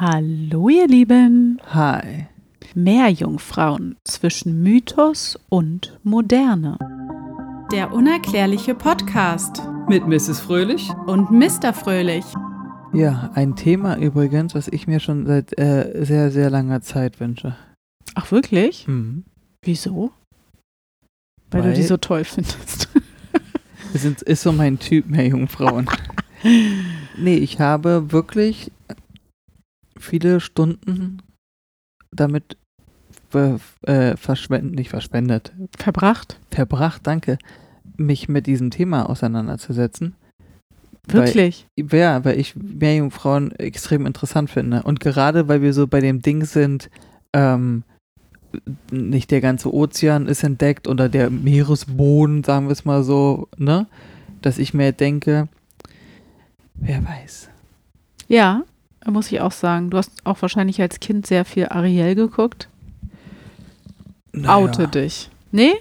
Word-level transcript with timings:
Hallo 0.00 0.68
ihr 0.68 0.86
Lieben. 0.86 1.60
Hi. 1.74 2.26
Meerjungfrauen 2.76 3.96
zwischen 4.04 4.62
Mythos 4.62 5.36
und 5.48 5.98
Moderne. 6.04 6.78
Der 7.72 7.92
unerklärliche 7.92 8.76
Podcast 8.76 9.60
Mit 9.88 10.06
Mrs. 10.06 10.38
Fröhlich? 10.38 10.88
und 11.06 11.32
Mr. 11.32 11.72
Fröhlich. 11.72 12.24
Ja, 12.92 13.32
ein 13.34 13.56
Thema 13.56 13.98
übrigens, 13.98 14.54
was 14.54 14.68
ich 14.68 14.86
mir 14.86 15.00
schon 15.00 15.26
seit 15.26 15.58
äh, 15.58 16.04
sehr, 16.04 16.30
sehr 16.30 16.48
langer 16.48 16.80
Zeit 16.80 17.18
wünsche. 17.18 17.56
Ach 18.14 18.30
wirklich? 18.30 18.86
Mhm. 18.86 19.24
Wieso? 19.62 20.12
Weil, 21.50 21.64
Weil- 21.64 21.70
du 21.70 21.76
die 21.76 21.82
so 21.82 21.96
toll 21.96 22.22
findest. 22.22 22.88
Es 23.94 24.04
ist 24.04 24.42
so 24.42 24.52
mein 24.52 24.78
Typ, 24.78 25.08
mehr 25.08 25.26
Jungfrauen. 25.26 25.90
nee, 27.18 27.36
ich 27.36 27.58
habe 27.58 28.12
wirklich 28.12 28.70
viele 29.98 30.40
Stunden 30.40 31.22
damit 32.10 32.56
ver, 33.30 33.60
äh, 33.82 34.16
verschwendet, 34.16 34.74
nicht 34.74 34.90
verschwendet, 34.90 35.52
Verbracht? 35.76 36.38
verbracht, 36.50 37.06
danke, 37.06 37.38
mich 37.96 38.28
mit 38.28 38.46
diesem 38.46 38.70
Thema 38.70 39.08
auseinanderzusetzen. 39.08 40.14
Wirklich? 41.06 41.66
Weil, 41.76 42.00
ja, 42.00 42.24
weil 42.24 42.38
ich 42.38 42.54
Meerjungfrauen 42.56 43.52
extrem 43.52 44.04
interessant 44.04 44.50
finde. 44.50 44.82
Und 44.82 45.00
gerade 45.00 45.48
weil 45.48 45.62
wir 45.62 45.72
so 45.72 45.86
bei 45.86 46.00
dem 46.00 46.20
Ding 46.20 46.44
sind, 46.44 46.90
ähm, 47.32 47.82
nicht 48.90 49.30
der 49.30 49.40
ganze 49.40 49.72
Ozean 49.72 50.26
ist 50.26 50.42
entdeckt 50.42 50.88
oder 50.88 51.08
der 51.08 51.30
Meeresboden, 51.30 52.44
sagen 52.44 52.66
wir 52.66 52.72
es 52.72 52.84
mal 52.84 53.02
so, 53.04 53.48
ne? 53.56 53.86
Dass 54.42 54.58
ich 54.58 54.74
mir 54.74 54.92
denke, 54.92 55.48
wer 56.74 57.04
weiß. 57.04 57.50
Ja, 58.28 58.64
muss 59.10 59.30
ich 59.32 59.40
auch 59.40 59.52
sagen. 59.52 59.90
Du 59.90 59.98
hast 59.98 60.12
auch 60.24 60.40
wahrscheinlich 60.42 60.80
als 60.80 61.00
Kind 61.00 61.26
sehr 61.26 61.44
viel 61.44 61.66
Ariel 61.68 62.14
geguckt. 62.14 62.68
Naja, 64.32 64.56
Oute 64.56 64.88
dich. 64.88 65.30
Nee? 65.52 65.74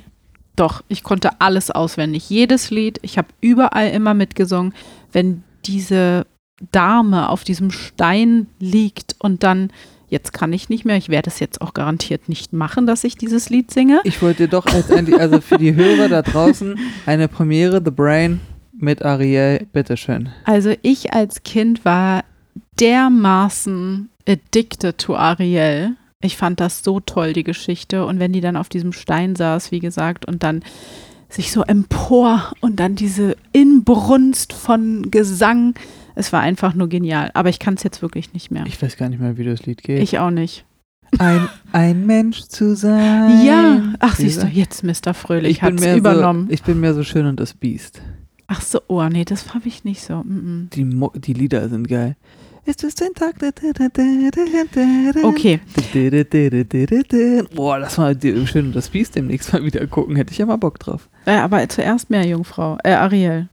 Doch, 0.55 0.83
ich 0.87 1.03
konnte 1.03 1.39
alles 1.39 1.69
auswendig. 1.69 2.29
Jedes 2.29 2.71
Lied. 2.71 2.99
Ich 3.03 3.17
habe 3.17 3.27
überall 3.41 3.89
immer 3.91 4.13
mitgesungen. 4.13 4.73
Wenn 5.11 5.43
diese 5.65 6.25
Dame 6.71 7.29
auf 7.29 7.43
diesem 7.43 7.69
Stein 7.69 8.47
liegt 8.59 9.15
und 9.19 9.43
dann, 9.43 9.69
jetzt 10.09 10.33
kann 10.33 10.53
ich 10.53 10.69
nicht 10.69 10.85
mehr, 10.85 10.97
ich 10.97 11.09
werde 11.09 11.29
es 11.29 11.39
jetzt 11.39 11.61
auch 11.61 11.73
garantiert 11.73 12.29
nicht 12.29 12.53
machen, 12.53 12.87
dass 12.87 13.03
ich 13.03 13.15
dieses 13.15 13.49
Lied 13.49 13.69
singe. 13.71 14.01
Ich 14.03 14.21
wollte 14.21 14.47
doch 14.47 14.65
als 14.65 14.89
also 14.89 15.41
für 15.41 15.57
die 15.57 15.75
Hörer 15.75 16.09
da 16.09 16.23
draußen 16.23 16.79
eine 17.05 17.27
Premiere 17.27 17.81
The 17.83 17.91
Brain 17.91 18.39
mit 18.73 19.03
Ariel, 19.03 19.67
bitteschön. 19.71 20.29
Also 20.45 20.73
ich 20.81 21.13
als 21.13 21.43
Kind 21.43 21.85
war 21.85 22.23
dermaßen 22.79 24.09
addicted 24.27 24.97
to 24.97 25.15
Ariel. 25.15 25.95
Ich 26.21 26.37
fand 26.37 26.59
das 26.59 26.83
so 26.83 26.99
toll, 26.99 27.33
die 27.33 27.43
Geschichte. 27.43 28.05
Und 28.05 28.19
wenn 28.19 28.33
die 28.33 28.41
dann 28.41 28.57
auf 28.57 28.69
diesem 28.69 28.91
Stein 28.93 29.35
saß, 29.35 29.71
wie 29.71 29.79
gesagt, 29.79 30.25
und 30.25 30.43
dann 30.43 30.63
sich 31.29 31.51
so 31.51 31.63
empor 31.63 32.53
und 32.61 32.79
dann 32.79 32.95
diese 32.95 33.35
Inbrunst 33.51 34.53
von 34.53 35.11
Gesang. 35.11 35.75
Es 36.15 36.33
war 36.33 36.41
einfach 36.41 36.73
nur 36.73 36.87
genial. 36.89 37.31
Aber 37.33 37.49
ich 37.49 37.59
kann 37.59 37.75
es 37.75 37.83
jetzt 37.83 38.01
wirklich 38.01 38.33
nicht 38.33 38.49
mehr. 38.49 38.63
Ich 38.65 38.81
weiß 38.81 38.97
gar 38.97 39.09
nicht 39.09 39.19
mehr, 39.19 39.37
wie 39.37 39.43
das 39.43 39.65
Lied 39.65 39.83
geht. 39.83 40.01
Ich 40.01 40.19
auch 40.19 40.31
nicht. 40.31 40.65
ein, 41.19 41.47
ein 41.71 42.05
Mensch 42.05 42.43
zu 42.43 42.75
sein. 42.75 43.45
Ja, 43.45 43.93
ach 43.99 44.15
siehst 44.15 44.43
du, 44.43 44.47
jetzt 44.47 44.83
Mr. 44.83 45.13
Fröhlich 45.13 45.61
hat's 45.61 45.81
mehr 45.81 45.95
übernommen. 45.95 46.47
so, 46.47 46.53
ich 46.53 46.63
bin 46.63 46.79
mehr 46.79 46.93
so 46.93 47.03
schön 47.03 47.25
und 47.25 47.39
das 47.39 47.53
Biest. 47.53 48.01
ach 48.47 48.61
so, 48.61 48.81
oh 48.87 49.03
nee, 49.07 49.23
das 49.23 49.53
habe 49.53 49.67
ich 49.67 49.83
nicht 49.83 50.01
so. 50.01 50.23
Mm 50.23 50.69
Die, 50.73 50.83
Mo 50.83 51.11
die 51.15 51.33
Lieder 51.33 51.67
sind 51.69 51.87
geil. 51.87 52.15
Ist 52.67 52.83
es 52.83 53.01
ein 53.01 53.13
Tag? 53.15 53.35
-mm. 53.41 55.23
Okay, 55.23 55.61
Boah, 57.55 57.79
lass 57.79 57.97
mal 57.97 58.17
schön 58.45 58.65
und 58.67 58.75
das 58.75 58.89
Biest 58.89 59.15
demnächst 59.15 59.53
mal 59.53 59.63
wieder 59.63 59.87
gucken. 59.87 60.17
Hätte 60.17 60.33
ich 60.33 60.37
ja 60.39 60.45
mal 60.45 60.57
Bock 60.57 60.77
drauf. 60.77 61.07
äh, 61.25 61.37
aber 61.37 61.69
zuerst 61.69 62.09
mehr 62.09 62.27
Jungfrau, 62.27 62.77
äh, 62.83 62.91
Ariel. 62.91 63.47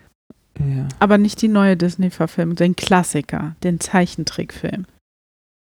Ja, 0.58 0.88
Aber 0.98 1.16
nicht 1.18 1.42
die 1.42 1.48
neue 1.48 1.76
Disney-Verfilmung, 1.76 2.56
den 2.56 2.74
Klassiker, 2.74 3.54
den 3.62 3.78
Zeichentrickfilm. 3.78 4.84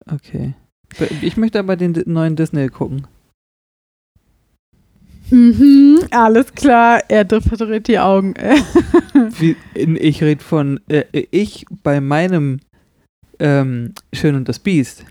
okay. 0.09 0.53
Ich 1.22 1.35
möchte 1.35 1.59
aber 1.59 1.75
den 1.75 2.01
neuen 2.06 2.38
Disney 2.38 2.67
gucken. 2.69 3.07
Mhm, 5.29 6.00
alles 6.11 6.53
klar, 6.53 7.01
er 7.09 7.25
verdreht 7.25 7.88
die 7.88 8.00
Augen. 8.00 8.34
Wie, 9.40 9.56
ich 9.73 10.23
rede 10.23 10.44
von 10.44 10.79
äh, 10.90 11.06
ich 11.31 11.66
bei 11.84 12.01
meinem 12.01 12.59
ähm, 13.41 13.94
Schön 14.13 14.35
und 14.35 14.47
das 14.47 14.59
Biest. 14.59 15.06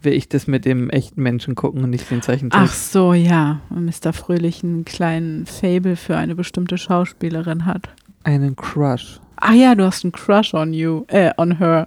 Will 0.00 0.14
ich 0.14 0.28
das 0.28 0.46
mit 0.48 0.64
dem 0.64 0.90
echten 0.90 1.22
Menschen 1.22 1.54
gucken 1.54 1.84
und 1.84 1.90
nicht 1.90 2.10
den 2.10 2.22
Zeichentrick? 2.22 2.60
Ach 2.60 2.72
so, 2.72 3.14
ja, 3.14 3.60
und 3.70 3.84
Mr. 3.84 4.12
Fröhlich 4.12 4.64
einen 4.64 4.84
kleinen 4.84 5.46
Fable 5.46 5.94
für 5.96 6.16
eine 6.16 6.34
bestimmte 6.34 6.76
Schauspielerin 6.76 7.66
hat. 7.66 7.88
Einen 8.24 8.56
Crush. 8.56 9.20
Ah 9.36 9.52
ja, 9.52 9.74
du 9.74 9.84
hast 9.84 10.04
einen 10.04 10.12
Crush 10.12 10.54
on 10.54 10.72
you, 10.72 11.04
äh, 11.08 11.30
on 11.36 11.58
her. 11.58 11.86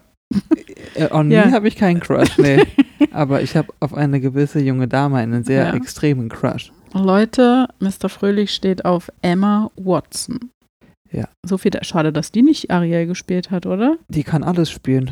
Äh, 0.96 1.12
on 1.12 1.30
Ja. 1.30 1.46
me 1.46 1.52
habe 1.52 1.68
ich 1.68 1.76
keinen 1.76 2.00
Crush, 2.00 2.38
nee. 2.38 2.64
Aber 3.12 3.42
ich 3.42 3.56
habe 3.58 3.74
auf 3.82 3.94
eine 3.94 4.20
gewisse 4.22 4.60
junge 4.62 4.88
Dame 4.88 5.18
einen 5.18 5.44
sehr 5.44 5.66
Ja. 5.68 5.74
extremen 5.74 6.30
Crush. 6.30 6.72
Leute, 6.94 7.68
Mr. 7.80 8.08
Fröhlich 8.08 8.52
steht 8.54 8.86
auf 8.86 9.12
Emma 9.22 9.70
Watson. 9.76 10.52
Ja. 11.16 11.30
So 11.46 11.58
viel, 11.58 11.72
schade, 11.82 12.12
dass 12.12 12.32
die 12.32 12.42
nicht 12.42 12.72
Ariel 12.72 13.06
gespielt 13.06 13.52
hat, 13.52 13.66
oder? 13.66 13.98
Die 14.10 14.24
kann 14.24 14.44
alles 14.44 14.70
spielen. 14.70 15.12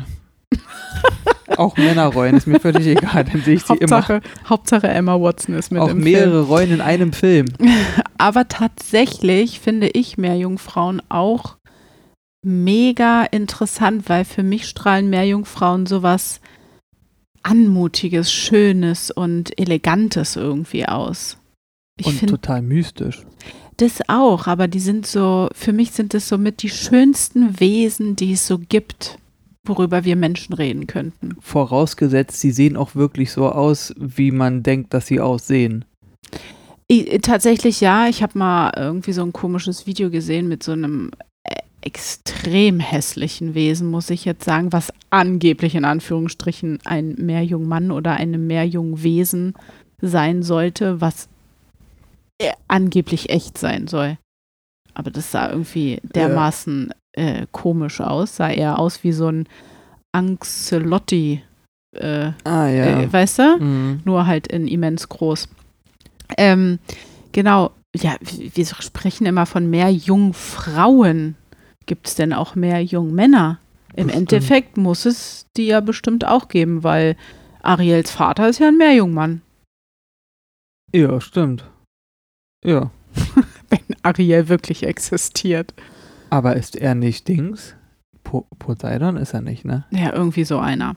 Auch 1.56 1.76
Männerrollen, 1.76 2.36
ist 2.36 2.46
mir 2.46 2.58
völlig 2.58 2.86
egal, 2.86 3.24
dann 3.24 3.42
sehe 3.42 3.54
ich 3.54 3.62
sie 3.64 3.76
immer. 3.76 4.20
Hauptsache, 4.48 4.88
Emma 4.88 5.20
Watson 5.20 5.54
ist 5.54 5.70
mit 5.70 5.80
Auch 5.80 5.90
im 5.90 6.00
mehrere 6.00 6.42
Rollen 6.42 6.72
in 6.72 6.80
einem 6.80 7.12
Film. 7.12 7.46
Film. 7.46 7.46
Aber 8.18 8.48
tatsächlich 8.48 9.60
finde 9.60 9.88
ich 9.88 10.18
Meerjungfrauen 10.18 11.00
auch 11.08 11.56
mega 12.44 13.24
interessant, 13.24 14.08
weil 14.08 14.24
für 14.24 14.42
mich 14.42 14.66
strahlen 14.66 15.10
Meerjungfrauen 15.10 15.86
sowas 15.86 16.40
Anmutiges, 17.42 18.32
Schönes 18.32 19.10
und 19.10 19.58
Elegantes 19.58 20.36
irgendwie 20.36 20.86
aus. 20.86 21.38
Ich 21.96 22.22
und 22.22 22.28
total 22.28 22.62
mystisch. 22.62 23.24
Das 23.76 24.00
auch, 24.08 24.46
aber 24.46 24.68
die 24.68 24.80
sind 24.80 25.06
so, 25.06 25.48
für 25.54 25.72
mich 25.72 25.92
sind 25.92 26.14
es 26.14 26.28
somit 26.28 26.62
die 26.62 26.70
schönsten 26.70 27.58
Wesen, 27.60 28.16
die 28.16 28.32
es 28.32 28.46
so 28.46 28.58
gibt, 28.58 29.18
worüber 29.66 30.04
wir 30.04 30.16
Menschen 30.16 30.52
reden 30.54 30.86
könnten. 30.86 31.36
Vorausgesetzt, 31.40 32.40
sie 32.40 32.50
sehen 32.50 32.76
auch 32.76 32.94
wirklich 32.94 33.32
so 33.32 33.48
aus, 33.48 33.94
wie 33.96 34.30
man 34.30 34.62
denkt, 34.62 34.92
dass 34.94 35.06
sie 35.06 35.20
aussehen. 35.20 35.84
I- 36.90 37.18
Tatsächlich 37.20 37.80
ja, 37.80 38.08
ich 38.08 38.22
habe 38.22 38.38
mal 38.38 38.72
irgendwie 38.76 39.12
so 39.12 39.22
ein 39.22 39.32
komisches 39.32 39.86
Video 39.86 40.10
gesehen 40.10 40.48
mit 40.48 40.62
so 40.62 40.72
einem 40.72 41.10
äh, 41.44 41.54
extrem 41.80 42.78
hässlichen 42.78 43.54
Wesen, 43.54 43.90
muss 43.90 44.10
ich 44.10 44.24
jetzt 44.26 44.44
sagen, 44.44 44.72
was 44.72 44.92
angeblich 45.08 45.74
in 45.74 45.86
Anführungsstrichen 45.86 46.80
ein 46.84 47.14
Meerjungmann 47.18 47.90
oder 47.90 48.12
eine 48.12 48.36
Meerjungwesen 48.36 49.54
sein 50.02 50.42
sollte, 50.42 51.00
was 51.00 51.28
äh, 52.40 52.52
angeblich 52.68 53.30
echt 53.30 53.58
sein 53.58 53.86
soll. 53.86 54.18
Aber 54.94 55.10
das 55.10 55.30
sah 55.32 55.50
irgendwie 55.50 56.00
dermaßen 56.02 56.92
äh, 57.12 57.46
komisch 57.52 58.00
aus, 58.00 58.36
sah 58.36 58.50
eher 58.50 58.78
aus 58.78 59.02
wie 59.04 59.12
so 59.12 59.28
ein 59.28 59.48
Ancelotti, 60.12 61.42
äh, 61.96 62.32
Ah 62.44 62.68
ja. 62.68 63.02
äh, 63.02 63.12
weißt 63.12 63.38
du? 63.38 63.56
Mhm. 63.58 64.02
nur 64.04 64.26
halt 64.26 64.46
in 64.48 64.68
immens 64.68 65.08
groß. 65.08 65.48
Ähm, 66.38 66.78
genau, 67.32 67.72
ja, 67.94 68.16
wir 68.20 68.66
sprechen 68.66 69.26
immer 69.26 69.46
von 69.46 69.68
mehr 69.70 69.90
Jungfrauen. 69.90 71.36
Gibt 71.86 72.08
es 72.08 72.14
denn 72.14 72.32
auch 72.32 72.54
mehr 72.54 72.82
Jungmänner? 72.82 73.58
Im 73.96 74.06
Bestimmt. 74.06 74.32
Endeffekt 74.32 74.76
muss 74.76 75.06
es 75.06 75.46
die 75.56 75.66
ja 75.66 75.80
bestimmt 75.80 76.24
auch 76.24 76.48
geben, 76.48 76.82
weil 76.82 77.16
Ariels 77.62 78.10
Vater 78.10 78.48
ist 78.48 78.58
ja 78.58 78.68
ein 78.68 78.76
Meerjungmann. 78.76 79.42
Ja, 80.92 81.20
stimmt. 81.20 81.64
Ja. 82.64 82.90
Wenn 83.70 83.96
Ariel 84.02 84.48
wirklich 84.48 84.82
existiert. 84.84 85.74
Aber 86.30 86.56
ist 86.56 86.76
er 86.76 86.94
nicht 86.94 87.28
Dings? 87.28 87.74
Po 88.24 88.46
Poseidon 88.58 89.16
ist 89.16 89.34
er 89.34 89.42
nicht, 89.42 89.64
ne? 89.64 89.84
Ja, 89.90 90.12
irgendwie 90.12 90.44
so 90.44 90.58
einer. 90.58 90.96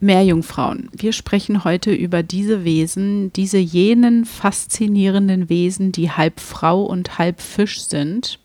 Meerjungfrauen. 0.00 0.90
Wir 0.92 1.12
sprechen 1.12 1.64
heute 1.64 1.92
über 1.92 2.22
diese 2.22 2.64
Wesen, 2.64 3.32
diese 3.32 3.58
jenen 3.58 4.24
faszinierenden 4.24 5.48
Wesen, 5.48 5.90
die 5.90 6.10
halb 6.10 6.40
Frau 6.40 6.84
und 6.84 7.18
halb 7.18 7.40
Fisch 7.40 7.80
sind 7.80 8.38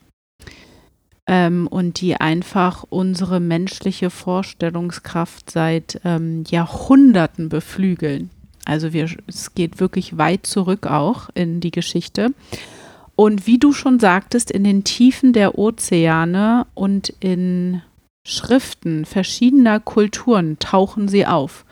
ähm, 1.27 1.67
und 1.67 1.99
die 2.01 2.15
einfach 2.15 2.85
unsere 2.89 3.39
menschliche 3.39 4.09
Vorstellungskraft 4.09 5.51
seit 5.51 5.99
ähm, 6.05 6.43
Jahrhunderten 6.47 7.49
beflügeln. 7.49 8.29
Also 8.65 8.93
wir, 8.93 9.09
es 9.27 9.53
geht 9.55 9.79
wirklich 9.79 10.17
weit 10.17 10.45
zurück 10.45 10.87
auch 10.87 11.29
in 11.33 11.59
die 11.59 11.71
Geschichte. 11.71 12.33
Und 13.15 13.45
wie 13.47 13.59
du 13.59 13.73
schon 13.73 13.99
sagtest, 13.99 14.51
in 14.51 14.63
den 14.63 14.83
Tiefen 14.83 15.33
der 15.33 15.57
Ozeane 15.57 16.65
und 16.73 17.13
in 17.19 17.81
Schriften 18.25 19.05
verschiedener 19.05 19.79
Kulturen 19.79 20.57
tauchen 20.59 21.07
sie 21.07 21.25
auf. 21.25 21.65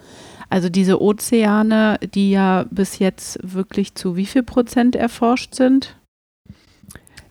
Also 0.50 0.70
diese 0.70 1.02
Ozeane, 1.02 2.00
die 2.14 2.32
ja 2.32 2.66
bis 2.72 3.00
jetzt 3.00 3.40
wirklich 3.44 3.94
zu 3.94 4.16
wie 4.16 4.26
viel 4.26 4.44
Prozent 4.44 4.96
erforscht 4.96 5.54
sind? 5.54 5.96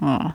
Oh. 0.01 0.31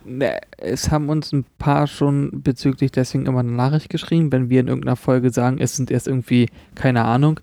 Es 0.58 0.92
haben 0.92 1.08
uns 1.08 1.32
ein 1.32 1.46
paar 1.58 1.88
schon 1.88 2.44
bezüglich 2.44 2.92
deswegen 2.92 3.26
immer 3.26 3.40
eine 3.40 3.54
Nachricht 3.54 3.90
geschrieben, 3.90 4.34
wenn 4.34 4.50
wir 4.50 4.60
in 4.60 4.68
irgendeiner 4.68 4.98
Folge 4.98 5.30
sagen, 5.30 5.60
es 5.60 5.78
sind 5.78 5.90
erst 5.90 6.08
irgendwie, 6.08 6.50
keine 6.76 7.06
Ahnung, 7.06 7.40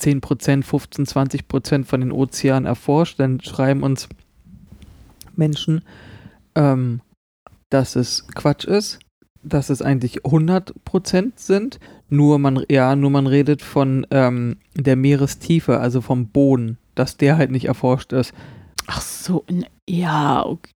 10 0.00 0.20
Prozent, 0.20 0.64
15, 0.64 1.06
20 1.06 1.48
Prozent 1.48 1.86
von 1.86 2.00
den 2.00 2.12
Ozeanen 2.12 2.66
erforscht, 2.66 3.20
dann 3.20 3.40
schreiben 3.40 3.82
uns 3.82 4.08
Menschen, 5.36 5.82
ähm, 6.54 7.00
dass 7.70 7.96
es 7.96 8.26
Quatsch 8.34 8.64
ist, 8.64 8.98
dass 9.42 9.70
es 9.70 9.80
eigentlich 9.82 10.24
100 10.24 10.74
Prozent 10.84 11.38
sind, 11.38 11.78
nur 12.08 12.38
man, 12.38 12.64
ja, 12.70 12.96
nur 12.96 13.10
man 13.10 13.26
redet 13.26 13.62
von 13.62 14.06
ähm, 14.10 14.56
der 14.74 14.96
Meerestiefe, 14.96 15.78
also 15.78 16.00
vom 16.00 16.28
Boden, 16.28 16.78
dass 16.94 17.16
der 17.16 17.36
halt 17.36 17.50
nicht 17.50 17.66
erforscht 17.66 18.12
ist. 18.12 18.34
Ach 18.86 19.00
so, 19.00 19.44
ja, 19.88 20.44
okay. 20.44 20.72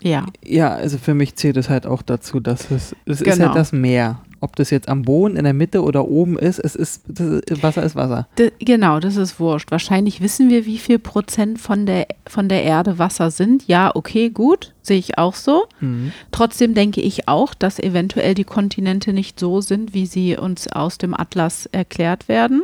Ja. 0.00 0.26
Ja, 0.44 0.74
also 0.74 0.98
für 0.98 1.14
mich 1.14 1.36
zählt 1.36 1.56
es 1.56 1.68
halt 1.68 1.86
auch 1.86 2.02
dazu, 2.02 2.40
dass 2.40 2.70
es, 2.70 2.94
es 3.04 3.20
genau. 3.20 3.32
ist 3.32 3.40
halt 3.40 3.56
das 3.56 3.72
Meer. 3.72 4.22
Ob 4.40 4.56
das 4.56 4.70
jetzt 4.70 4.88
am 4.88 5.02
Boden, 5.02 5.36
in 5.36 5.44
der 5.44 5.54
Mitte 5.54 5.82
oder 5.82 6.08
oben 6.08 6.38
ist, 6.38 6.58
es 6.58 6.74
ist, 6.74 7.08
ist 7.08 7.62
Wasser 7.62 7.82
ist 7.82 7.96
Wasser. 7.96 8.28
De, 8.38 8.52
genau, 8.58 9.00
das 9.00 9.16
ist 9.16 9.40
wurscht. 9.40 9.70
Wahrscheinlich 9.70 10.20
wissen 10.20 10.48
wir, 10.48 10.64
wie 10.64 10.78
viel 10.78 10.98
Prozent 10.98 11.60
von 11.60 11.86
der, 11.86 12.06
von 12.26 12.48
der 12.48 12.62
Erde 12.62 12.98
Wasser 12.98 13.30
sind. 13.30 13.66
Ja, 13.66 13.94
okay, 13.94 14.30
gut, 14.30 14.74
sehe 14.82 14.98
ich 14.98 15.18
auch 15.18 15.34
so. 15.34 15.66
Mhm. 15.80 16.12
Trotzdem 16.30 16.74
denke 16.74 17.00
ich 17.00 17.28
auch, 17.28 17.54
dass 17.54 17.78
eventuell 17.78 18.34
die 18.34 18.44
Kontinente 18.44 19.12
nicht 19.12 19.40
so 19.40 19.60
sind, 19.60 19.94
wie 19.94 20.06
sie 20.06 20.36
uns 20.36 20.68
aus 20.68 20.98
dem 20.98 21.18
Atlas 21.18 21.66
erklärt 21.66 22.28
werden. 22.28 22.62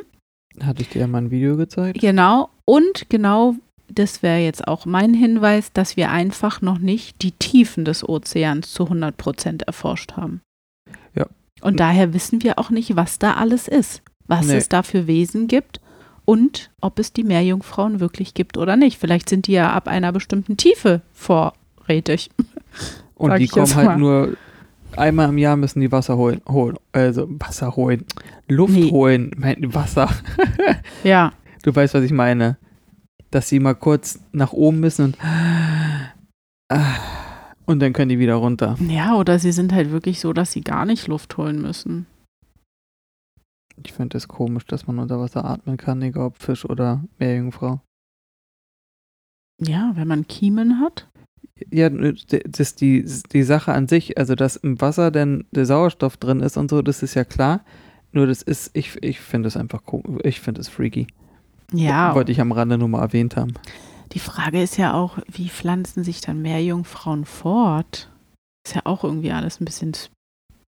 Hatte 0.63 0.83
ich 0.83 0.91
dir 0.91 1.01
ja 1.01 1.07
mal 1.07 1.19
ein 1.19 1.31
Video 1.31 1.57
gezeigt? 1.57 2.01
Genau. 2.01 2.51
Und 2.65 3.11
genau 3.11 3.57
das 3.89 4.23
wäre 4.23 4.39
jetzt 4.39 4.67
auch 4.67 4.87
mein 4.87 5.15
Hinweis, 5.15 5.73
dass 5.73 5.97
wir 5.97 6.11
einfach 6.11 6.61
noch 6.63 6.79
nicht 6.79 7.23
die 7.23 7.33
Tiefen 7.33 7.85
des 7.85 8.09
Ozeans 8.09 8.73
zu 8.73 8.85
100 8.85 9.17
Prozent 9.17 9.63
erforscht 9.63 10.13
haben. 10.13 10.41
Und 11.65 11.81
daher 11.81 12.13
wissen 12.15 12.43
wir 12.43 12.59
auch 12.59 12.71
nicht, 12.71 12.95
was 12.95 13.19
da 13.19 13.35
alles 13.35 13.69
ist, 13.69 14.03
was 14.27 14.47
nee. 14.47 14.57
es 14.57 14.69
da 14.69 14.83
für 14.83 15.07
Wesen 15.07 15.49
gibt 15.49 15.81
und 16.25 16.71
ob 16.81 16.99
es 16.99 17.13
die 17.13 17.25
Meerjungfrauen 17.25 18.01
wirklich 18.01 18.35
gibt 18.35 18.57
oder 18.57 18.77
nicht. 18.77 18.99
Vielleicht 18.99 19.29
sind 19.29 19.47
die 19.47 19.53
ja 19.53 19.73
ab 19.73 19.89
einer 19.89 20.13
bestimmten 20.13 20.57
Tiefe 20.57 21.03
vorrätig. 21.13 22.31
Und 23.17 23.39
die 23.39 23.47
kommen 23.47 23.75
halt 23.77 23.97
nur 23.97 24.37
einmal 24.97 25.29
im 25.29 25.39
Jahr 25.39 25.57
müssen 25.57 25.81
die 25.81 25.93
Wasser 25.93 26.17
holen, 26.17 26.41
holen 26.49 26.77
also 26.91 27.29
Wasser 27.29 27.77
holen, 27.77 28.05
Luft 28.49 28.75
nee. 28.75 28.91
holen, 28.91 29.31
mein 29.37 29.73
Wasser. 29.73 30.11
ja. 31.05 31.33
Du 31.63 31.75
weißt, 31.75 31.95
was 31.95 32.03
ich 32.03 32.11
meine 32.11 32.59
dass 33.35 33.49
sie 33.49 33.59
mal 33.59 33.75
kurz 33.75 34.21
nach 34.31 34.53
oben 34.53 34.79
müssen 34.79 35.07
und 35.07 35.19
und 37.67 37.81
dann 37.81 37.93
können 37.93 38.11
die 38.11 38.19
wieder 38.19 38.35
runter. 38.35 38.77
Ja, 38.89 39.17
oder 39.17 39.39
sie 39.39 39.53
sind 39.53 39.73
halt 39.73 39.91
wirklich 39.91 40.21
so, 40.21 40.33
dass 40.33 40.53
sie 40.53 40.63
gar 40.63 40.85
nicht 40.85 41.07
Luft 41.09 41.37
holen 41.37 41.61
müssen. 41.61 42.07
Ich 43.83 43.93
finde 43.93 44.17
es 44.17 44.25
das 44.25 44.29
komisch, 44.29 44.67
dass 44.67 44.87
man 44.87 44.99
unter 44.99 45.19
Wasser 45.19 45.45
atmen 45.45 45.77
kann, 45.77 46.01
egal 46.03 46.27
ob 46.27 46.39
Fisch 46.39 46.65
oder 46.65 47.03
Meerjungfrau. 47.19 47.81
Ja, 49.61 49.93
wenn 49.95 50.09
man 50.09 50.27
Kiemen 50.27 50.81
hat. 50.81 51.09
Ja, 51.71 51.89
das 51.89 52.75
die, 52.75 53.05
die 53.33 53.43
Sache 53.43 53.73
an 53.73 53.87
sich, 53.89 54.19
also 54.19 54.35
dass 54.35 54.57
im 54.57 54.81
Wasser 54.81 55.11
denn 55.11 55.45
der 55.53 55.67
Sauerstoff 55.67 56.17
drin 56.17 56.41
ist 56.41 56.57
und 56.57 56.69
so, 56.69 56.83
das 56.83 57.03
ist 57.03 57.15
ja 57.15 57.25
klar. 57.25 57.65
Nur 58.13 58.27
das 58.27 58.43
ist, 58.43 58.71
ich, 58.75 59.03
ich 59.03 59.21
finde 59.21 59.49
es 59.49 59.57
einfach 59.57 59.85
komisch, 59.85 60.21
ich 60.25 60.41
finde 60.41 60.61
es 60.61 60.69
freaky. 60.69 61.07
Ja. 61.73 62.15
Wollte 62.15 62.33
ich 62.33 62.41
am 62.41 62.53
Rande 62.53 62.79
nur 62.79 62.89
mal 62.89 63.03
erwähnt 63.03 63.37
haben. 63.37 63.55
Die 64.15 64.21
Frage 64.21 64.63
ist 64.63 64.77
ja 64.77 64.95
auch, 64.95 65.19
wie 65.31 65.49
pflanzen 65.49 66.05
sich 66.05 66.21
dann 66.21 66.41
mehr 66.41 66.63
Jungfrauen 66.63 67.25
fort? 67.25 68.09
Ist 68.67 68.77
ja 68.77 68.83
auch 68.85 69.03
irgendwie 69.03 69.33
alles 69.33 69.61
ein 69.61 69.65
bisschen 69.65 69.93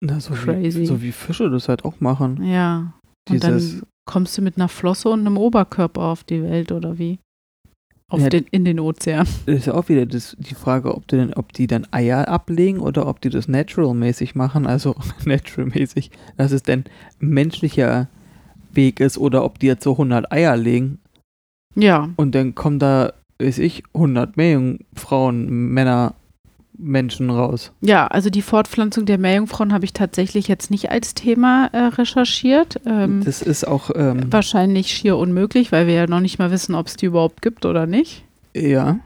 Na, 0.00 0.20
so 0.20 0.34
crazy. 0.34 0.80
Wie, 0.80 0.86
so 0.86 1.02
wie 1.02 1.12
Fische 1.12 1.50
das 1.50 1.68
halt 1.68 1.84
auch 1.84 2.00
machen. 2.00 2.44
Ja. 2.44 2.92
Und 3.28 3.42
Dieses, 3.42 3.80
dann 3.80 3.82
kommst 4.04 4.36
du 4.36 4.42
mit 4.42 4.56
einer 4.56 4.68
Flosse 4.68 5.08
und 5.08 5.20
einem 5.20 5.38
Oberkörper 5.38 6.02
auf 6.02 6.24
die 6.24 6.42
Welt 6.42 6.70
oder 6.70 6.98
wie? 6.98 7.18
Auf 8.10 8.20
ja, 8.20 8.28
den, 8.28 8.44
in 8.50 8.64
den 8.64 8.80
Ozean. 8.80 9.26
Das 9.46 9.54
ist 9.54 9.66
ja 9.66 9.74
auch 9.74 9.88
wieder 9.88 10.04
das, 10.04 10.36
die 10.38 10.54
Frage, 10.54 10.94
ob 10.94 11.06
die, 11.06 11.16
denn, 11.16 11.32
ob 11.32 11.52
die 11.52 11.66
dann 11.66 11.86
Eier 11.92 12.28
ablegen 12.28 12.80
oder 12.80 13.06
ob 13.06 13.20
die 13.20 13.30
das 13.30 13.48
natural-mäßig 13.48 14.34
machen. 14.34 14.66
Also 14.66 14.96
natural-mäßig. 15.24 16.10
Das 16.36 16.52
ist 16.52 16.68
denn 16.68 16.84
menschlicher 17.20 18.08
Weg 18.72 19.00
ist 19.00 19.16
oder 19.16 19.44
ob 19.44 19.60
die 19.60 19.66
jetzt 19.66 19.84
so 19.84 19.92
100 19.92 20.30
Eier 20.30 20.56
legen. 20.56 20.98
Ja. 21.76 22.10
Und 22.16 22.34
dann 22.34 22.54
kommen 22.56 22.80
da, 22.80 23.12
weiß 23.40 23.58
ich, 23.58 23.82
100 23.94 24.36
Meerjungfrauen, 24.36 25.48
Männer, 25.72 26.14
Menschen 26.80 27.30
raus. 27.30 27.72
Ja, 27.80 28.06
also 28.06 28.30
die 28.30 28.42
Fortpflanzung 28.42 29.04
der 29.04 29.18
Meerjungfrauen 29.18 29.72
habe 29.72 29.84
ich 29.84 29.92
tatsächlich 29.92 30.48
jetzt 30.48 30.70
nicht 30.70 30.90
als 30.90 31.14
Thema 31.14 31.66
äh, 31.72 31.78
recherchiert. 31.78 32.80
Ähm, 32.86 33.22
das 33.24 33.42
ist 33.42 33.66
auch 33.66 33.90
ähm, 33.94 34.32
wahrscheinlich 34.32 34.88
schier 34.88 35.16
unmöglich, 35.18 35.72
weil 35.72 35.86
wir 35.86 35.94
ja 35.94 36.06
noch 36.06 36.20
nicht 36.20 36.38
mal 36.38 36.50
wissen, 36.50 36.74
ob 36.74 36.86
es 36.86 36.96
die 36.96 37.06
überhaupt 37.06 37.42
gibt 37.42 37.66
oder 37.66 37.86
nicht. 37.86 38.24
Ja. 38.54 38.98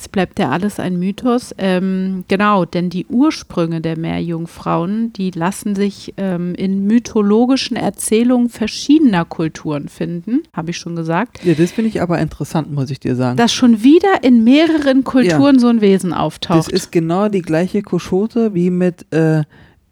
Es 0.00 0.08
bleibt 0.08 0.38
ja 0.38 0.48
alles 0.48 0.80
ein 0.80 0.98
Mythos. 0.98 1.54
Ähm, 1.58 2.24
genau, 2.26 2.64
denn 2.64 2.88
die 2.88 3.04
Ursprünge 3.04 3.82
der 3.82 3.98
Meerjungfrauen, 3.98 5.12
die 5.12 5.30
lassen 5.30 5.74
sich 5.74 6.14
ähm, 6.16 6.54
in 6.54 6.86
mythologischen 6.86 7.76
Erzählungen 7.76 8.48
verschiedener 8.48 9.26
Kulturen 9.26 9.90
finden, 9.90 10.40
habe 10.54 10.70
ich 10.70 10.78
schon 10.78 10.96
gesagt. 10.96 11.44
Ja, 11.44 11.52
das 11.52 11.72
finde 11.72 11.90
ich 11.90 12.00
aber 12.00 12.18
interessant, 12.18 12.72
muss 12.72 12.90
ich 12.90 12.98
dir 12.98 13.14
sagen. 13.14 13.36
Dass 13.36 13.52
schon 13.52 13.82
wieder 13.82 14.22
in 14.22 14.42
mehreren 14.42 15.04
Kulturen 15.04 15.56
ja. 15.56 15.60
so 15.60 15.68
ein 15.68 15.82
Wesen 15.82 16.14
auftaucht. 16.14 16.58
Das 16.58 16.68
ist 16.68 16.92
genau 16.92 17.28
die 17.28 17.42
gleiche 17.42 17.82
Koschote 17.82 18.54
wie 18.54 18.70
mit 18.70 19.04
äh, 19.12 19.42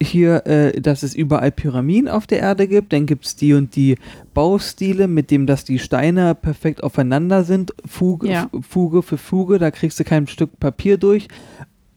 hier, 0.03 0.47
äh, 0.47 0.81
dass 0.81 1.03
es 1.03 1.15
überall 1.15 1.51
Pyramiden 1.51 2.09
auf 2.09 2.27
der 2.27 2.41
Erde 2.41 2.69
gibt. 2.69 2.93
Dann 2.93 3.07
gibt 3.07 3.27
es 3.27 3.37
die 3.37 3.55
und 3.55 3.75
die 3.75 3.97
Baustile, 4.35 5.09
mit 5.09 5.31
dem, 5.31 5.47
dass 5.47 5.65
die 5.65 5.79
Steine 5.79 6.35
perfekt 6.35 6.83
aufeinander 6.83 7.45
sind. 7.45 7.75
Fuge, 7.85 8.29
ja. 8.29 8.51
Fuge 8.61 9.03
für 9.03 9.19
Fuge, 9.19 9.59
da 9.59 9.71
kriegst 9.71 9.99
du 9.99 10.05
kein 10.05 10.27
Stück 10.27 10.59
Papier 10.61 10.99
durch. 10.99 11.29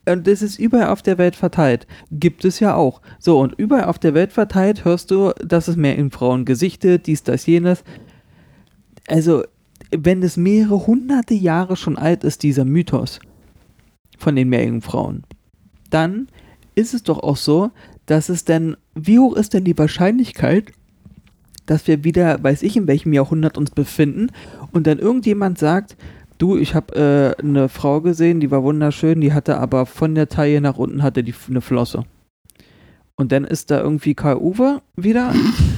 Und 0.10 0.26
das 0.26 0.42
ist 0.42 0.58
überall 0.58 0.88
auf 0.88 1.04
der 1.04 1.20
Welt 1.20 1.36
verteilt. 1.36 1.86
Gibt 2.12 2.44
es 2.44 2.60
ja 2.60 2.74
auch. 2.74 3.02
So, 3.20 3.40
und 3.40 3.54
überall 3.58 3.86
auf 3.86 4.00
der 4.00 4.16
Welt 4.16 4.34
verteilt 4.34 4.84
hörst 4.84 5.12
du, 5.12 5.32
dass 5.44 5.68
es 5.68 5.76
mehr 5.76 5.96
in 5.96 6.10
Frauen 6.10 6.46
Gesichte, 6.46 6.98
dies, 6.98 7.22
das, 7.24 7.46
jenes. 7.46 7.84
Also, 9.08 9.44
wenn 9.92 10.24
es 10.24 10.38
mehrere 10.38 10.88
hunderte 10.88 11.36
Jahre 11.36 11.76
schon 11.76 11.98
alt 11.98 12.24
ist, 12.24 12.42
dieser 12.44 12.66
Mythos 12.66 13.20
von 14.18 14.36
den 14.36 14.50
Meerjungfrauen, 14.50 15.24
dann 15.90 16.28
ist 16.76 16.94
es 16.94 17.04
doch 17.04 17.20
auch 17.20 17.38
so, 17.38 17.72
dass 18.06 18.30
es 18.30 18.46
denn, 18.46 18.76
wie 18.96 19.20
hoch 19.20 19.36
ist 19.36 19.54
denn 19.54 19.64
die 19.64 19.78
Wahrscheinlichkeit, 19.78 20.72
dass 21.66 21.88
wir 21.88 22.04
wieder, 22.04 22.44
weiß 22.44 22.64
ich 22.64 22.76
in 22.76 22.88
welchem 22.88 23.14
Jahrhundert 23.14 23.58
uns 23.58 23.72
befinden 23.72 24.28
und 24.72 24.88
dann 24.88 25.00
irgendjemand 25.00 25.58
sagt, 25.58 25.96
du, 26.38 26.58
ich 26.58 26.76
habe 26.76 27.36
äh, 27.40 27.42
eine 27.42 27.70
Frau 27.70 28.02
gesehen, 28.02 28.40
die 28.40 28.52
war 28.52 28.64
wunderschön, 28.64 29.22
die 29.22 29.34
hatte 29.34 29.58
aber 29.58 29.86
von 29.86 30.16
der 30.16 30.28
Taille 30.28 30.60
nach 30.60 30.78
unten 30.78 31.04
hatte 31.04 31.24
die 31.24 31.36
eine 31.48 31.62
Flosse. 31.62 32.04
Und 33.16 33.32
dann 33.32 33.44
ist 33.44 33.70
da 33.70 33.80
irgendwie 33.80 34.16
Karl 34.16 34.38
Uwe 34.38 34.82
wieder 34.96 35.34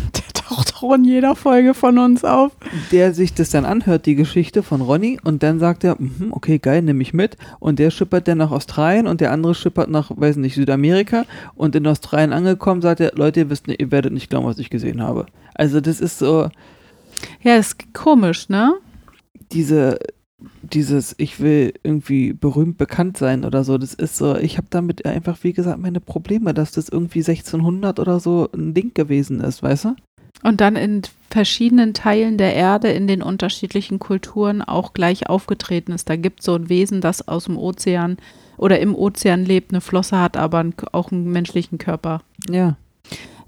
in 0.91 1.03
jeder 1.05 1.35
Folge 1.35 1.73
von 1.73 1.97
uns 1.97 2.25
auf. 2.25 2.51
Der 2.91 3.13
sich 3.13 3.33
das 3.33 3.51
dann 3.51 3.65
anhört, 3.65 4.05
die 4.05 4.15
Geschichte 4.15 4.63
von 4.63 4.81
Ronny, 4.81 5.19
und 5.23 5.43
dann 5.43 5.59
sagt 5.59 5.83
er, 5.83 5.95
mm, 5.95 6.31
okay, 6.31 6.59
geil, 6.59 6.81
nehme 6.81 7.01
ich 7.01 7.13
mit. 7.13 7.37
Und 7.59 7.79
der 7.79 7.91
schippert 7.91 8.27
dann 8.27 8.39
nach 8.39 8.51
Australien 8.51 9.07
und 9.07 9.21
der 9.21 9.31
andere 9.31 9.55
schippert 9.55 9.89
nach, 9.89 10.11
weiß 10.15 10.37
nicht, 10.37 10.55
Südamerika. 10.55 11.25
Und 11.55 11.75
in 11.75 11.87
Australien 11.87 12.33
angekommen, 12.33 12.81
sagt 12.81 12.99
er, 12.99 13.13
Leute, 13.15 13.41
ihr, 13.41 13.49
wisst, 13.49 13.67
ihr 13.67 13.91
werdet 13.91 14.13
nicht 14.13 14.29
glauben, 14.29 14.47
was 14.47 14.59
ich 14.59 14.69
gesehen 14.69 15.01
habe. 15.01 15.27
Also 15.53 15.79
das 15.79 16.01
ist 16.01 16.19
so. 16.19 16.49
Ja, 17.41 17.55
ist 17.55 17.93
komisch, 17.93 18.49
ne? 18.49 18.73
Diese, 19.51 19.99
dieses, 20.61 21.15
ich 21.17 21.39
will 21.39 21.73
irgendwie 21.83 22.33
berühmt 22.33 22.77
bekannt 22.77 23.17
sein 23.17 23.45
oder 23.45 23.63
so, 23.63 23.77
das 23.77 23.93
ist 23.93 24.17
so, 24.17 24.35
ich 24.35 24.57
habe 24.57 24.67
damit 24.69 25.05
einfach, 25.05 25.37
wie 25.43 25.53
gesagt, 25.53 25.79
meine 25.79 25.99
Probleme, 25.99 26.53
dass 26.53 26.71
das 26.71 26.89
irgendwie 26.89 27.19
1600 27.19 27.99
oder 27.99 28.19
so 28.19 28.49
ein 28.53 28.73
Ding 28.73 28.93
gewesen 28.93 29.41
ist, 29.41 29.63
weißt 29.63 29.85
du? 29.85 29.95
Und 30.43 30.59
dann 30.59 30.75
in 30.75 31.01
verschiedenen 31.29 31.93
Teilen 31.93 32.37
der 32.37 32.53
Erde 32.53 32.89
in 32.89 33.07
den 33.07 33.23
unterschiedlichen 33.23 33.97
Kulturen 33.97 34.61
auch 34.61 34.93
gleich 34.93 35.27
aufgetreten 35.27 35.93
ist. 35.93 36.09
Da 36.09 36.15
gibt 36.15 36.41
es 36.41 36.45
so 36.45 36.55
ein 36.55 36.69
Wesen, 36.69 37.01
das 37.01 37.27
aus 37.27 37.45
dem 37.45 37.57
Ozean 37.57 38.17
oder 38.57 38.79
im 38.79 38.93
Ozean 38.93 39.45
lebt, 39.45 39.71
eine 39.71 39.81
Flosse 39.81 40.19
hat, 40.19 40.37
aber 40.37 40.65
auch 40.91 41.11
einen 41.11 41.31
menschlichen 41.31 41.77
Körper. 41.77 42.21
Ja. 42.49 42.75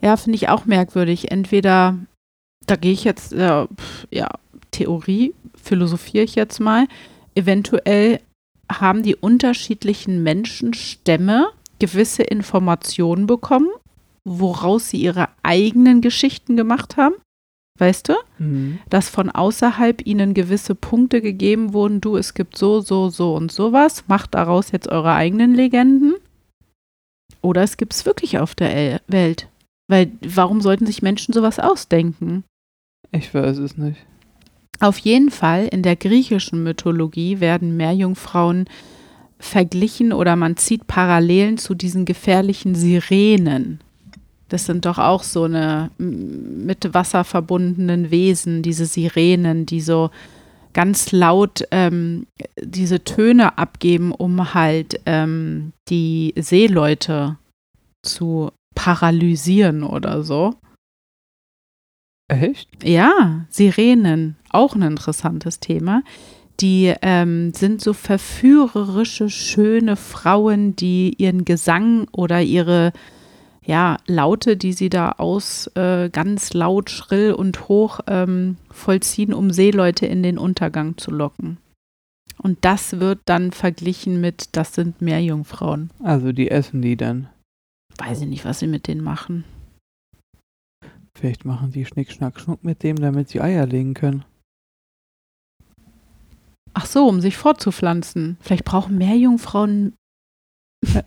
Ja, 0.02 0.18
finde 0.18 0.38
ich 0.38 0.50
auch 0.50 0.66
merkwürdig. 0.66 1.32
Entweder, 1.32 1.98
da 2.66 2.75
gehe 2.75 2.94
ich 2.94 3.04
jetzt, 3.04 3.34
äh, 3.34 3.66
ja, 4.10 4.30
Theorie, 4.72 5.34
philosophiere 5.62 6.24
ich 6.24 6.36
jetzt 6.36 6.60
mal, 6.60 6.88
eventuell 7.36 8.20
haben 8.72 9.04
die 9.04 9.16
unterschiedlichen 9.16 10.24
Menschenstämme 10.24 11.48
gewisse 11.80 12.24
Informationen 12.24 13.28
bekommen 13.28 13.70
woraus 14.25 14.89
sie 14.89 14.98
ihre 14.98 15.29
eigenen 15.44 16.01
Geschichten 16.01 16.58
gemacht 16.58 16.98
haben. 16.98 17.15
Weißt 17.77 18.10
du? 18.10 18.13
Mhm. 18.39 18.79
Dass 18.89 19.10
von 19.10 19.29
außerhalb 19.29 20.05
ihnen 20.05 20.34
gewisse 20.34 20.75
Punkte 20.75 21.22
gegeben 21.22 21.74
wurden, 21.74 22.01
du, 22.01 22.15
es 22.15 22.34
gibt 22.34 22.58
so, 22.58 22.79
so, 22.79 23.10
so 23.10 23.36
und 23.36 23.51
sowas, 23.51 24.05
macht 24.08 24.34
daraus 24.34 24.72
jetzt 24.72 24.88
eure 24.88 25.13
eigenen 25.13 25.53
Legenden. 25.53 26.15
Oder 27.41 27.63
es 27.63 27.77
gibt 27.77 27.94
es 27.94 28.05
wirklich 28.05 28.39
auf 28.39 28.55
der 28.55 28.74
El 28.74 29.01
Welt. 29.08 29.50
Weil 29.88 30.12
warum 30.25 30.62
sollten 30.62 30.86
sich 30.86 31.01
Menschen 31.01 31.34
sowas 31.34 31.60
ausdenken? 31.60 32.44
Ich 33.12 33.34
weiß 33.34 33.58
es 33.58 33.77
nicht. 33.77 34.00
Auf 34.79 34.98
jeden 34.98 35.29
Fall 35.29 35.67
in 35.67 35.84
der 35.84 35.96
griechischen 35.96 36.63
Mythologie 36.63 37.39
werden 37.39 37.77
Meerjungfrauen 37.77 38.67
verglichen 39.38 40.12
oder 40.12 40.36
man 40.36 40.58
zieht 40.58 40.88
Parallelen 40.88 41.58
zu 41.58 41.75
diesen 41.75 42.05
gefährlichen 42.05 42.74
Sirenen. 42.74 43.79
Das 44.50 44.66
sind 44.66 44.86
doch 44.86 45.00
auch 45.00 45.24
so 45.24 45.44
eine 45.44 45.90
mit 45.98 46.94
Wasser 46.94 47.24
verbundenen 47.24 48.12
Wesen, 48.12 48.62
diese 48.62 48.86
Sirenen, 48.86 49.66
die 49.66 49.82
so 49.82 50.12
ganz 50.74 51.12
laut 51.12 51.64
ähm, 51.72 52.28
diese 52.62 53.04
Töne 53.04 53.58
abgeben, 53.58 54.12
um 54.12 54.54
halt 54.54 55.00
ähm, 55.06 55.72
die 55.90 56.34
Seeleute 56.38 57.38
zu 58.04 58.52
paralysieren 58.75 59.84
oder 59.84 60.22
so. 60.22 60.54
Echt? 62.28 62.68
Ja, 62.84 63.46
Sirenen, 63.50 64.36
auch 64.50 64.75
ein 64.75 64.82
interessantes 64.82 65.60
Thema. 65.60 66.04
Die 66.60 66.94
ähm, 67.02 67.54
sind 67.54 67.82
so 67.82 67.94
verführerische, 67.94 69.30
schöne 69.30 69.96
Frauen, 69.96 70.75
die 70.75 71.14
ihren 71.18 71.46
Gesang 71.46 72.08
oder 72.12 72.42
ihre 72.42 72.94
ja, 73.65 73.98
Laute, 74.05 74.57
die 74.57 74.74
sie 74.74 74.89
da 74.89 75.13
aus 75.13 75.67
äh, 75.75 76.10
ganz 76.10 76.53
laut, 76.53 76.89
schrill 76.89 77.34
und 77.34 77.67
hoch 77.67 78.00
ähm, 78.07 78.57
vollziehen, 78.69 79.34
um 79.34 79.51
Seeleute 79.51 80.05
in 80.05 80.24
den 80.24 80.38
Untergang 80.38 80.98
zu 80.98 81.12
locken. 81.12 81.57
Und 82.38 82.60
das 82.62 83.00
wird 83.00 83.19
dann 83.25 83.51
verglichen 83.51 84.22
mit, 84.22 84.50
das 84.55 84.75
sind 84.75 85.01
Meerjungfrauen. 85.01 85.89
Also 86.03 86.31
die 86.31 86.51
essen 86.51 86.81
die 86.81 86.95
dann. 86.95 87.29
Weiß 87.98 88.22
ich 88.22 88.27
nicht, 88.27 88.45
was 88.45 88.60
sie 88.60 88.67
mit 88.67 88.88
denen 88.88 89.03
machen. 89.03 89.45
Vielleicht 91.17 91.45
machen 91.45 91.72
die 91.72 91.86
Schnick, 91.86 92.12
Schnack, 92.12 92.39
Schnuck 92.39 92.63
mit 92.63 92.84
dem, 92.84 92.98
damit 92.98 93.29
sie 93.29 93.41
Eier 93.41 93.65
legen 93.65 93.93
können. 93.93 94.25
Ach 96.74 96.86
so, 96.86 97.07
um 97.07 97.22
sich 97.22 97.38
fortzupflanzen. 97.38 98.38
Vielleicht 98.41 98.65
brauchen 98.65 98.98
Meerjungfrauen. 98.98 99.93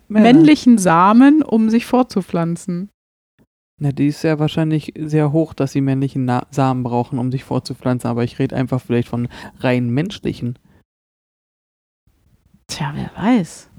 Männlichen 0.09 0.79
Samen, 0.79 1.43
um 1.43 1.71
sich 1.71 1.87
fortzupflanzen. 1.87 2.91
Na, 3.81 3.93
die 3.93 4.09
ist 4.09 4.25
ja 4.25 4.39
wahrscheinlich 4.39 4.93
sehr 4.99 5.33
hoch, 5.33 5.55
dass 5.55 5.73
sie 5.73 5.81
männlichen 5.81 6.25
Na 6.25 6.47
Samen 6.51 6.83
brauchen, 6.83 7.19
um 7.19 7.31
sich 7.31 7.45
fortzupflanzen, 7.45 8.11
aber 8.11 8.25
ich 8.25 8.39
rede 8.39 8.57
einfach 8.57 8.81
vielleicht 8.81 9.09
von 9.09 9.29
rein 9.61 9.91
menschlichen. 9.91 10.59
Tja, 12.67 12.93
wer 12.95 13.11
weiß. 13.17 13.71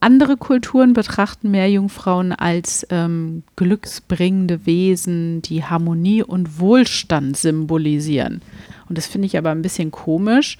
Andere 0.00 0.36
Kulturen 0.36 0.94
betrachten 0.94 1.50
Meerjungfrauen 1.50 2.32
als 2.32 2.84
ähm, 2.90 3.44
glücksbringende 3.54 4.66
Wesen, 4.66 5.42
die 5.42 5.62
Harmonie 5.62 6.24
und 6.24 6.58
Wohlstand 6.58 7.36
symbolisieren. 7.36 8.42
Und 8.88 8.98
das 8.98 9.06
finde 9.06 9.26
ich 9.26 9.38
aber 9.38 9.50
ein 9.50 9.62
bisschen 9.62 9.92
komisch. 9.92 10.58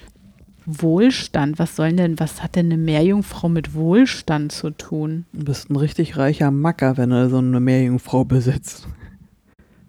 Wohlstand, 0.65 1.59
was 1.59 1.75
soll 1.75 1.93
denn, 1.93 2.19
was 2.19 2.41
hat 2.43 2.55
denn 2.55 2.67
eine 2.67 2.77
Meerjungfrau 2.77 3.49
mit 3.49 3.73
Wohlstand 3.73 4.51
zu 4.51 4.69
tun? 4.71 5.25
Du 5.33 5.45
bist 5.45 5.69
ein 5.69 5.75
richtig 5.75 6.17
reicher 6.17 6.51
Macker, 6.51 6.97
wenn 6.97 7.09
du 7.09 7.29
so 7.29 7.37
eine 7.37 7.59
Meerjungfrau 7.59 8.23
besitzt. 8.25 8.87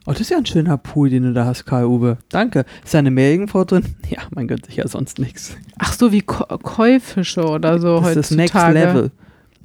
Oh, 0.06 0.10
das 0.12 0.20
ist 0.20 0.30
ja 0.30 0.36
ein 0.36 0.44
schöner 0.46 0.76
Pool, 0.76 1.08
den 1.08 1.22
du 1.22 1.32
da 1.32 1.46
hast, 1.46 1.64
Karl-Uwe. 1.64 2.18
Danke. 2.28 2.66
Ist 2.84 2.92
da 2.92 2.98
eine 2.98 3.10
Meerjungfrau 3.10 3.64
drin? 3.64 3.84
Ja, 4.10 4.18
man 4.34 4.46
gönnt 4.48 4.66
sich 4.66 4.76
ja 4.76 4.86
sonst 4.86 5.18
nichts. 5.18 5.56
Ach 5.78 5.92
so, 5.94 6.12
wie 6.12 6.20
Ko 6.20 6.44
Käufische 6.58 7.44
oder 7.48 7.78
so 7.80 8.00
Das 8.00 8.08
ist 8.10 8.16
das 8.16 8.30
Next 8.32 8.54
heutzutage. 8.54 8.78
Level. 8.78 9.10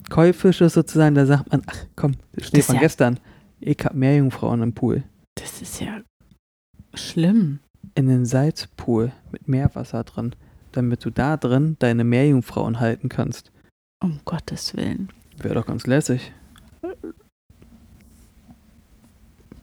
Käufisch 0.09 0.61
ist 0.61 0.73
sozusagen, 0.73 1.13
da 1.15 1.25
sagt 1.25 1.51
man, 1.51 1.61
ach 1.67 1.77
komm, 1.95 2.13
der 2.35 2.43
Schnee 2.43 2.59
Das 2.59 2.65
von 2.67 2.75
ja- 2.75 2.81
gestern. 2.81 3.19
Ich 3.59 3.77
hab 3.83 3.93
Meerjungfrauen 3.93 4.61
im 4.63 4.73
Pool. 4.73 5.03
Das 5.35 5.61
ist 5.61 5.81
ja 5.81 5.99
schlimm. 6.93 7.59
In 7.95 8.07
den 8.07 8.25
Salzpool 8.25 9.11
mit 9.31 9.47
Meerwasser 9.49 10.03
drin, 10.05 10.33
damit 10.71 11.05
du 11.05 11.09
da 11.09 11.37
drin 11.37 11.75
deine 11.79 12.03
Meerjungfrauen 12.03 12.79
halten 12.79 13.09
kannst. 13.09 13.51
Um 14.01 14.19
Gottes 14.25 14.75
Willen. 14.75 15.09
Wäre 15.37 15.55
doch 15.55 15.65
ganz 15.65 15.87
lässig. 15.87 16.31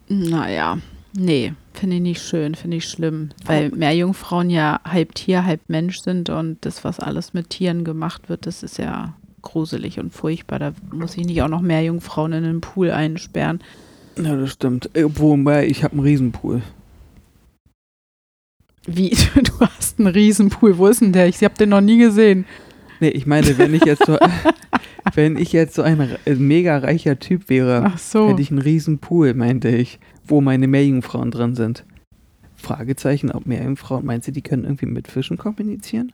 Naja, 0.08 0.78
nee, 1.16 1.54
finde 1.74 1.96
ich 1.96 2.02
nicht 2.02 2.22
schön, 2.22 2.54
finde 2.54 2.76
ich 2.76 2.88
schlimm. 2.88 3.30
Weil 3.44 3.70
Meerjungfrauen 3.70 4.50
ja 4.50 4.80
halb 4.84 5.14
Tier, 5.14 5.44
halb 5.44 5.60
Mensch 5.68 6.00
sind 6.00 6.30
und 6.30 6.58
das, 6.64 6.84
was 6.84 7.00
alles 7.00 7.34
mit 7.34 7.50
Tieren 7.50 7.84
gemacht 7.84 8.28
wird, 8.28 8.46
das 8.46 8.62
ist 8.62 8.78
ja 8.78 9.14
gruselig 9.42 9.98
und 9.98 10.12
furchtbar. 10.12 10.58
Da 10.58 10.72
muss 10.92 11.16
ich 11.16 11.24
nicht 11.26 11.42
auch 11.42 11.48
noch 11.48 11.60
Meerjungfrauen 11.60 12.32
in 12.32 12.44
den 12.44 12.60
Pool 12.60 12.90
einsperren. 12.90 13.60
Ja, 14.16 14.36
das 14.36 14.52
stimmt. 14.52 14.90
Wobei, 14.94 15.66
ich 15.66 15.84
habe 15.84 15.92
einen 15.92 16.02
Riesenpool. 16.02 16.62
Wie, 18.86 19.10
du 19.34 19.60
hast 19.60 19.98
einen 19.98 20.08
Riesenpool, 20.08 20.78
wo 20.78 20.86
ist 20.86 21.00
denn 21.00 21.12
der? 21.12 21.26
Ich 21.26 21.42
habe 21.42 21.54
den 21.54 21.70
noch 21.70 21.80
nie 21.80 21.98
gesehen. 21.98 22.44
Nee, 23.00 23.08
ich 23.08 23.26
meine, 23.26 23.58
wenn 23.58 23.74
ich 23.74 23.84
jetzt 23.84 24.06
so, 24.06 24.18
wenn 25.14 25.36
ich 25.36 25.52
jetzt 25.52 25.74
so 25.74 25.82
ein 25.82 26.16
mega 26.38 26.78
reicher 26.78 27.18
Typ 27.18 27.48
wäre, 27.48 27.84
Ach 27.86 27.98
so. 27.98 28.30
hätte 28.30 28.42
ich 28.42 28.50
einen 28.50 28.60
riesen 28.60 28.98
Pool, 28.98 29.34
meinte 29.34 29.68
ich, 29.68 29.98
wo 30.26 30.40
meine 30.40 30.66
Meerjungfrauen 30.66 31.30
drin 31.30 31.54
sind. 31.54 31.84
Fragezeichen, 32.54 33.30
ob 33.30 33.46
Meerjungfrauen, 33.46 34.04
meinst 34.06 34.28
du, 34.28 34.32
die 34.32 34.42
können 34.42 34.64
irgendwie 34.64 34.86
mit 34.86 35.08
Fischen 35.08 35.36
kommunizieren? 35.36 36.12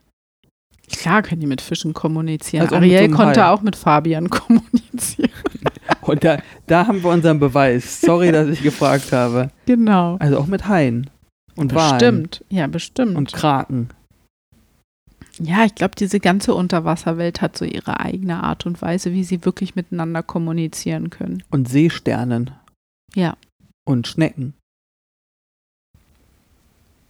Klar 0.90 1.22
können 1.22 1.40
die 1.40 1.46
mit 1.46 1.60
Fischen 1.60 1.94
kommunizieren. 1.94 2.64
Also 2.64 2.76
Ariel 2.76 3.08
so 3.08 3.16
konnte 3.16 3.44
Hai. 3.44 3.50
auch 3.50 3.62
mit 3.62 3.76
Fabian 3.76 4.28
kommunizieren. 4.30 5.30
Und 6.00 6.24
da, 6.24 6.38
da 6.66 6.86
haben 6.86 7.02
wir 7.02 7.10
unseren 7.10 7.38
Beweis. 7.38 8.00
Sorry, 8.00 8.32
dass 8.32 8.48
ich 8.48 8.62
gefragt 8.62 9.12
habe. 9.12 9.50
Genau. 9.66 10.16
Also 10.18 10.38
auch 10.38 10.46
mit 10.46 10.66
Haien. 10.68 11.08
Und. 11.56 11.72
Bestimmt. 11.72 12.44
Ja, 12.48 12.66
bestimmt. 12.66 13.16
Und 13.16 13.32
Kraken. 13.32 13.90
Ja, 15.38 15.64
ich 15.64 15.74
glaube, 15.74 15.94
diese 15.96 16.20
ganze 16.20 16.54
Unterwasserwelt 16.54 17.40
hat 17.40 17.56
so 17.56 17.64
ihre 17.64 18.00
eigene 18.00 18.42
Art 18.42 18.66
und 18.66 18.80
Weise, 18.82 19.12
wie 19.12 19.24
sie 19.24 19.44
wirklich 19.44 19.74
miteinander 19.74 20.22
kommunizieren 20.22 21.10
können. 21.10 21.42
Und 21.50 21.68
Seesternen. 21.68 22.50
Ja. 23.14 23.36
Und 23.84 24.06
Schnecken. 24.06 24.54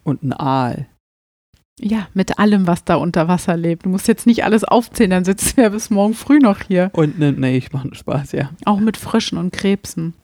Und 0.04 0.22
ein 0.22 0.32
Aal. 0.32 0.86
Ja, 1.80 2.08
mit 2.14 2.38
allem, 2.38 2.66
was 2.66 2.84
da 2.84 2.96
unter 2.96 3.28
Wasser 3.28 3.56
lebt. 3.56 3.86
Du 3.86 3.88
musst 3.88 4.06
jetzt 4.06 4.26
nicht 4.26 4.44
alles 4.44 4.62
aufzählen, 4.62 5.10
dann 5.10 5.24
sitzen 5.24 5.56
wir 5.56 5.70
bis 5.70 5.90
morgen 5.90 6.14
früh 6.14 6.38
noch 6.38 6.60
hier. 6.60 6.90
Und 6.92 7.18
ne, 7.18 7.32
nee, 7.32 7.56
ich 7.56 7.72
mache 7.72 7.94
Spaß, 7.94 8.32
ja. 8.32 8.50
Auch 8.64 8.78
mit 8.78 8.96
Fröschen 8.96 9.38
und 9.38 9.52
Krebsen. 9.52 10.14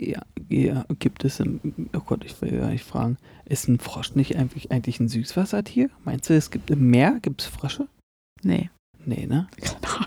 Ja, 0.00 0.22
ja, 0.48 0.84
gibt 0.98 1.24
es 1.24 1.40
im, 1.40 1.60
oh 1.94 2.00
Gott, 2.00 2.24
ich 2.24 2.40
will 2.40 2.58
gar 2.58 2.70
nicht 2.70 2.84
fragen. 2.84 3.18
Ist 3.44 3.68
ein 3.68 3.78
Frosch 3.78 4.14
nicht 4.14 4.36
eigentlich, 4.36 4.70
eigentlich 4.72 4.98
ein 4.98 5.08
Süßwassertier? 5.08 5.90
Meinst 6.04 6.30
du, 6.30 6.34
es 6.34 6.50
gibt 6.50 6.70
im 6.70 6.88
Meer, 6.90 7.18
gibt 7.20 7.42
es 7.42 7.46
Frösche? 7.48 7.86
Nee, 8.42 8.70
Nee, 9.04 9.26
ne? 9.26 9.46
keine 9.60 9.94
Ahnung. 9.94 10.06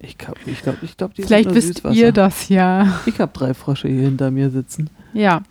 Ich 0.00 0.16
glaube, 0.16 0.38
ich 0.46 0.62
glaube, 0.62 0.78
ich 0.82 0.96
glaube, 0.96 1.14
die 1.14 1.22
Vielleicht 1.22 1.52
wisst 1.54 1.68
Süßwasser. 1.68 1.96
ihr 1.96 2.12
das 2.12 2.48
ja. 2.48 3.00
Ich 3.06 3.18
habe 3.20 3.32
drei 3.32 3.52
Frösche 3.54 3.88
hier 3.88 4.02
hinter 4.02 4.30
mir 4.30 4.50
sitzen. 4.50 4.90
Ja. 5.12 5.42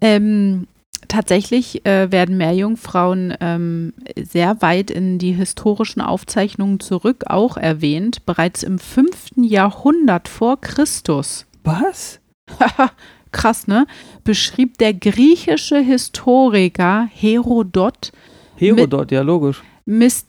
Ähm, 0.00 0.66
tatsächlich 1.08 1.84
äh, 1.84 2.10
werden 2.10 2.38
Meerjungfrauen 2.38 3.34
ähm, 3.40 3.92
sehr 4.16 4.62
weit 4.62 4.90
in 4.90 5.18
die 5.18 5.32
historischen 5.32 6.00
Aufzeichnungen 6.00 6.80
zurück 6.80 7.24
auch 7.26 7.58
erwähnt. 7.58 8.24
Bereits 8.24 8.62
im 8.62 8.78
5. 8.78 9.32
Jahrhundert 9.36 10.28
vor 10.28 10.60
Christus. 10.60 11.46
Was? 11.62 12.20
Krass, 13.34 13.66
ne? 13.66 13.86
Beschrieb 14.22 14.78
der 14.78 14.94
griechische 14.94 15.78
Historiker 15.80 17.08
Herodot 17.12 18.12
Herodot, 18.56 19.10
ja, 19.10 19.22
logisch. 19.22 19.62
Mist. 19.84 20.28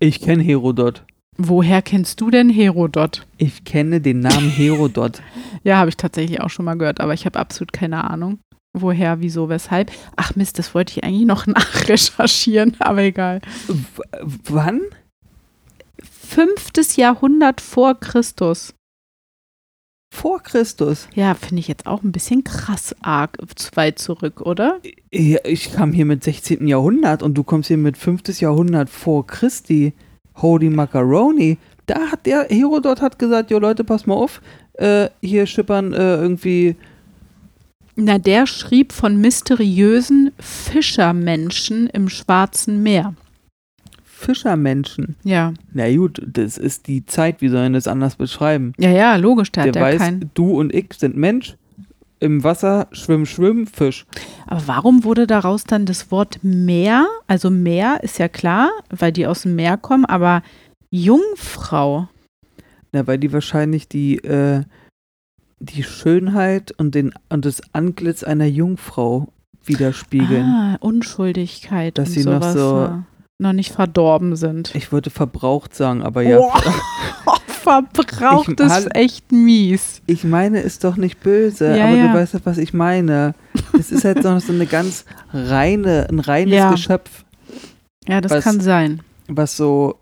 Ich 0.00 0.20
kenne 0.20 0.42
Herodot. 0.42 1.04
Woher 1.38 1.82
kennst 1.82 2.20
du 2.20 2.30
denn 2.30 2.50
Herodot? 2.50 3.26
Ich 3.38 3.64
kenne 3.64 4.00
den 4.00 4.20
Namen 4.20 4.50
Herodot. 4.50 5.22
Ja, 5.64 5.78
habe 5.78 5.88
ich 5.88 5.96
tatsächlich 5.96 6.40
auch 6.40 6.50
schon 6.50 6.64
mal 6.64 6.78
gehört, 6.78 7.00
aber 7.00 7.12
ich 7.12 7.26
habe 7.26 7.40
absolut 7.40 7.72
keine 7.72 8.08
Ahnung. 8.08 8.38
Woher, 8.72 9.20
wieso, 9.20 9.48
weshalb. 9.48 9.90
Ach 10.14 10.36
Mist, 10.36 10.60
das 10.60 10.76
wollte 10.76 10.92
ich 10.92 11.02
eigentlich 11.02 11.26
noch 11.26 11.46
nachrecherchieren, 11.48 12.76
aber 12.78 13.02
egal. 13.02 13.40
W 13.66 14.02
wann? 14.44 14.80
Fünftes 16.00 16.94
Jahrhundert 16.94 17.60
vor 17.60 17.98
Christus. 17.98 18.75
Vor 20.16 20.42
Christus. 20.42 21.08
Ja, 21.14 21.34
finde 21.34 21.60
ich 21.60 21.68
jetzt 21.68 21.86
auch 21.86 22.02
ein 22.02 22.10
bisschen 22.10 22.42
krass 22.42 22.96
arg 23.02 23.36
weit 23.74 23.98
zurück, 23.98 24.40
oder? 24.40 24.80
Ja, 25.12 25.40
ich 25.44 25.74
kam 25.74 25.92
hier 25.92 26.06
mit 26.06 26.24
16. 26.24 26.66
Jahrhundert 26.66 27.22
und 27.22 27.34
du 27.34 27.44
kommst 27.44 27.68
hier 27.68 27.76
mit 27.76 27.98
5. 27.98 28.40
Jahrhundert 28.40 28.88
vor 28.88 29.26
Christi. 29.26 29.92
Holy 30.36 30.70
Macaroni. 30.70 31.58
da 31.84 32.10
hat 32.10 32.24
der 32.24 32.46
Herodot 32.48 33.02
hat 33.02 33.18
gesagt, 33.18 33.50
jo 33.50 33.58
Leute, 33.58 33.84
pass 33.84 34.06
mal 34.06 34.14
auf, 34.14 34.40
äh, 34.74 35.10
hier 35.20 35.44
schippern 35.44 35.92
äh, 35.92 36.16
irgendwie 36.16 36.76
Na, 37.94 38.16
der 38.18 38.46
schrieb 38.46 38.92
von 38.92 39.20
mysteriösen 39.20 40.32
Fischermenschen 40.38 41.88
im 41.88 42.08
Schwarzen 42.08 42.82
Meer. 42.82 43.14
Fischermenschen. 44.16 45.14
Ja. 45.24 45.52
Na 45.72 45.94
gut, 45.94 46.22
das 46.26 46.56
ist 46.58 46.86
die 46.86 47.04
Zeit, 47.04 47.40
wie 47.42 47.48
sollen 47.48 47.74
das 47.74 47.86
anders 47.86 48.16
beschreiben? 48.16 48.72
Ja, 48.78 48.90
ja, 48.90 49.16
logisch, 49.16 49.52
der, 49.52 49.70
Der 49.70 49.74
ja 49.82 49.88
weiß, 49.88 49.98
kein. 49.98 50.30
du 50.34 50.58
und 50.58 50.74
ich 50.74 50.94
sind 50.96 51.16
Mensch, 51.16 51.56
im 52.18 52.42
Wasser 52.42 52.88
schwimm, 52.92 53.26
schwimm, 53.26 53.66
Fisch. 53.66 54.06
Aber 54.46 54.62
warum 54.66 55.04
wurde 55.04 55.26
daraus 55.26 55.64
dann 55.64 55.84
das 55.84 56.10
Wort 56.10 56.38
Meer? 56.42 57.06
Also 57.26 57.50
Meer 57.50 58.00
ist 58.02 58.18
ja 58.18 58.28
klar, 58.28 58.70
weil 58.88 59.12
die 59.12 59.26
aus 59.26 59.42
dem 59.42 59.54
Meer 59.54 59.76
kommen, 59.76 60.06
aber 60.06 60.42
Jungfrau. 60.90 62.08
Na, 62.92 63.06
weil 63.06 63.18
die 63.18 63.32
wahrscheinlich 63.34 63.86
die, 63.88 64.16
äh, 64.24 64.62
die 65.60 65.82
Schönheit 65.82 66.72
und, 66.78 66.94
den, 66.94 67.12
und 67.28 67.44
das 67.44 67.60
Antlitz 67.74 68.22
einer 68.22 68.46
Jungfrau 68.46 69.28
widerspiegeln. 69.64 70.44
Ah, 70.44 70.76
Unschuldigkeit 70.80 71.98
Dass 71.98 72.08
und 72.08 72.14
sie 72.14 72.24
noch 72.24 72.42
sowas 72.42 72.52
so- 72.54 72.84
äh, 72.84 73.02
noch 73.38 73.52
nicht 73.52 73.72
verdorben 73.72 74.34
sind. 74.36 74.74
Ich 74.74 74.92
würde 74.92 75.10
verbraucht 75.10 75.74
sagen, 75.74 76.02
aber 76.02 76.22
ja. 76.22 76.38
Oh, 76.38 76.52
verbraucht 77.46 78.48
Ich- 78.48 78.60
ist 78.60 78.94
echt 78.94 79.32
mies. 79.32 80.00
Ich 80.06 80.24
meine, 80.24 80.60
ist 80.60 80.84
doch 80.84 80.96
nicht 80.96 81.20
böse, 81.20 81.76
Ja, 81.76 81.86
aber 81.86 81.96
ja. 81.96 82.08
du 82.08 82.14
weißt 82.14 82.34
doch, 82.34 82.40
was 82.44 82.58
ich 82.58 82.72
meine. 82.72 83.34
Es 83.78 83.90
ist 83.92 84.04
halt 84.04 84.22
so 84.22 84.38
so 84.38 84.52
eine 84.52 84.66
ganz 84.66 85.04
reine, 85.32 86.06
ein 86.10 86.20
reines 86.20 86.54
Ja. 86.54 86.70
Geschöpf, 86.70 87.24
Ja, 88.06 88.20
das 88.20 88.32
Was- 88.32 88.44
kann 88.44 88.60
sein. 88.60 89.00
was 89.28 89.56
so, 89.56 89.98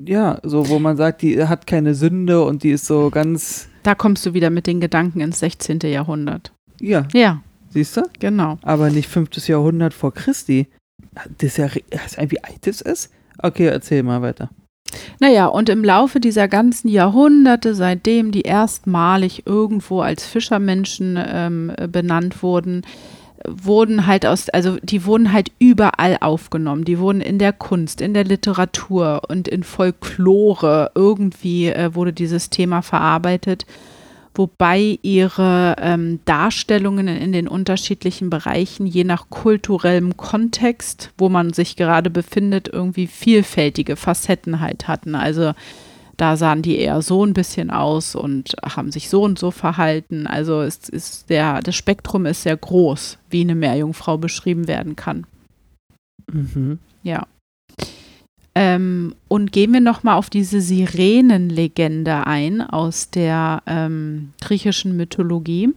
ja, 0.00 0.38
so, 0.42 0.68
wo 0.68 0.78
man 0.78 0.96
sagt, 0.96 1.22
die 1.22 1.42
hat 1.42 1.66
keine 1.66 1.94
Sünde 1.94 2.44
und 2.44 2.62
die 2.62 2.70
ist 2.70 2.86
so 2.86 3.10
ganz, 3.10 3.68
Da 3.82 3.94
kommst 3.94 4.24
du 4.26 4.34
wieder 4.34 4.50
mit 4.50 4.66
den 4.66 4.80
Gedanken 4.80 5.20
ins 5.20 5.40
16. 5.40 5.80
Jahrhundert. 5.84 6.52
ja, 6.80 7.06
Ja, 7.12 7.40
siehst 7.70 7.96
du? 7.96 8.02
genau. 8.20 8.58
Aber 8.62 8.90
nicht 8.90 9.08
5. 9.08 9.48
Jahrhundert 9.48 9.94
vor 9.94 10.12
Christi. 10.14 10.68
Das 11.38 11.56
ja, 11.56 11.68
wie 11.72 12.42
alt 12.42 12.66
das 12.66 12.80
ist? 12.80 13.10
Okay, 13.38 13.66
erzähl 13.66 14.02
mal 14.02 14.22
weiter. 14.22 14.50
Naja, 15.18 15.46
und 15.46 15.68
im 15.68 15.84
Laufe 15.84 16.20
dieser 16.20 16.48
ganzen 16.48 16.88
Jahrhunderte, 16.88 17.74
seitdem 17.74 18.30
die 18.30 18.42
erstmalig 18.42 19.46
irgendwo 19.46 20.00
als 20.00 20.26
Fischermenschen 20.26 21.18
ähm, 21.26 21.72
äh, 21.76 21.88
benannt 21.88 22.42
wurden, 22.42 22.82
wurden 23.46 24.06
halt 24.06 24.24
aus, 24.24 24.48
also 24.50 24.78
die 24.82 25.04
wurden 25.04 25.32
halt 25.32 25.52
überall 25.58 26.18
aufgenommen. 26.20 26.84
Die 26.84 26.98
wurden 26.98 27.20
in 27.20 27.38
der 27.38 27.52
Kunst, 27.52 28.00
in 28.00 28.14
der 28.14 28.24
Literatur 28.24 29.22
und 29.28 29.48
in 29.48 29.62
Folklore 29.62 30.92
irgendwie 30.94 31.68
äh, 31.68 31.94
wurde 31.94 32.12
dieses 32.12 32.50
Thema 32.50 32.82
verarbeitet, 32.82 33.66
wobei 34.34 34.98
ihre 35.02 35.76
ähm, 35.78 36.20
Darstellungen 36.24 37.08
in 37.08 37.32
den 37.32 37.48
unterschiedlichen 37.48 38.30
Bereichen 38.30 38.86
je 38.86 39.04
nach 39.04 39.30
kulturellem 39.30 40.16
Kontext, 40.16 41.12
wo 41.18 41.28
man 41.28 41.52
sich 41.52 41.76
gerade 41.76 42.10
befindet, 42.10 42.68
irgendwie 42.68 43.06
vielfältige 43.06 43.96
Facetten 43.96 44.60
halt 44.60 44.88
hatten. 44.88 45.14
Also 45.14 45.52
da 46.16 46.36
sahen 46.36 46.62
die 46.62 46.78
eher 46.78 47.02
so 47.02 47.24
ein 47.24 47.32
bisschen 47.32 47.70
aus 47.70 48.14
und 48.14 48.54
haben 48.62 48.92
sich 48.92 49.08
so 49.08 49.22
und 49.22 49.38
so 49.38 49.50
verhalten. 49.50 50.26
Also 50.26 50.62
es 50.62 50.88
ist 50.88 51.30
der, 51.30 51.60
das 51.60 51.74
Spektrum 51.74 52.26
ist 52.26 52.42
sehr 52.42 52.56
groß, 52.56 53.18
wie 53.30 53.40
eine 53.40 53.54
Meerjungfrau 53.54 54.18
beschrieben 54.18 54.68
werden 54.68 54.96
kann. 54.96 55.26
Mhm. 56.30 56.78
Ja. 57.02 57.26
Ähm, 58.54 59.14
und 59.28 59.50
gehen 59.50 59.72
wir 59.72 59.80
nochmal 59.80 60.16
auf 60.16 60.30
diese 60.30 60.60
Sirenenlegende 60.60 62.26
ein 62.26 62.60
aus 62.60 63.10
der 63.10 63.62
ähm, 63.66 64.32
griechischen 64.40 64.96
Mythologie. 64.96 65.70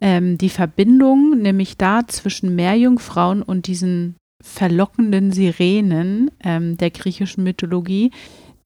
Ähm, 0.00 0.38
die 0.38 0.48
Verbindung 0.48 1.38
nämlich 1.38 1.76
da 1.76 2.06
zwischen 2.06 2.54
Meerjungfrauen 2.54 3.42
und 3.42 3.66
diesen 3.66 4.14
verlockenden 4.42 5.32
Sirenen 5.32 6.30
ähm, 6.42 6.76
der 6.78 6.90
griechischen 6.90 7.44
Mythologie, 7.44 8.12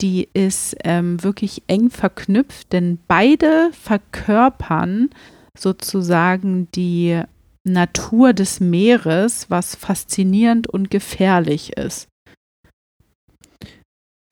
die 0.01 0.29
ist 0.35 0.77
ähm, 0.85 1.23
wirklich 1.23 1.63
eng 1.67 1.91
verknüpft, 1.91 2.73
denn 2.73 2.99
beide 3.09 3.71
verkörpern 3.73 5.11
sozusagen 5.57 6.69
die 6.75 7.23
Natur 7.65 8.33
des 8.33 8.61
Meeres, 8.61 9.47
was 9.49 9.77
faszinierend 9.77 10.67
und 10.67 10.91
gefährlich 10.91 11.77
ist. 11.77 12.09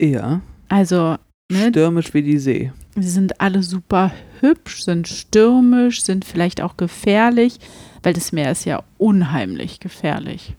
Ja, 0.01 0.41
Also, 0.69 1.17
ne, 1.51 1.69
stürmisch 1.69 2.13
wie 2.13 2.23
die 2.23 2.39
See. 2.39 2.71
sie 2.95 3.09
sind 3.09 3.39
alle 3.39 3.61
super 3.61 4.11
hübsch, 4.39 4.83
sind 4.83 5.07
stürmisch, 5.07 6.01
sind 6.01 6.25
vielleicht 6.25 6.59
auch 6.61 6.75
gefährlich, 6.75 7.59
weil 8.01 8.13
das 8.13 8.31
Meer 8.31 8.51
ist 8.51 8.65
ja 8.65 8.83
unheimlich 8.97 9.79
gefährlich. 9.79 10.55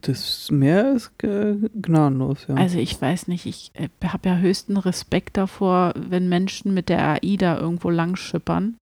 Das 0.00 0.50
Meer 0.50 0.94
ist 0.94 1.12
gnadenlos, 1.18 2.46
ja. 2.48 2.54
Also 2.56 2.78
ich 2.78 3.00
weiß 3.00 3.28
nicht, 3.28 3.46
ich 3.46 3.70
äh, 3.74 3.88
habe 4.04 4.28
ja 4.28 4.36
höchsten 4.38 4.76
Respekt 4.76 5.36
davor, 5.36 5.92
wenn 5.96 6.28
Menschen 6.28 6.74
mit 6.74 6.88
der 6.88 7.22
AIDA 7.22 7.58
irgendwo 7.58 7.90
lang 7.90 8.16
schippern. 8.16 8.76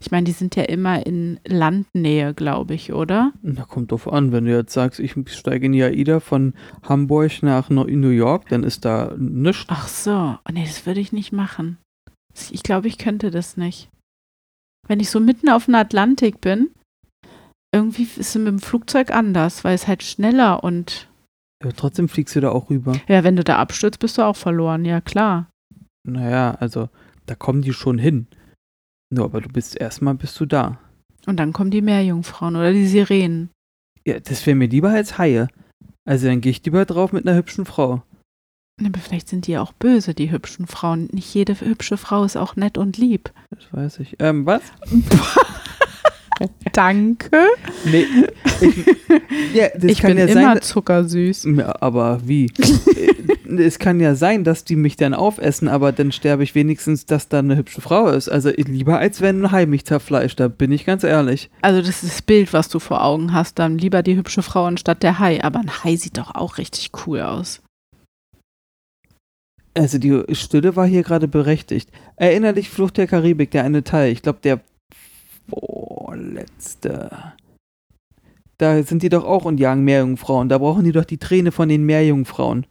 Ich 0.00 0.10
meine, 0.10 0.24
die 0.24 0.32
sind 0.32 0.56
ja 0.56 0.64
immer 0.64 1.06
in 1.06 1.40
Landnähe, 1.46 2.34
glaube 2.34 2.74
ich, 2.74 2.92
oder? 2.92 3.32
Na, 3.42 3.64
kommt 3.64 3.92
drauf 3.92 4.12
an, 4.12 4.30
wenn 4.30 4.44
du 4.44 4.54
jetzt 4.54 4.74
sagst, 4.74 5.00
ich 5.00 5.14
steige 5.32 5.66
in 5.66 5.72
die 5.72 5.82
AIDA 5.82 6.20
von 6.20 6.52
Hamburg 6.82 7.42
nach 7.42 7.70
New 7.70 8.08
York, 8.10 8.48
dann 8.50 8.62
ist 8.62 8.84
da 8.84 9.14
nichts. 9.16 9.64
Ach 9.68 9.88
so, 9.88 10.36
oh, 10.38 10.52
nee, 10.52 10.64
das 10.64 10.84
würde 10.84 11.00
ich 11.00 11.12
nicht 11.12 11.32
machen. 11.32 11.78
Ich 12.50 12.62
glaube, 12.62 12.88
ich 12.88 12.98
könnte 12.98 13.30
das 13.30 13.56
nicht. 13.56 13.88
Wenn 14.86 15.00
ich 15.00 15.08
so 15.10 15.18
mitten 15.18 15.48
auf 15.48 15.64
dem 15.64 15.74
Atlantik 15.74 16.42
bin, 16.42 16.68
irgendwie 17.74 18.02
ist 18.02 18.18
es 18.18 18.34
mit 18.34 18.46
dem 18.48 18.58
Flugzeug 18.58 19.10
anders, 19.10 19.64
weil 19.64 19.74
es 19.74 19.88
halt 19.88 20.02
schneller 20.02 20.62
und 20.62 21.08
Ja, 21.64 21.70
trotzdem 21.72 22.10
fliegst 22.10 22.36
du 22.36 22.40
da 22.40 22.50
auch 22.50 22.68
rüber. 22.68 22.92
ja, 23.08 23.24
wenn 23.24 23.36
du 23.36 23.42
da 23.44 23.56
abstürzt, 23.56 23.98
bist 23.98 24.18
du 24.18 24.22
auch 24.22 24.36
verloren, 24.36 24.84
ja 24.84 25.00
klar. 25.00 25.48
Naja, 26.04 26.54
also, 26.60 26.90
da 27.24 27.34
kommen 27.34 27.62
die 27.62 27.72
schon 27.72 27.98
hin. 27.98 28.26
Nur, 29.10 29.24
aber 29.26 29.40
du 29.40 29.48
bist 29.48 29.76
erstmal 29.76 30.14
bist 30.14 30.38
du 30.40 30.46
da. 30.46 30.78
Und 31.26 31.38
dann 31.38 31.52
kommen 31.52 31.70
die 31.70 31.82
Meerjungfrauen 31.82 32.56
oder 32.56 32.72
die 32.72 32.86
Sirenen. 32.86 33.50
Ja, 34.06 34.20
das 34.20 34.46
wäre 34.46 34.56
mir 34.56 34.68
lieber 34.68 34.90
als 34.90 35.18
Haie. 35.18 35.48
Also 36.04 36.26
dann 36.26 36.40
gehe 36.40 36.50
ich 36.50 36.64
lieber 36.64 36.84
drauf 36.84 37.12
mit 37.12 37.26
einer 37.26 37.36
hübschen 37.36 37.64
Frau. 37.64 38.02
Aber 38.84 39.00
vielleicht 39.00 39.28
sind 39.28 39.46
die 39.46 39.52
ja 39.52 39.62
auch 39.62 39.72
böse, 39.72 40.14
die 40.14 40.30
hübschen 40.30 40.66
Frauen. 40.66 41.08
Nicht 41.12 41.32
jede 41.34 41.58
hübsche 41.58 41.96
Frau 41.96 42.24
ist 42.24 42.36
auch 42.36 42.56
nett 42.56 42.78
und 42.78 42.98
lieb. 42.98 43.32
Das 43.50 43.72
weiß 43.72 44.00
ich. 44.00 44.16
Ähm, 44.20 44.44
was? 44.46 44.62
Danke. 46.72 47.30
Nee. 47.84 48.06
Ich, 48.60 49.54
ja, 49.54 49.68
das 49.74 49.84
ich 49.84 50.00
kann 50.00 50.10
bin 50.14 50.18
ja 50.18 50.24
immer 50.26 50.54
sein. 50.54 50.62
zuckersüß. 50.62 51.46
Ja, 51.56 51.76
aber 51.80 52.20
wie? 52.24 52.50
Es 53.58 53.78
kann 53.78 54.00
ja 54.00 54.16
sein, 54.16 54.42
dass 54.42 54.64
die 54.64 54.74
mich 54.74 54.96
dann 54.96 55.14
aufessen, 55.14 55.68
aber 55.68 55.92
dann 55.92 56.10
sterbe 56.10 56.42
ich 56.42 56.56
wenigstens, 56.56 57.06
dass 57.06 57.28
da 57.28 57.38
eine 57.38 57.56
hübsche 57.56 57.80
Frau 57.80 58.08
ist. 58.08 58.28
Also 58.28 58.50
lieber 58.50 58.98
als 58.98 59.20
wenn 59.20 59.44
ein 59.44 59.52
Hai 59.52 59.66
mich 59.66 59.84
zerfleischt, 59.86 60.40
da 60.40 60.48
bin 60.48 60.72
ich 60.72 60.84
ganz 60.84 61.04
ehrlich. 61.04 61.48
Also 61.62 61.80
das 61.80 62.02
ist 62.02 62.12
das 62.12 62.22
Bild, 62.22 62.52
was 62.52 62.68
du 62.68 62.80
vor 62.80 63.04
Augen 63.04 63.32
hast. 63.32 63.60
Dann 63.60 63.78
lieber 63.78 64.02
die 64.02 64.16
hübsche 64.16 64.42
Frau 64.42 64.64
anstatt 64.64 65.04
der 65.04 65.20
Hai. 65.20 65.44
Aber 65.44 65.60
ein 65.60 65.84
Hai 65.84 65.94
sieht 65.94 66.18
doch 66.18 66.34
auch 66.34 66.58
richtig 66.58 66.90
cool 67.06 67.20
aus. 67.20 67.62
Also 69.74 69.98
die 69.98 70.22
Stille 70.32 70.74
war 70.74 70.86
hier 70.86 71.04
gerade 71.04 71.28
berechtigt. 71.28 71.90
Erinner 72.16 72.52
dich 72.52 72.68
Flucht 72.68 72.96
der 72.96 73.06
Karibik, 73.06 73.52
der 73.52 73.62
eine 73.62 73.84
Teil. 73.84 74.10
Ich 74.10 74.22
glaube, 74.22 74.40
der 74.42 74.60
vorletzte. 76.16 77.34
Da 78.58 78.82
sind 78.82 79.02
die 79.02 79.10
doch 79.10 79.24
auch 79.24 79.44
und 79.44 79.60
jagen 79.60 79.84
Meerjungfrauen. 79.84 80.48
Da 80.48 80.58
brauchen 80.58 80.84
die 80.84 80.92
doch 80.92 81.04
die 81.04 81.18
Träne 81.18 81.52
von 81.52 81.68
den 81.68 81.84
Meerjungfrauen. 81.84 82.66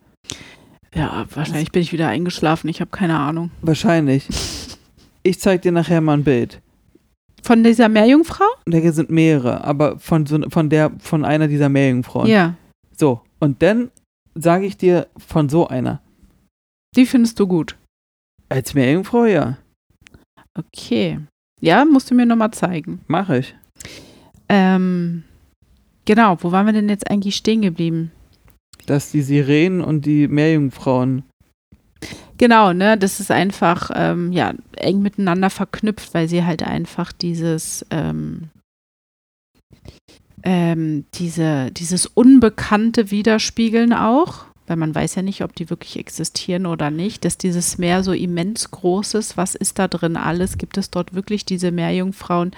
Ja, 0.95 1.25
wahrscheinlich 1.34 1.71
bin 1.71 1.81
ich 1.81 1.91
wieder 1.91 2.08
eingeschlafen. 2.08 2.69
Ich 2.69 2.81
habe 2.81 2.89
keine 2.89 3.19
Ahnung. 3.19 3.51
Wahrscheinlich. 3.62 4.27
Ich 5.23 5.39
zeig 5.39 5.62
dir 5.62 5.71
nachher 5.71 6.01
mal 6.01 6.13
ein 6.13 6.23
Bild. 6.23 6.62
Von 7.43 7.63
dieser 7.63 7.89
Meerjungfrau? 7.89 8.45
Da 8.65 8.91
sind 8.91 9.12
mehrere, 9.12 9.63
aber 9.63 9.99
von, 9.99 10.25
so, 10.25 10.39
von, 10.49 10.69
der, 10.69 10.91
von 10.99 11.23
einer 11.23 11.47
dieser 11.47 11.69
Meerjungfrauen. 11.69 12.27
Ja. 12.27 12.55
So, 12.97 13.21
und 13.39 13.62
dann 13.62 13.91
sage 14.34 14.65
ich 14.65 14.77
dir 14.77 15.08
von 15.17 15.49
so 15.49 15.67
einer. 15.67 16.01
Die 16.95 17.05
findest 17.05 17.39
du 17.39 17.45
gut. 17.45 17.77
Als 18.49 18.73
Meerjungfrau, 18.73 19.25
ja. 19.25 19.58
Okay. 20.58 21.19
Ja, 21.65 21.84
musst 21.84 22.12
du 22.12 22.15
mir 22.15 22.28
nochmal 22.28 22.51
zeigen. 22.51 22.99
Mache 23.08 23.39
ich. 23.39 23.56
Ähm, 24.49 25.23
genau, 26.06 26.38
wo 26.41 26.51
waren 26.51 26.67
wir 26.67 26.73
denn 26.73 26.89
jetzt 26.89 27.10
eigentlich 27.10 27.36
stehen 27.36 27.63
geblieben? 27.63 28.12
Dass 28.86 29.10
die 29.10 29.23
Sirenen 29.23 29.82
und 29.82 30.06
die 30.06 30.28
Meerjungfrauen. 30.28 31.23
Genau, 32.38 32.71
ne, 32.71 32.97
das 32.99 33.19
ist 33.19 33.32
einfach 33.32 33.89
ähm, 33.95 34.32
ja 34.32 34.54
eng 34.75 35.01
miteinander 35.01 35.49
verknüpft, 35.49 36.13
weil 36.13 36.28
sie 36.28 36.43
halt 36.43 36.62
einfach 36.62 37.12
dieses 37.12 37.84
ähm, 37.89 38.49
ähm, 40.43 41.06
diese, 41.15 41.71
dieses 41.71 42.06
Unbekannte 42.06 43.10
widerspiegeln 43.10 43.91
auch. 43.91 44.45
Weil 44.67 44.78
man 44.78 44.93
weiß 44.93 45.15
ja 45.15 45.21
nicht, 45.21 45.43
ob 45.43 45.56
die 45.56 45.69
wirklich 45.69 45.97
existieren 45.97 46.65
oder 46.65 46.91
nicht, 46.91 47.25
dass 47.25 47.38
dieses 47.38 47.78
Meer 47.78 48.04
so 48.04 48.12
immens 48.12 48.71
groß 48.71 49.15
ist. 49.15 49.38
Was 49.38 49.56
ist 49.56 49.80
da 49.80 49.88
drin 49.88 50.17
alles? 50.17 50.58
Gibt 50.58 50.78
es 50.78 50.89
dort 50.89 51.13
wirklich 51.13 51.45
diese 51.45 51.71
Meerjungfrauen? 51.71 52.51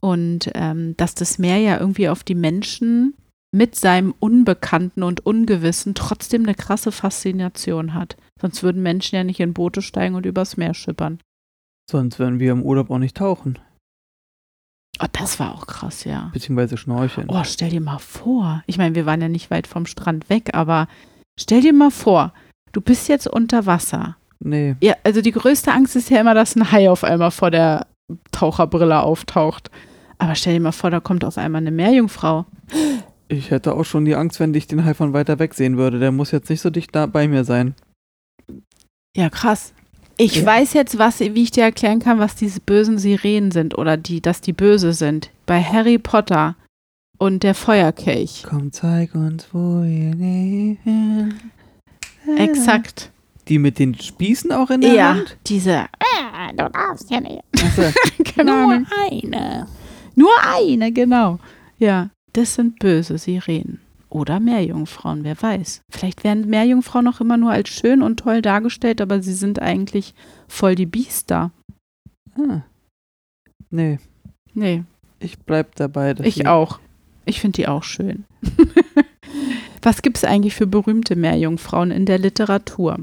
Und 0.00 0.50
ähm, 0.54 0.96
dass 0.96 1.14
das 1.14 1.38
Meer 1.38 1.58
ja 1.58 1.78
irgendwie 1.78 2.08
auf 2.08 2.24
die 2.24 2.34
Menschen 2.34 3.14
mit 3.52 3.76
seinem 3.76 4.14
Unbekannten 4.18 5.02
und 5.02 5.24
Ungewissen 5.24 5.94
trotzdem 5.94 6.42
eine 6.42 6.54
krasse 6.54 6.92
Faszination 6.92 7.94
hat. 7.94 8.16
Sonst 8.40 8.62
würden 8.62 8.82
Menschen 8.82 9.16
ja 9.16 9.24
nicht 9.24 9.40
in 9.40 9.54
Boote 9.54 9.80
steigen 9.80 10.16
und 10.16 10.26
übers 10.26 10.56
Meer 10.56 10.74
schippern. 10.74 11.20
Sonst 11.88 12.18
würden 12.18 12.40
wir 12.40 12.52
im 12.52 12.62
Urlaub 12.62 12.90
auch 12.90 12.98
nicht 12.98 13.16
tauchen. 13.16 13.58
Oh, 15.00 15.06
das 15.12 15.40
war 15.40 15.54
auch 15.54 15.66
krass, 15.66 16.04
ja. 16.04 16.30
Beziehungsweise 16.32 16.76
schnorcheln. 16.76 17.28
Oh, 17.28 17.42
stell 17.44 17.70
dir 17.70 17.80
mal 17.80 17.98
vor. 17.98 18.62
Ich 18.66 18.78
meine, 18.78 18.94
wir 18.94 19.06
waren 19.06 19.20
ja 19.20 19.28
nicht 19.28 19.50
weit 19.50 19.66
vom 19.66 19.86
Strand 19.86 20.28
weg, 20.30 20.50
aber 20.54 20.88
stell 21.38 21.60
dir 21.60 21.72
mal 21.72 21.90
vor, 21.90 22.32
du 22.72 22.80
bist 22.80 23.08
jetzt 23.08 23.26
unter 23.26 23.66
Wasser. 23.66 24.16
Nee. 24.40 24.76
Ja, 24.82 24.94
also 25.04 25.20
die 25.22 25.32
größte 25.32 25.72
Angst 25.72 25.96
ist 25.96 26.10
ja 26.10 26.20
immer, 26.20 26.34
dass 26.34 26.54
ein 26.56 26.70
Hai 26.70 26.90
auf 26.90 27.04
einmal 27.04 27.30
vor 27.30 27.50
der 27.50 27.86
Taucherbrille 28.32 29.00
auftaucht. 29.00 29.70
Aber 30.18 30.34
stell 30.34 30.54
dir 30.54 30.60
mal 30.60 30.72
vor, 30.72 30.90
da 30.90 31.00
kommt 31.00 31.24
auf 31.24 31.38
einmal 31.38 31.60
eine 31.62 31.70
Meerjungfrau. 31.70 32.44
Ich 33.28 33.50
hätte 33.50 33.74
auch 33.74 33.84
schon 33.84 34.04
die 34.04 34.14
Angst, 34.16 34.38
wenn 34.40 34.52
ich 34.54 34.66
den 34.66 34.84
Hai 34.84 34.94
von 34.94 35.12
weiter 35.12 35.38
weg 35.38 35.54
sehen 35.54 35.76
würde. 35.78 35.98
Der 35.98 36.12
muss 36.12 36.30
jetzt 36.30 36.50
nicht 36.50 36.60
so 36.60 36.70
dicht 36.70 36.94
da 36.94 37.06
bei 37.06 37.26
mir 37.26 37.44
sein. 37.44 37.74
Ja, 39.16 39.30
krass. 39.30 39.72
Ich 40.16 40.36
Ja. 40.36 40.46
weiß 40.46 40.74
jetzt, 40.74 40.98
was, 40.98 41.20
wie 41.20 41.42
ich 41.42 41.50
dir 41.50 41.64
erklären 41.64 41.98
kann, 42.00 42.18
was 42.18 42.36
diese 42.36 42.60
bösen 42.60 42.98
Sirenen 42.98 43.50
sind 43.50 43.76
oder 43.76 43.96
die, 43.96 44.20
dass 44.20 44.40
die 44.40 44.52
böse 44.52 44.92
sind. 44.92 45.30
Bei 45.46 45.62
Harry 45.62 45.98
Potter 45.98 46.54
und 47.18 47.42
der 47.42 47.54
Feuerkelch. 47.54 48.44
Komm, 48.48 48.72
zeig 48.72 49.14
uns, 49.14 49.46
wo 49.52 49.82
ihr 49.82 50.14
leben. 50.14 51.52
Exakt. 52.36 53.10
Die 53.48 53.58
mit 53.58 53.78
den 53.78 53.94
Spießen 53.94 54.50
auch 54.52 54.70
in 54.70 54.80
der 54.80 54.94
Ja, 54.94 55.14
Hand? 55.14 55.36
diese. 55.46 55.80
Ah, 56.00 56.50
du 56.52 56.68
darfst 56.70 57.10
ja 57.10 57.20
nicht. 57.20 57.42
Achso, 57.62 57.82
Keine 58.34 58.52
Ahnung. 58.52 58.86
eine. 59.10 59.66
Nur 60.14 60.30
eine, 60.56 60.92
genau. 60.92 61.38
Ja, 61.78 62.10
das 62.32 62.54
sind 62.54 62.78
böse 62.78 63.18
Sirenen. 63.18 63.80
Oder 64.08 64.38
Meerjungfrauen, 64.40 65.24
wer 65.24 65.40
weiß. 65.42 65.82
Vielleicht 65.90 66.22
werden 66.24 66.48
Meerjungfrauen 66.48 67.08
auch 67.08 67.20
immer 67.20 67.36
nur 67.36 67.50
als 67.50 67.68
schön 67.68 68.00
und 68.00 68.20
toll 68.20 68.42
dargestellt, 68.42 69.00
aber 69.00 69.20
sie 69.22 69.34
sind 69.34 69.60
eigentlich 69.60 70.14
voll 70.48 70.74
die 70.76 70.86
Biester. 70.86 71.50
ah. 72.38 72.62
Nee, 73.70 73.98
Nee, 74.54 74.84
ich 75.18 75.36
bleib 75.40 75.74
dabei. 75.74 76.14
dass 76.14 76.24
ich 76.26 76.46
auch. 76.46 76.78
Ich 77.24 77.40
finde 77.40 77.56
die 77.56 77.68
auch 77.68 77.82
schön. 77.82 78.24
Was 79.82 80.02
gibt 80.02 80.16
es 80.16 80.24
eigentlich 80.24 80.54
für 80.54 80.66
berühmte 80.66 81.16
Meerjungfrauen 81.16 81.90
in 81.90 82.06
der 82.06 82.18
Literatur? 82.18 82.98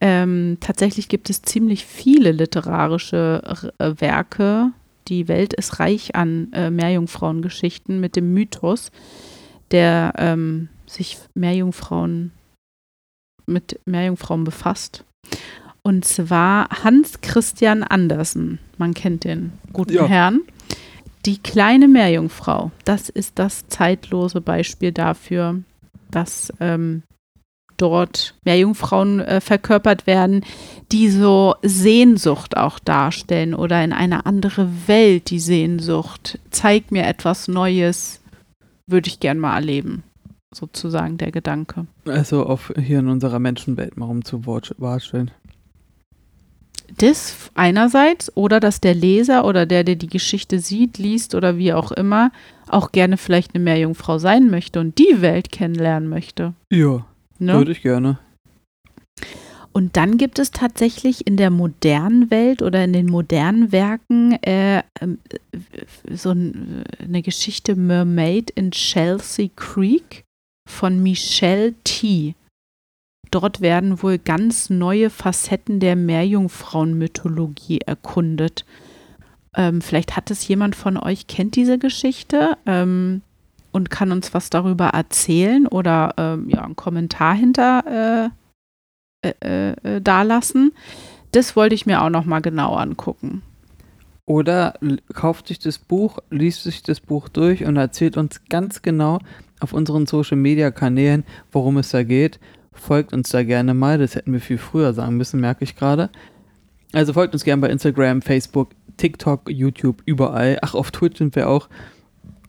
Ähm, 0.00 0.58
tatsächlich 0.60 1.08
gibt 1.08 1.30
es 1.30 1.42
ziemlich 1.42 1.86
viele 1.86 2.32
literarische 2.32 3.72
äh, 3.78 4.00
Werke. 4.00 4.72
Die 5.08 5.28
Welt 5.28 5.54
ist 5.54 5.80
reich 5.80 6.14
an 6.14 6.52
äh, 6.52 6.70
Meerjungfrauengeschichten 6.70 8.00
mit 8.00 8.16
dem 8.16 8.34
Mythos, 8.34 8.90
der 9.70 10.14
ähm, 10.18 10.68
sich 10.86 11.18
Meerjungfrauen 11.34 12.32
mit 13.46 13.78
Meerjungfrauen 13.86 14.44
befasst. 14.44 15.04
Und 15.82 16.04
zwar 16.04 16.68
Hans 16.82 17.20
Christian 17.20 17.82
Andersen. 17.82 18.58
Man 18.78 18.94
kennt 18.94 19.24
den 19.24 19.52
guten 19.72 19.92
Ja. 19.92 20.06
Herrn. 20.06 20.40
Die 21.26 21.38
kleine 21.38 21.88
Meerjungfrau, 21.88 22.70
das 22.84 23.08
ist 23.08 23.38
das 23.38 23.66
zeitlose 23.68 24.42
Beispiel 24.42 24.92
dafür, 24.92 25.62
dass 26.10 26.52
ähm, 26.60 27.02
dort 27.78 28.34
Meerjungfrauen 28.44 29.20
äh, 29.20 29.40
verkörpert 29.40 30.06
werden, 30.06 30.44
die 30.92 31.08
so 31.08 31.54
Sehnsucht 31.62 32.56
auch 32.56 32.78
darstellen 32.78 33.54
oder 33.54 33.82
in 33.82 33.92
eine 33.92 34.26
andere 34.26 34.68
Welt 34.86 35.30
die 35.30 35.40
Sehnsucht. 35.40 36.38
Zeig 36.50 36.92
mir 36.92 37.06
etwas 37.06 37.48
Neues, 37.48 38.20
würde 38.86 39.08
ich 39.08 39.18
gern 39.18 39.38
mal 39.38 39.54
erleben. 39.54 40.04
Sozusagen 40.54 41.16
der 41.18 41.32
Gedanke. 41.32 41.86
Also 42.06 42.44
auf 42.44 42.72
hier 42.78 43.00
in 43.00 43.08
unserer 43.08 43.40
Menschenwelt 43.40 43.96
mal 43.96 44.06
rumzuwarstellen. 44.06 45.32
Das 46.98 47.50
einerseits 47.54 48.36
oder 48.36 48.60
dass 48.60 48.80
der 48.80 48.94
Leser 48.94 49.44
oder 49.44 49.66
der, 49.66 49.84
der 49.84 49.96
die 49.96 50.06
Geschichte 50.06 50.60
sieht, 50.60 50.98
liest 50.98 51.34
oder 51.34 51.58
wie 51.58 51.72
auch 51.72 51.92
immer, 51.92 52.30
auch 52.68 52.92
gerne 52.92 53.16
vielleicht 53.16 53.54
eine 53.54 53.64
Meerjungfrau 53.64 54.18
sein 54.18 54.50
möchte 54.50 54.80
und 54.80 54.98
die 54.98 55.20
Welt 55.20 55.50
kennenlernen 55.50 56.08
möchte. 56.08 56.54
Ja, 56.70 57.04
Ne? 57.38 57.54
würde 57.54 57.72
ich 57.72 57.82
gerne. 57.82 58.18
Und 59.72 59.96
dann 59.96 60.18
gibt 60.18 60.38
es 60.38 60.52
tatsächlich 60.52 61.26
in 61.26 61.36
der 61.36 61.50
modernen 61.50 62.30
Welt 62.30 62.62
oder 62.62 62.84
in 62.84 62.92
den 62.92 63.06
modernen 63.06 63.72
Werken 63.72 64.32
äh, 64.44 64.82
ähm, 65.00 65.18
äh, 65.30 66.14
so 66.14 66.30
äh, 66.30 66.52
eine 67.02 67.22
Geschichte 67.22 67.74
Mermaid 67.74 68.50
in 68.50 68.70
Chelsea 68.70 69.48
Creek 69.56 70.22
von 70.68 71.02
Michelle 71.02 71.74
T. 71.82 72.36
Dort 73.34 73.60
werden 73.60 74.00
wohl 74.00 74.18
ganz 74.18 74.70
neue 74.70 75.10
Facetten 75.10 75.80
der 75.80 75.96
Meerjungfrauenmythologie 75.96 77.80
erkundet. 77.80 78.64
Ähm, 79.56 79.80
vielleicht 79.80 80.14
hat 80.14 80.30
es 80.30 80.46
jemand 80.46 80.76
von 80.76 80.96
euch, 80.96 81.26
kennt 81.26 81.56
diese 81.56 81.76
Geschichte 81.76 82.56
ähm, 82.64 83.22
und 83.72 83.90
kann 83.90 84.12
uns 84.12 84.34
was 84.34 84.50
darüber 84.50 84.90
erzählen 84.90 85.66
oder 85.66 86.14
ähm, 86.16 86.48
ja, 86.48 86.62
einen 86.62 86.76
Kommentar 86.76 87.34
hinter 87.34 88.30
äh, 89.24 89.30
äh, 89.40 89.72
äh, 89.82 90.00
dalassen. 90.00 90.70
Das 91.32 91.56
wollte 91.56 91.74
ich 91.74 91.86
mir 91.86 92.02
auch 92.02 92.10
noch 92.10 92.26
mal 92.26 92.40
genau 92.40 92.76
angucken. 92.76 93.42
Oder 94.26 94.74
kauft 95.12 95.48
sich 95.48 95.58
das 95.58 95.78
Buch, 95.78 96.20
liest 96.30 96.62
sich 96.62 96.84
das 96.84 97.00
Buch 97.00 97.28
durch 97.28 97.64
und 97.64 97.76
erzählt 97.78 98.16
uns 98.16 98.42
ganz 98.48 98.80
genau 98.80 99.18
auf 99.58 99.72
unseren 99.72 100.06
Social 100.06 100.36
Media 100.36 100.70
Kanälen, 100.70 101.24
worum 101.50 101.78
es 101.78 101.88
da 101.88 102.04
geht. 102.04 102.38
Folgt 102.74 103.12
uns 103.12 103.30
da 103.30 103.42
gerne 103.42 103.72
mal, 103.72 103.98
das 103.98 104.14
hätten 104.14 104.32
wir 104.32 104.40
viel 104.40 104.58
früher 104.58 104.92
sagen 104.92 105.16
müssen, 105.16 105.40
merke 105.40 105.64
ich 105.64 105.76
gerade. 105.76 106.10
Also 106.92 107.12
folgt 107.12 107.34
uns 107.34 107.44
gerne 107.44 107.62
bei 107.62 107.70
Instagram, 107.70 108.22
Facebook, 108.22 108.70
TikTok, 108.96 109.50
YouTube, 109.50 110.02
überall. 110.06 110.58
Ach, 110.62 110.74
auf 110.74 110.90
Twitch 110.90 111.18
sind 111.18 111.34
wir 111.34 111.48
auch. 111.48 111.68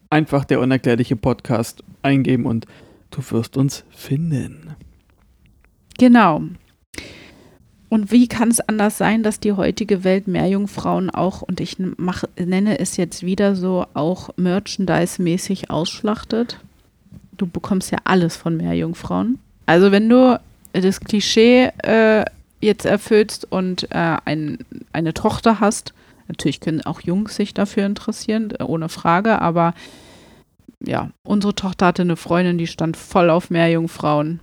Einfach 0.10 0.46
der 0.46 0.60
unerklärliche 0.60 1.16
Podcast 1.16 1.84
eingeben 2.02 2.46
und 2.46 2.66
du 3.12 3.22
wirst 3.32 3.58
uns 3.58 3.84
finden. 3.90 4.76
Genau. 5.98 6.42
Und 7.90 8.12
wie 8.12 8.28
kann 8.28 8.50
es 8.50 8.60
anders 8.60 8.98
sein, 8.98 9.24
dass 9.24 9.40
die 9.40 9.54
heutige 9.54 10.04
Welt 10.04 10.28
Meerjungfrauen 10.28 11.10
auch, 11.10 11.42
und 11.42 11.60
ich 11.60 11.78
mach, 11.98 12.24
nenne 12.38 12.80
es 12.80 12.98
jetzt 12.98 13.24
wieder 13.24 13.56
so, 13.56 13.86
auch 13.94 14.30
merchandise-mäßig 14.38 15.70
ausschlachtet? 15.70 16.60
Du 17.38 17.48
bekommst 17.48 17.92
ja 17.92 18.00
alles 18.04 18.36
von 18.36 18.58
Meerjungfrauen. 18.58 19.40
Also 19.65 19.91
wenn 19.91 20.10
du 20.10 20.39
das 20.73 20.99
Klischee 20.99 21.71
äh, 21.84 22.25
jetzt 22.62 22.86
erfüllst 22.86 23.51
und 23.51 23.84
äh, 23.91 24.17
ein, 24.25 24.60
eine 24.91 25.13
Tochter 25.13 25.60
hast, 25.60 25.93
natürlich 26.28 26.60
können 26.60 26.82
auch 26.82 27.01
Jungs 27.01 27.36
sich 27.36 27.54
dafür 27.54 27.86
interessieren, 27.86 28.54
äh, 28.60 28.63
ohne 28.63 28.89
Frage, 28.89 29.41
aber 29.41 29.73
ja, 30.84 31.10
unsere 31.23 31.56
Tochter 31.56 31.88
hatte 31.88 32.01
eine 32.01 32.15
Freundin, 32.15 32.58
die 32.58 32.67
stand 32.67 32.97
voll 32.97 33.30
auf 33.30 33.49
Meerjungfrauen. 33.49 34.39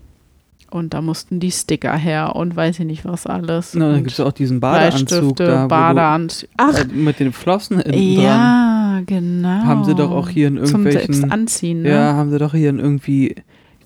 Und 0.70 0.94
da 0.94 1.02
mussten 1.02 1.38
die 1.38 1.50
Sticker 1.50 1.94
her 1.94 2.34
und 2.34 2.56
weiß 2.56 2.78
ich 2.80 2.86
nicht 2.86 3.04
was 3.04 3.26
alles. 3.26 3.74
Na, 3.74 3.92
dann 3.92 3.98
gibt 4.04 4.12
es 4.12 4.20
auch 4.20 4.32
diesen 4.32 4.58
Badeanzug 4.58 5.36
da. 5.36 5.64
wo 5.64 5.68
Badeanzug. 5.68 6.48
Ach, 6.56 6.78
äh, 6.78 6.86
mit 6.86 7.20
den 7.20 7.34
Flossen 7.34 7.78
innen 7.78 8.14
dran. 8.14 8.24
ja, 8.24 9.00
genau. 9.04 9.48
Haben 9.48 9.84
sie 9.84 9.94
doch 9.94 10.10
auch 10.10 10.30
hier 10.30 10.48
in 10.48 10.64
Zum 10.64 10.86
irgendwelchen. 10.86 11.12
selbst 11.12 11.30
anziehen, 11.30 11.82
ne? 11.82 11.90
Ja, 11.90 12.14
haben 12.14 12.30
sie 12.30 12.38
doch 12.38 12.54
hier 12.54 12.70
in 12.70 12.78
irgendwie, 12.78 13.34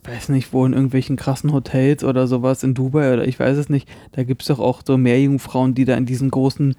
weiß 0.07 0.29
nicht 0.31 0.53
wo, 0.53 0.65
in 0.65 0.73
irgendwelchen 0.73 1.17
krassen 1.17 1.53
Hotels 1.53 2.05
oder 2.05 2.27
sowas 2.27 2.63
in 2.63 2.75
Dubai 2.75 3.13
oder 3.13 3.27
ich 3.27 3.39
weiß 3.39 3.57
es 3.57 3.69
nicht. 3.69 3.89
Da 4.13 4.25
gibt 4.25 4.43
es 4.43 4.49
doch 4.49 4.59
auch 4.59 4.83
so 4.85 4.97
Meerjungfrauen, 4.97 5.75
die 5.75 5.85
da 5.85 5.95
in 5.97 6.07
diesen 6.07 6.31
großen 6.31 6.77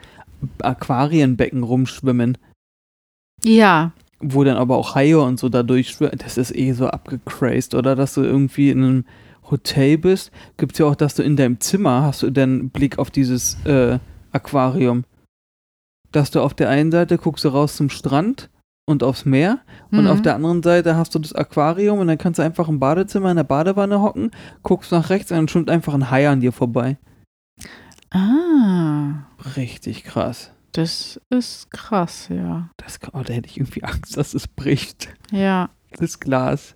Aquarienbecken 0.61 1.63
rumschwimmen, 1.63 2.37
Ja, 3.43 3.93
wo 4.19 4.43
dann 4.43 4.57
aber 4.57 4.77
auch 4.77 4.95
Haie 4.95 5.19
und 5.19 5.39
so 5.39 5.49
da 5.49 5.63
durchschwimmen. 5.63 6.17
Das 6.17 6.37
ist 6.37 6.55
eh 6.55 6.71
so 6.73 6.87
abgecrazed, 6.87 7.75
oder? 7.75 7.95
Dass 7.95 8.13
du 8.13 8.23
irgendwie 8.23 8.69
in 8.69 8.83
einem 8.83 9.05
Hotel 9.49 9.97
bist. 9.97 10.31
Gibt 10.57 10.73
es 10.73 10.79
ja 10.79 10.85
auch, 10.85 10.95
dass 10.95 11.15
du 11.15 11.23
in 11.23 11.35
deinem 11.35 11.59
Zimmer 11.59 12.03
hast 12.03 12.23
du 12.23 12.31
dann 12.31 12.69
Blick 12.69 12.99
auf 12.99 13.11
dieses 13.11 13.63
äh, 13.65 13.99
Aquarium. 14.31 15.05
Dass 16.11 16.31
du 16.31 16.41
auf 16.41 16.53
der 16.53 16.69
einen 16.69 16.91
Seite 16.91 17.17
guckst 17.17 17.45
du 17.45 17.49
raus 17.49 17.75
zum 17.75 17.89
Strand 17.89 18.49
und 18.87 19.03
aufs 19.03 19.25
Meer 19.25 19.59
und 19.91 20.01
Mhm. 20.05 20.07
auf 20.07 20.21
der 20.21 20.35
anderen 20.35 20.63
Seite 20.63 20.95
hast 20.95 21.13
du 21.13 21.19
das 21.19 21.33
Aquarium 21.33 21.99
und 21.99 22.07
dann 22.07 22.17
kannst 22.17 22.39
du 22.39 22.43
einfach 22.43 22.67
im 22.69 22.79
Badezimmer 22.79 23.29
in 23.29 23.35
der 23.37 23.43
Badewanne 23.43 24.01
hocken, 24.01 24.31
guckst 24.63 24.91
nach 24.91 25.09
rechts 25.09 25.29
und 25.31 25.37
dann 25.37 25.47
schwimmt 25.47 25.69
einfach 25.69 25.93
ein 25.93 26.09
Hai 26.09 26.27
an 26.29 26.39
dir 26.41 26.51
vorbei. 26.53 26.97
Ah, 28.09 29.25
Richtig 29.57 30.03
krass. 30.05 30.51
das 30.71 31.19
ist 31.29 31.69
krass, 31.71 32.29
ja. 32.29 32.69
Das, 32.77 32.99
oh, 33.13 33.21
da 33.23 33.33
hätte 33.33 33.49
ich 33.49 33.57
irgendwie 33.57 33.83
Angst, 33.83 34.15
dass 34.17 34.33
es 34.33 34.47
bricht. 34.47 35.09
Ja. 35.31 35.69
Das 35.99 36.19
Glas. 36.19 36.75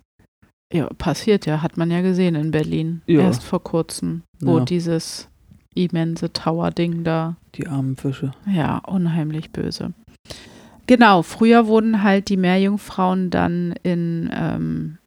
Ja, 0.72 0.88
passiert 0.98 1.46
ja, 1.46 1.62
hat 1.62 1.76
man 1.76 1.90
ja 1.90 2.00
gesehen 2.02 2.34
in 2.34 2.50
Berlin. 2.50 3.02
Ja. 3.06 3.20
Erst 3.22 3.42
vor 3.44 3.62
kurzem, 3.62 4.22
wo 4.40 4.58
Ja. 4.58 4.64
dieses 4.64 5.28
immense 5.74 6.32
Tower-Ding 6.32 7.04
da, 7.04 7.36
Die 7.54 7.66
armen 7.68 7.96
Fische. 7.96 8.32
ja, 8.46 8.78
unheimlich 8.78 9.52
böse. 9.52 9.92
Genau, 10.92 11.22
früher 11.22 11.68
wurden 11.68 12.02
halt 12.02 12.28
die 12.28 12.36
Meerjungfrauen 12.36 13.30
dann 13.30 13.72
in, 13.82 14.28
ähm, 14.30 14.98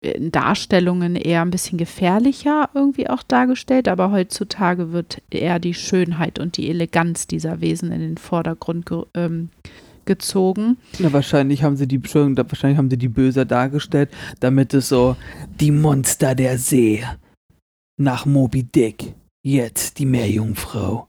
in 0.00 0.32
Darstellungen 0.32 1.16
eher 1.16 1.42
ein 1.42 1.50
bisschen 1.50 1.76
gefährlicher 1.76 2.70
irgendwie 2.72 3.10
auch 3.10 3.22
dargestellt, 3.22 3.88
aber 3.88 4.10
heutzutage 4.10 4.90
wird 4.90 5.20
eher 5.28 5.58
die 5.58 5.74
Schönheit 5.74 6.38
und 6.38 6.56
die 6.56 6.70
Eleganz 6.70 7.26
dieser 7.26 7.60
Wesen 7.60 7.92
in 7.92 8.00
den 8.00 8.16
Vordergrund 8.16 8.86
ge 8.86 9.02
ähm, 9.12 9.50
gezogen. 10.06 10.78
Na, 10.98 11.12
wahrscheinlich 11.12 11.62
haben 11.62 11.76
sie 11.76 11.86
die, 11.86 12.02
wahrscheinlich 12.02 12.78
haben 12.78 12.88
sie 12.88 12.96
die 12.96 13.08
böser 13.08 13.44
dargestellt, 13.44 14.08
damit 14.40 14.72
es 14.72 14.88
so 14.88 15.14
die 15.60 15.72
Monster 15.72 16.34
der 16.34 16.56
See 16.56 17.04
nach 17.98 18.24
Moby 18.24 18.62
Dick. 18.62 19.14
Jetzt 19.44 19.98
die 19.98 20.06
Meerjungfrau. 20.06 21.06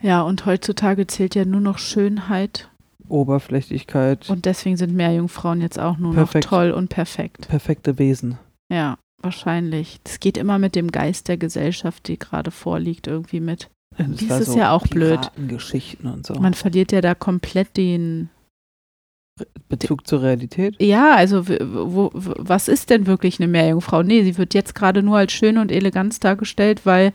Ja, 0.00 0.22
und 0.22 0.46
heutzutage 0.46 1.08
zählt 1.08 1.34
ja 1.34 1.44
nur 1.44 1.60
noch 1.60 1.78
Schönheit 1.78 2.69
Oberflächlichkeit, 3.10 4.30
und 4.30 4.44
deswegen 4.44 4.76
sind 4.76 4.94
Meerjungfrauen 4.94 5.60
jetzt 5.60 5.78
auch 5.78 5.98
nur 5.98 6.14
Perfekt. 6.14 6.44
noch 6.44 6.50
toll 6.50 6.70
und 6.70 6.88
perfekt. 6.88 7.48
perfekte 7.48 7.98
Wesen. 7.98 8.38
Ja, 8.72 8.96
wahrscheinlich. 9.22 10.00
Das 10.04 10.20
geht 10.20 10.36
immer 10.38 10.58
mit 10.58 10.74
dem 10.74 10.90
Geist 10.92 11.28
der 11.28 11.36
Gesellschaft, 11.36 12.08
die 12.08 12.18
gerade 12.18 12.50
vorliegt, 12.50 13.06
irgendwie 13.06 13.40
mit. 13.40 13.68
Das 13.98 14.06
Dies 14.16 14.30
war 14.30 14.40
ist 14.40 14.54
ja 14.54 14.70
auch 14.72 14.86
blöd. 14.86 15.18
Geschichten 15.48 16.06
und 16.06 16.24
so. 16.26 16.34
Man 16.34 16.54
verliert 16.54 16.92
ja 16.92 17.00
da 17.00 17.14
komplett 17.14 17.76
den. 17.76 18.30
Bezug 19.68 20.06
zur 20.06 20.22
Realität? 20.22 20.76
Ja, 20.80 21.14
also 21.16 21.48
wo, 21.48 22.10
w- 22.12 22.34
was 22.36 22.68
ist 22.68 22.90
denn 22.90 23.06
wirklich 23.06 23.40
eine 23.40 23.48
Meerjungfrau? 23.48 24.02
Nee, 24.02 24.22
sie 24.22 24.36
wird 24.36 24.52
jetzt 24.54 24.74
gerade 24.74 25.02
nur 25.02 25.16
als 25.16 25.32
schön 25.32 25.56
und 25.58 25.72
elegant 25.72 26.22
dargestellt, 26.22 26.84
weil, 26.84 27.12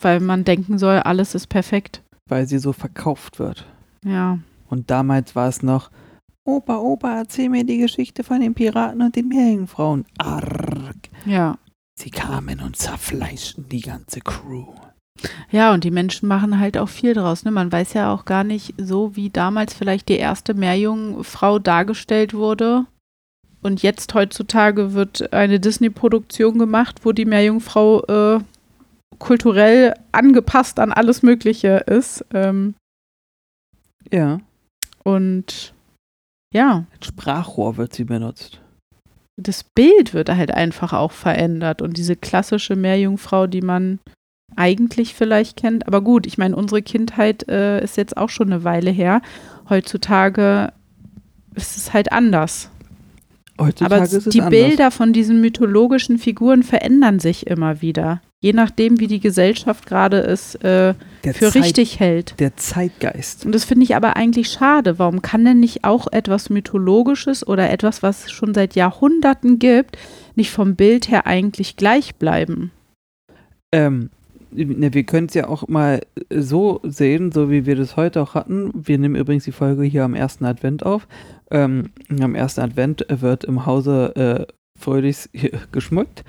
weil 0.00 0.20
man 0.20 0.44
denken 0.44 0.78
soll, 0.78 0.98
alles 1.00 1.34
ist 1.34 1.48
perfekt. 1.48 2.02
Weil 2.28 2.46
sie 2.46 2.58
so 2.58 2.72
verkauft 2.72 3.38
wird. 3.38 3.66
Ja. 4.04 4.38
Und 4.68 4.90
damals 4.90 5.34
war 5.36 5.48
es 5.48 5.62
noch, 5.62 5.90
Opa, 6.44 6.78
Opa, 6.78 7.18
erzähl 7.18 7.48
mir 7.48 7.64
die 7.64 7.78
Geschichte 7.78 8.24
von 8.24 8.40
den 8.40 8.54
Piraten 8.54 9.00
und 9.00 9.14
den 9.14 9.28
Meerjungfrauen. 9.28 10.04
Arg. 10.18 11.08
Ja. 11.24 11.58
Sie 11.94 12.10
kamen 12.10 12.60
und 12.60 12.76
zerfleischten 12.76 13.68
die 13.68 13.82
ganze 13.82 14.20
Crew. 14.20 14.66
Ja, 15.50 15.72
und 15.72 15.84
die 15.84 15.90
Menschen 15.90 16.26
machen 16.26 16.58
halt 16.58 16.78
auch 16.78 16.88
viel 16.88 17.14
draus. 17.14 17.44
Ne? 17.44 17.52
Man 17.52 17.70
weiß 17.70 17.92
ja 17.92 18.12
auch 18.12 18.24
gar 18.24 18.42
nicht, 18.42 18.74
so 18.76 19.14
wie 19.14 19.30
damals 19.30 19.74
vielleicht 19.74 20.08
die 20.08 20.16
erste 20.16 20.54
Meerjungfrau 20.54 21.58
dargestellt 21.58 22.34
wurde. 22.34 22.86
Und 23.62 23.82
jetzt 23.82 24.12
heutzutage 24.14 24.94
wird 24.94 25.32
eine 25.32 25.60
Disney-Produktion 25.60 26.58
gemacht, 26.58 27.00
wo 27.04 27.12
die 27.12 27.26
Meerjungfrau 27.26 28.02
äh, 28.06 28.40
kulturell 29.18 29.94
angepasst 30.10 30.80
an 30.80 30.92
alles 30.92 31.22
Mögliche 31.22 31.84
ist. 31.86 32.24
Ähm, 32.34 32.74
Ja. 34.10 34.40
und 35.04 35.74
ja, 36.54 36.84
Als 36.94 37.06
Sprachrohr 37.06 37.76
wird 37.76 37.94
sie 37.94 38.04
benutzt. 38.04 38.60
das 39.36 39.64
Bild 39.64 40.12
wird 40.12 40.28
halt 40.28 40.52
einfach 40.52 40.92
auch 40.92 41.12
verändert. 41.12 41.80
Und 41.80 41.96
diese 41.96 42.14
klassische 42.16 42.76
Meerjungfrau, 42.76 43.46
die 43.46 43.62
man 43.62 43.98
eigentlich 44.54 45.14
vielleicht 45.14 45.56
kennt. 45.56 45.86
Aber 45.86 46.02
gut, 46.02 46.26
ich 46.26 46.36
meine, 46.36 46.54
unsere 46.54 46.82
Kindheit 46.82 47.48
äh, 47.48 47.82
ist 47.82 47.96
jetzt 47.96 48.16
auch 48.18 48.28
schon 48.28 48.52
eine 48.52 48.64
Weile 48.64 48.90
her. 48.90 49.22
Heutzutage 49.70 50.72
ist 51.54 51.76
es 51.78 51.94
halt 51.94 52.12
anders. 52.12 52.70
Heutzutage 53.58 53.94
Aber 53.94 54.04
ist 54.04 54.12
es 54.12 54.24
die. 54.26 54.42
Bilder 54.42 54.90
von 54.90 55.14
diesen 55.14 55.40
mythologischen 55.40 56.18
Figuren 56.18 56.62
verändern 56.62 57.18
sich 57.18 57.46
immer 57.46 57.80
wieder. 57.80 58.20
Je 58.42 58.52
nachdem, 58.52 58.98
wie 58.98 59.06
die 59.06 59.20
Gesellschaft 59.20 59.86
gerade 59.86 60.18
es 60.20 60.56
äh, 60.56 60.94
für 61.22 61.32
Zeit- 61.32 61.54
richtig 61.54 62.00
hält. 62.00 62.34
Der 62.40 62.56
Zeitgeist. 62.56 63.46
Und 63.46 63.54
das 63.54 63.64
finde 63.64 63.84
ich 63.84 63.94
aber 63.94 64.16
eigentlich 64.16 64.48
schade. 64.48 64.98
Warum 64.98 65.22
kann 65.22 65.44
denn 65.44 65.60
nicht 65.60 65.84
auch 65.84 66.08
etwas 66.10 66.50
Mythologisches 66.50 67.46
oder 67.46 67.70
etwas, 67.70 68.02
was 68.02 68.24
es 68.24 68.32
schon 68.32 68.52
seit 68.52 68.74
Jahrhunderten 68.74 69.60
gibt, 69.60 69.96
nicht 70.34 70.50
vom 70.50 70.74
Bild 70.74 71.08
her 71.08 71.28
eigentlich 71.28 71.76
gleich 71.76 72.16
bleiben? 72.16 72.72
Ähm, 73.70 74.10
ne, 74.50 74.92
wir 74.92 75.04
können 75.04 75.28
es 75.28 75.34
ja 75.34 75.46
auch 75.46 75.68
mal 75.68 76.00
so 76.28 76.80
sehen, 76.82 77.30
so 77.30 77.48
wie 77.48 77.64
wir 77.64 77.76
das 77.76 77.96
heute 77.96 78.20
auch 78.20 78.34
hatten. 78.34 78.72
Wir 78.74 78.98
nehmen 78.98 79.14
übrigens 79.14 79.44
die 79.44 79.52
Folge 79.52 79.84
hier 79.84 80.02
am 80.02 80.14
ersten 80.16 80.44
Advent 80.46 80.84
auf. 80.84 81.06
Ähm, 81.52 81.90
am 82.20 82.34
ersten 82.34 82.60
Advent 82.62 83.06
wird 83.08 83.44
im 83.44 83.66
Hause 83.66 84.48
äh, 84.48 84.52
fröhlich 84.80 85.28
geschmückt 85.70 86.24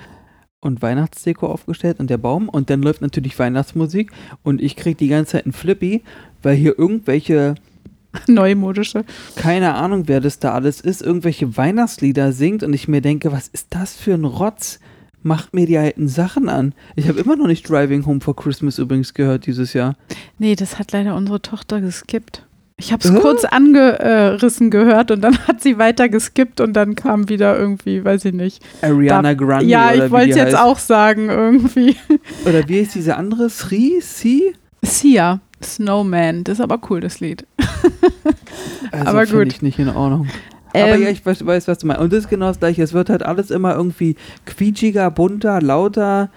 und 0.63 0.81
Weihnachtsdeko 0.81 1.47
aufgestellt 1.47 1.99
und 1.99 2.09
der 2.09 2.17
Baum 2.17 2.49
und 2.49 2.69
dann 2.69 2.81
läuft 2.81 3.01
natürlich 3.01 3.37
Weihnachtsmusik 3.39 4.11
und 4.43 4.61
ich 4.61 4.75
kriege 4.75 4.95
die 4.95 5.07
ganze 5.07 5.33
Zeit 5.33 5.45
einen 5.45 5.53
Flippy, 5.53 6.03
weil 6.41 6.55
hier 6.55 6.77
irgendwelche 6.77 7.55
Neumodische. 8.27 9.05
keine 9.35 9.73
Ahnung, 9.75 10.03
wer 10.07 10.21
das 10.21 10.39
da 10.39 10.53
alles 10.53 10.81
ist, 10.81 11.01
irgendwelche 11.01 11.57
Weihnachtslieder 11.57 12.31
singt 12.31 12.63
und 12.63 12.73
ich 12.73 12.87
mir 12.87 13.01
denke, 13.01 13.31
was 13.31 13.47
ist 13.47 13.67
das 13.71 13.95
für 13.95 14.13
ein 14.13 14.25
Rotz? 14.25 14.79
Macht 15.25 15.53
mir 15.53 15.65
die 15.65 15.77
alten 15.77 16.09
Sachen 16.09 16.49
an. 16.49 16.73
Ich 16.97 17.07
habe 17.07 17.19
immer 17.21 17.37
noch 17.37 17.47
nicht 17.47 17.69
Driving 17.69 18.05
Home 18.05 18.19
for 18.19 18.35
Christmas 18.35 18.77
übrigens 18.77 19.13
gehört 19.13 19.45
dieses 19.45 19.71
Jahr. 19.71 19.95
Nee, 20.37 20.55
das 20.57 20.79
hat 20.79 20.91
leider 20.91 21.15
unsere 21.15 21.41
Tochter 21.41 21.79
geskippt. 21.79 22.45
Ich 22.83 22.91
habe 22.91 23.01
es 23.07 23.13
Äh? 23.13 23.19
kurz 23.19 23.45
angerissen 23.45 24.69
gehört 24.69 25.09
und 25.11 25.21
dann 25.21 25.37
hat 25.47 25.61
sie 25.61 25.77
weiter 25.77 26.09
geskippt 26.09 26.59
und 26.59 26.73
dann 26.73 26.95
kam 26.95 27.29
wieder 27.29 27.57
irgendwie, 27.57 28.03
weiß 28.03 28.25
ich 28.25 28.33
nicht. 28.33 28.61
Ariana 28.81 29.33
Grande 29.35 29.65
ja, 29.65 29.93
ich 29.93 30.11
wollte 30.11 30.31
es 30.31 30.35
jetzt 30.35 30.53
heißt. 30.53 30.63
auch 30.63 30.77
sagen, 30.77 31.29
irgendwie. 31.29 31.95
Oder 32.45 32.67
wie 32.67 32.79
ist 32.79 32.93
diese 32.95 33.15
andere? 33.15 33.49
Sri? 33.49 33.99
Si? 34.01 34.53
Sia, 34.83 35.39
Snowman, 35.63 36.43
das 36.43 36.57
ist 36.59 36.61
aber 36.61 36.79
cool, 36.89 36.99
das 36.99 37.19
Lied. 37.19 37.45
Also 38.91 39.07
Aber 39.07 39.25
gut. 39.25 39.47
ich 39.47 39.61
nicht 39.63 39.79
in 39.79 39.89
Ordnung. 39.89 40.27
Aber 40.73 40.79
Ähm, 40.95 41.03
ja, 41.03 41.09
ich 41.09 41.25
weiß, 41.25 41.43
weiß, 41.45 41.67
was 41.67 41.79
du 41.79 41.87
meinst. 41.87 42.01
Und 42.01 42.13
das 42.13 42.19
ist 42.25 42.29
genau 42.29 42.47
das 42.47 42.59
gleiche. 42.59 42.83
Es 42.83 42.93
wird 42.93 43.09
halt 43.09 43.23
alles 43.23 43.49
immer 43.49 43.75
irgendwie 43.75 44.15
quietschiger, 44.45 45.09
bunter, 45.09 45.61
lauter, 45.61 46.29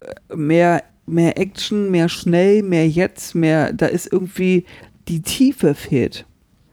äh, 0.00 0.36
mehr, 0.36 0.82
mehr 1.06 1.36
Action, 1.38 1.90
mehr 1.90 2.08
schnell, 2.08 2.62
mehr 2.62 2.88
jetzt, 2.88 3.34
mehr, 3.34 3.72
da 3.72 3.86
ist 3.86 4.12
irgendwie, 4.12 4.64
die 5.08 5.22
Tiefe 5.22 5.74
fehlt. 5.74 6.24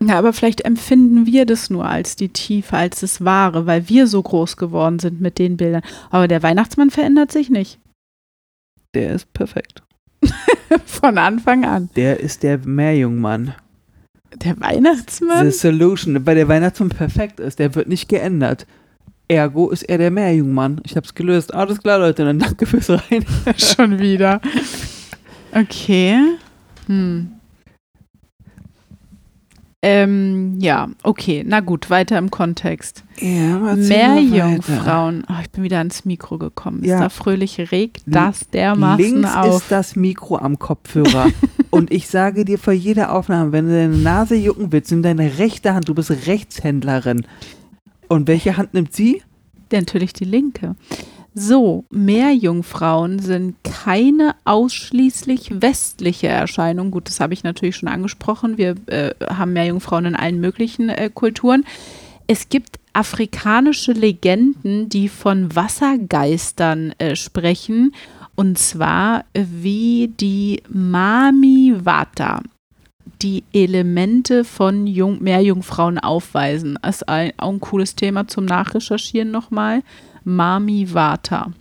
Ja, 0.04 0.17
aber 0.17 0.34
vielleicht 0.34 0.62
empfinden 0.62 1.28
wir 1.28 1.46
das 1.46 1.70
nur 1.70 1.86
als 1.86 2.15
die 2.15 2.30
Tiefe, 2.30 2.76
als 2.76 3.02
das 3.02 3.24
Wahre, 3.24 3.67
weil 3.67 3.88
wir 3.88 4.08
so 4.08 4.22
groß 4.22 4.58
geworden 4.58 4.98
sind 4.98 5.22
mit 5.22 5.38
den 5.38 5.58
Bildern. 5.58 5.84
Aber 6.10 6.28
der 6.28 6.41
Weihnachtsmann 6.41 6.89
verändert 6.89 7.32
sich 7.32 7.52
nicht. 7.52 7.78
Der 8.96 9.13
ist 9.13 9.32
perfekt. 9.34 9.84
Von 10.86 11.17
Anfang 11.17 11.65
an. 11.65 11.89
Der 11.96 12.20
ist 12.20 12.41
der 12.41 12.58
Meerjungmann. 12.58 13.54
Der 14.36 14.60
Weihnachtsmann? 14.60 15.52
The 15.52 15.58
Solution, 15.58 16.26
weil 16.26 16.36
der 16.36 16.48
Weihnachtsmann 16.48 16.89
perfekt 16.89 17.39
ist, 17.39 17.60
der 17.60 17.76
wird 17.76 17.88
nicht 17.88 18.10
geändert. 18.10 18.65
Ergo 19.28 19.70
ist 19.70 19.84
er 19.84 19.98
der 19.98 20.12
Meerjungmann. 20.12 20.82
Ich 20.84 20.98
hab's 20.98 21.13
gelöst. 21.13 21.54
Alles 21.54 21.80
klar, 21.80 22.00
Leute, 22.00 22.26
dann 22.26 22.39
danke 22.39 22.65
fürs 22.65 22.89
Rein. 22.89 23.26
Schon 23.58 24.00
wieder. 24.00 24.41
Okay. 25.54 26.17
Hm. 26.88 27.32
Ähm, 29.84 30.60
ja, 30.60 30.89
okay. 31.02 31.44
Na 31.46 31.60
gut, 31.60 31.89
weiter 31.89 32.20
im 32.20 32.30
Kontext. 32.30 33.04
Ja, 33.20 33.76
Meerjungfrauen. 33.76 35.26
Oh, 35.28 35.34
ich 35.41 35.50
bin 35.50 35.63
wieder 35.63 35.80
ans 35.80 36.06
Mikro 36.06 36.38
gekommen. 36.38 36.84
Ja. 36.84 36.96
Ist 36.96 37.02
da 37.02 37.10
fröhlich 37.10 37.72
regt 37.72 38.04
das 38.06 38.48
dermaßen 38.50 39.04
Links 39.04 39.36
auf. 39.36 39.58
ist 39.58 39.72
das 39.72 39.96
Mikro 39.96 40.38
am 40.38 40.60
Kopfhörer. 40.60 41.30
Und 41.72 41.91
ich 41.91 42.10
sage 42.10 42.46
dir 42.46 42.60
vor 42.60 42.74
jeder 42.74 43.12
Aufnahme, 43.12 43.54
wenn 43.54 43.67
du 43.67 43.74
deine 43.74 43.98
Nase 43.98 44.36
jucken 44.36 44.72
willst, 44.72 44.91
nimm 44.91 45.02
deine 45.02 45.39
rechte 45.39 45.74
Hand, 45.74 45.89
du 45.89 45.96
bist 45.96 46.12
Rechtshändlerin. 46.28 47.26
Und 48.08 48.28
welche 48.28 48.58
Hand 48.58 48.76
nimmt 48.76 48.94
sie? 48.94 49.24
Natürlich 49.72 50.13
die 50.13 50.26
linke. 50.26 50.76
So, 51.34 51.86
Meerjungfrauen 51.89 53.20
sind 53.20 53.56
keine 53.63 54.36
ausschließlich 54.44 55.62
westliche 55.62 56.28
Erscheinung. 56.28 56.91
Gut, 56.91 57.08
das 57.08 57.22
habe 57.22 57.34
ich 57.34 57.44
natürlich 57.44 57.78
schon 57.78 57.88
angesprochen. 57.88 58.58
Wir 58.58 58.76
äh, 58.88 59.12
haben 59.26 59.54
Meerjungfrauen 59.54 60.06
in 60.06 60.15
allen 60.15 60.41
möglichen 60.41 60.89
äh, 60.89 61.10
Kulturen. 61.13 61.63
Es 62.28 62.50
gibt 62.50 62.80
afrikanische 62.91 63.94
Legenden, 63.94 64.89
die 64.89 65.08
von 65.08 65.56
Wassergeistern 65.56 66.94
äh, 66.98 67.15
sprechen. 67.15 67.94
Und 68.36 68.58
zwar 68.58 69.24
äh, 69.34 69.46
wie 69.50 70.12
die 70.20 70.62
Mami 70.67 71.76
Wata 71.84 72.41
die 73.22 73.44
Elemente 73.54 74.44
von 74.44 74.88
Jung 74.88 75.22
Meerjungfrauen 75.22 76.00
aufweisen. 76.00 76.78
Das 76.82 76.98
ist 76.98 77.10
ein, 77.10 77.34
auch 77.38 77.52
ein 77.52 77.60
cooles 77.60 77.96
Thema 77.96 78.28
zum 78.28 78.46
Nachrecherchieren 78.46 79.32
nochmal. 79.32 79.84
Mami 80.23 80.93
Vata. 80.93 81.51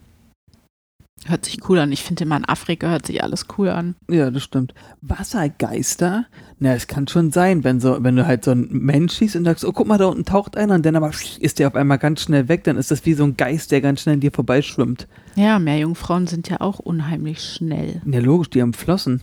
Hört 1.27 1.45
sich 1.45 1.69
cool 1.69 1.79
an. 1.79 1.93
Ich 1.93 2.03
finde 2.03 2.25
immer 2.25 2.39
in 2.39 2.47
Afrika 2.49 2.89
hört 2.89 3.07
sich 3.07 3.23
alles 3.23 3.47
cool 3.59 3.69
an. 3.69 3.95
Ja, 4.11 4.31
das 4.31 4.43
stimmt. 4.43 4.73
Wassergeister? 5.03 6.25
Na, 6.59 6.73
es 6.75 6.87
kann 6.87 7.09
schon 7.09 7.31
sein, 7.31 7.63
wenn 7.63 7.79
so, 7.79 8.03
wenn 8.03 8.17
du 8.17 8.27
halt 8.27 8.43
so 8.45 8.53
ein 8.53 8.69
Mensch 8.71 9.13
siehst 9.15 9.37
und 9.37 9.45
sagst, 9.45 9.67
oh, 9.67 9.73
guck 9.73 9.87
mal, 9.87 9.99
da 9.99 10.07
unten 10.07 10.25
taucht 10.25 10.57
einer 10.57 10.75
und 10.75 10.87
dann 10.87 10.97
aber 10.97 11.11
ist 11.41 11.59
der 11.59 11.69
auf 11.69 11.75
einmal 11.75 11.99
ganz 11.99 12.23
schnell 12.23 12.49
weg, 12.49 12.65
dann 12.65 12.79
ist 12.79 12.91
das 12.91 13.05
wie 13.05 13.13
so 13.13 13.25
ein 13.25 13.37
Geist, 13.37 13.71
der 13.71 13.83
ganz 13.83 14.01
schnell 14.01 14.15
an 14.15 14.21
dir 14.21 14.33
vorbeischwimmt. 14.33 15.09
Ja, 15.37 15.59
Meerjungfrauen 15.59 16.27
sind 16.27 16.49
ja 16.49 16.63
auch 16.63 16.79
unheimlich 16.79 17.43
schnell. 17.43 18.01
Ja, 18.07 18.21
logisch, 18.21 18.49
die 18.51 18.63
haben 18.63 18.73
Flossen. 18.73 19.23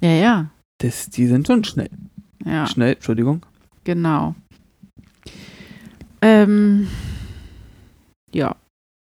Ja, 0.00 0.12
ja. 0.12 0.50
Das, 0.78 1.10
die 1.10 1.26
sind 1.26 1.46
schon 1.46 1.62
schnell. 1.64 1.90
Ja, 2.44 2.66
Schnell, 2.66 2.94
Entschuldigung. 2.94 3.44
genau. 3.84 4.34
Ähm, 6.22 6.88
ja, 8.32 8.56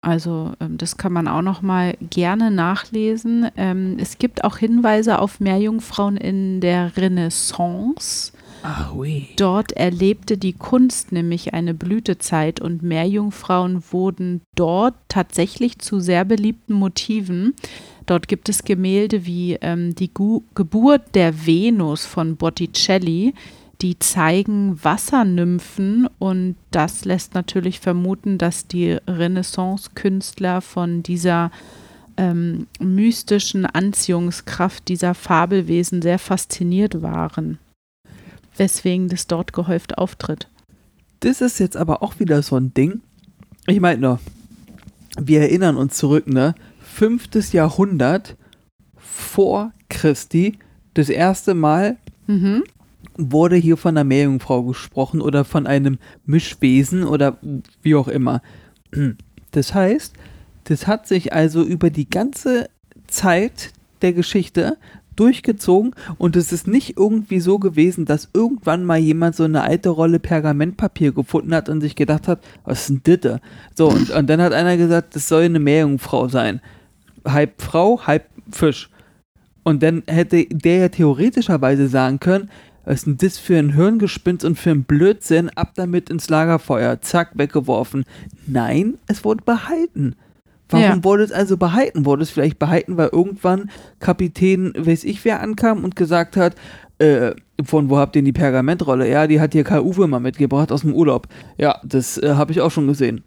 also 0.06 0.52
ähm, 0.60 0.78
das 0.78 0.96
kann 0.96 1.12
man 1.12 1.26
auch 1.26 1.42
noch 1.42 1.62
mal 1.62 1.96
gerne 2.00 2.50
nachlesen. 2.50 3.50
Ähm, 3.56 3.96
es 3.98 4.18
gibt 4.18 4.44
auch 4.44 4.58
Hinweise 4.58 5.18
auf 5.18 5.40
Meerjungfrauen 5.40 6.16
in 6.16 6.60
der 6.60 6.96
Renaissance. 6.96 8.32
Ah, 8.62 8.92
oui. 8.94 9.28
Dort 9.36 9.72
erlebte 9.72 10.38
die 10.38 10.52
Kunst 10.52 11.12
nämlich 11.12 11.54
eine 11.54 11.74
Blütezeit 11.74 12.60
und 12.60 12.82
Meerjungfrauen 12.82 13.82
wurden 13.90 14.42
dort 14.54 14.94
tatsächlich 15.08 15.78
zu 15.78 16.00
sehr 16.00 16.24
beliebten 16.24 16.74
Motiven. 16.74 17.54
Dort 18.06 18.28
gibt 18.28 18.48
es 18.48 18.62
Gemälde 18.62 19.26
wie 19.26 19.54
ähm, 19.60 19.94
die 19.94 20.12
Gu 20.12 20.42
Geburt 20.54 21.14
der 21.14 21.46
Venus 21.46 22.06
von 22.06 22.36
Botticelli, 22.36 23.34
die 23.82 23.98
zeigen 23.98 24.82
Wassernymphen 24.82 26.08
und 26.18 26.56
das 26.70 27.04
lässt 27.04 27.34
natürlich 27.34 27.80
vermuten, 27.80 28.38
dass 28.38 28.66
die 28.66 28.98
Renaissance-Künstler 29.06 30.60
von 30.60 31.02
dieser 31.02 31.50
ähm, 32.16 32.66
mystischen 32.78 33.66
Anziehungskraft 33.66 34.88
dieser 34.88 35.14
Fabelwesen 35.14 36.00
sehr 36.00 36.18
fasziniert 36.18 37.02
waren, 37.02 37.58
weswegen 38.56 39.08
das 39.08 39.26
dort 39.26 39.52
gehäuft 39.52 39.98
auftritt. 39.98 40.48
Das 41.20 41.40
ist 41.40 41.58
jetzt 41.58 41.76
aber 41.76 42.02
auch 42.02 42.18
wieder 42.18 42.42
so 42.42 42.56
ein 42.56 42.72
Ding. 42.72 43.00
Ich 43.66 43.80
meine 43.80 44.00
nur, 44.00 44.20
wir 45.18 45.40
erinnern 45.42 45.76
uns 45.76 45.96
zurück, 45.96 46.26
ne? 46.26 46.54
Fünftes 46.80 47.52
Jahrhundert 47.52 48.36
vor 48.96 49.72
Christi, 49.88 50.58
das 50.94 51.10
erste 51.10 51.54
Mal 51.54 51.98
Mhm. 52.26 52.64
Wurde 53.16 53.56
hier 53.56 53.76
von 53.76 53.96
einer 53.96 54.04
Meerjungfrau 54.04 54.62
gesprochen 54.62 55.20
oder 55.20 55.44
von 55.44 55.66
einem 55.66 55.98
Mischwesen 56.24 57.04
oder 57.04 57.38
wie 57.82 57.94
auch 57.94 58.08
immer. 58.08 58.42
Das 59.50 59.74
heißt, 59.74 60.14
das 60.64 60.86
hat 60.86 61.06
sich 61.06 61.32
also 61.32 61.62
über 61.62 61.90
die 61.90 62.08
ganze 62.10 62.68
Zeit 63.06 63.72
der 64.02 64.12
Geschichte 64.12 64.76
durchgezogen 65.14 65.94
und 66.18 66.36
es 66.36 66.52
ist 66.52 66.66
nicht 66.66 66.98
irgendwie 66.98 67.40
so 67.40 67.58
gewesen, 67.58 68.04
dass 68.04 68.28
irgendwann 68.34 68.84
mal 68.84 68.98
jemand 68.98 69.34
so 69.34 69.44
eine 69.44 69.62
alte 69.62 69.88
Rolle 69.88 70.18
Pergamentpapier 70.18 71.12
gefunden 71.12 71.54
hat 71.54 71.68
und 71.68 71.80
sich 71.80 71.96
gedacht 71.96 72.28
hat, 72.28 72.40
was 72.64 72.80
ist 72.82 72.88
denn 72.90 73.02
Ditte? 73.02 73.40
So, 73.74 73.88
und, 73.88 74.10
und 74.10 74.28
dann 74.28 74.42
hat 74.42 74.52
einer 74.52 74.76
gesagt, 74.76 75.16
das 75.16 75.28
soll 75.28 75.44
eine 75.44 75.58
Meerjungfrau 75.58 76.28
sein. 76.28 76.60
Halb 77.24 77.62
Frau, 77.62 78.06
halb 78.06 78.26
Fisch. 78.50 78.90
Und 79.64 79.82
dann 79.82 80.04
hätte 80.06 80.46
der 80.46 80.76
ja 80.76 80.88
theoretischerweise 80.88 81.88
sagen 81.88 82.20
können, 82.20 82.50
was 82.86 82.94
ist 83.00 83.06
denn 83.06 83.16
das 83.18 83.36
für 83.38 83.58
ein 83.58 83.74
Hirngespinst 83.74 84.44
und 84.44 84.58
für 84.58 84.70
ein 84.70 84.84
Blödsinn? 84.84 85.50
Ab 85.50 85.72
damit 85.74 86.08
ins 86.08 86.30
Lagerfeuer. 86.30 87.00
Zack, 87.02 87.32
weggeworfen. 87.34 88.04
Nein, 88.46 88.96
es 89.08 89.24
wurde 89.24 89.44
behalten. 89.44 90.14
Warum 90.68 90.84
Ja. 90.84 91.04
wurde 91.04 91.24
es 91.24 91.32
also 91.32 91.56
behalten? 91.58 92.06
Wurde 92.06 92.22
es 92.22 92.30
vielleicht 92.30 92.58
behalten, 92.58 92.96
weil 92.96 93.10
irgendwann 93.12 93.70
Kapitän, 94.00 94.72
weiß 94.76 95.04
ich 95.04 95.24
wer, 95.24 95.40
ankam 95.40 95.84
und 95.84 95.94
gesagt 95.96 96.36
hat, 96.36 96.54
äh, 96.98 97.32
von 97.62 97.90
wo 97.90 97.98
habt 97.98 98.16
ihr 98.16 98.20
denn 98.22 98.26
die 98.26 98.32
Pergamentrolle? 98.32 99.08
Ja, 99.08 99.26
die 99.26 99.40
hat 99.40 99.52
hier 99.52 99.64
Karl 99.64 99.82
Uwe 99.82 100.06
mal 100.06 100.18
mitgebracht 100.20 100.72
aus 100.72 100.80
dem 100.80 100.94
Urlaub. 100.94 101.28
Ja, 101.58 101.80
das 101.84 102.18
äh, 102.18 102.34
habe 102.34 102.52
ich 102.52 102.60
auch 102.60 102.70
schon 102.70 102.86
gesehen. 102.86 103.22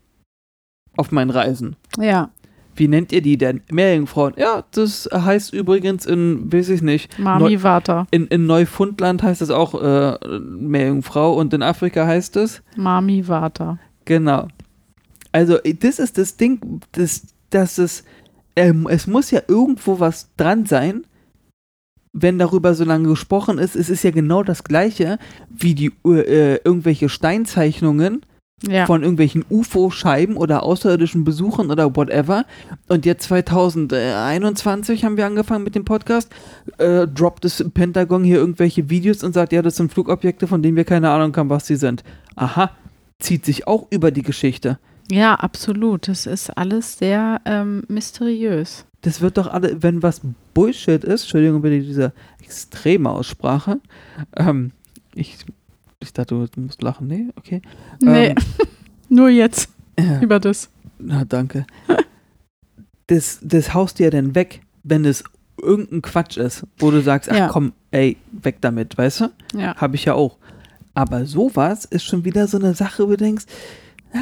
Auf 0.97 1.11
meinen 1.11 1.29
Reisen. 1.29 1.75
Ja, 1.97 2.31
Wie 2.75 2.87
nennt 2.87 3.11
ihr 3.11 3.21
die 3.21 3.37
denn? 3.37 3.61
Meerjungfrauen. 3.71 4.33
Ja, 4.37 4.63
das 4.71 5.09
heißt 5.11 5.53
übrigens 5.53 6.05
in, 6.05 6.51
weiß 6.51 6.69
ich 6.69 6.81
nicht, 6.81 7.19
Mami 7.19 7.61
Vata. 7.61 8.07
in, 8.11 8.27
in 8.27 8.45
Neufundland 8.45 9.21
heißt 9.21 9.41
es 9.41 9.49
auch 9.49 9.73
äh, 9.81 10.17
Meerjungfrau 10.29 11.33
und 11.33 11.53
in 11.53 11.61
Afrika 11.61 12.05
heißt 12.07 12.37
es, 12.37 12.61
Mami 12.77 13.27
Vata. 13.27 13.79
genau. 14.05 14.47
Also, 15.31 15.57
das 15.79 15.99
ist 15.99 16.17
das 16.17 16.37
Ding, 16.37 16.81
das, 16.93 17.27
das 17.51 17.77
ist, 17.77 18.03
ähm, 18.55 18.87
es 18.89 19.05
muss 19.05 19.29
ja 19.29 19.41
irgendwo 19.47 19.99
was 19.99 20.29
dran 20.37 20.65
sein, 20.65 21.03
wenn 22.13 22.39
darüber 22.39 22.73
so 22.73 22.83
lange 22.83 23.09
gesprochen 23.09 23.59
ist. 23.59 23.75
Es 23.75 23.89
ist 23.89 24.03
ja 24.03 24.09
genau 24.11 24.41
das 24.41 24.63
Gleiche 24.63 25.19
wie 25.49 25.75
die 25.75 25.91
äh, 26.03 26.55
irgendwelche 26.63 27.09
Steinzeichnungen 27.09 28.21
Ja. 28.67 28.85
von 28.85 29.03
irgendwelchen 29.03 29.45
UFO-Scheiben 29.49 30.35
oder 30.35 30.63
außerirdischen 30.63 31.23
Besuchen 31.23 31.71
oder 31.71 31.95
whatever. 31.95 32.45
Und 32.89 33.05
jetzt 33.05 33.23
2021 33.29 35.05
haben 35.05 35.15
wir 35.17 35.25
angefangen 35.25 35.63
mit 35.63 35.75
dem 35.75 35.85
Podcast, 35.85 36.29
äh, 36.77 37.07
droppt 37.07 37.45
das 37.45 37.63
Pentagon 37.73 38.23
hier 38.23 38.37
irgendwelche 38.37 38.89
Videos 38.89 39.23
und 39.23 39.33
sagt, 39.33 39.53
ja, 39.53 39.61
das 39.61 39.77
sind 39.77 39.93
Flugobjekte, 39.93 40.47
von 40.47 40.61
denen 40.61 40.75
wir 40.75 40.83
keine 40.83 41.09
Ahnung 41.09 41.35
haben, 41.37 41.49
was 41.49 41.67
sie 41.67 41.77
sind. 41.77 42.03
Aha, 42.35 42.71
zieht 43.19 43.45
sich 43.45 43.67
auch 43.67 43.87
über 43.91 44.11
die 44.11 44.23
Geschichte. 44.23 44.77
ja, 45.09 45.35
absolut. 45.35 46.07
Das 46.07 46.25
ist 46.25 46.49
alles 46.57 46.97
sehr 46.97 47.41
ähm, 47.45 47.83
mysteriös. 47.87 48.85
Das 49.01 49.21
wird 49.21 49.37
doch 49.37 49.47
alle, 49.47 49.81
wenn 49.81 50.03
was 50.03 50.21
Bullshit 50.53 51.03
ist, 51.03 51.23
Entschuldigung 51.23 51.61
bitte 51.61 51.79
diese 51.79 52.11
extreme 52.43 53.09
Aussprache, 53.09 53.79
ähm, 54.35 54.71
ich, 55.15 55.37
ich 56.01 56.13
dachte, 56.13 56.47
du 56.51 56.61
musst 56.61 56.81
lachen, 56.81 57.07
nee, 57.07 57.27
okay. 57.35 57.61
Nee, 58.01 58.29
Ähm, 58.29 58.35
nur 59.09 59.29
jetzt 59.29 59.69
ja. 59.99 60.21
über 60.21 60.39
das. 60.39 60.69
Na, 60.97 61.25
danke. 61.25 61.65
das, 63.07 63.39
das 63.41 63.73
haust 63.73 63.99
du 63.99 64.03
ja 64.03 64.09
dann 64.09 64.35
weg, 64.35 64.61
wenn 64.83 65.05
es 65.05 65.23
irgendein 65.61 66.01
Quatsch 66.01 66.37
ist, 66.37 66.65
wo 66.77 66.89
du 66.91 67.01
sagst, 67.01 67.29
ach 67.31 67.35
Ja. 67.35 67.47
komm, 67.49 67.73
ey, 67.91 68.17
weg 68.31 68.57
damit, 68.61 68.97
weißt 68.97 69.21
du? 69.21 69.29
Ja. 69.55 69.75
Habe 69.75 69.95
ich 69.95 70.05
ja 70.05 70.13
auch. 70.13 70.37
Aber 70.93 71.25
sowas 71.25 71.85
ist 71.85 72.03
schon 72.03 72.23
wieder 72.25 72.47
so 72.47 72.57
eine 72.57 72.73
Sache, 72.75 73.03
wo 73.05 73.11
du 73.11 73.17
denkst, 73.17 73.45
ah, 74.13 74.17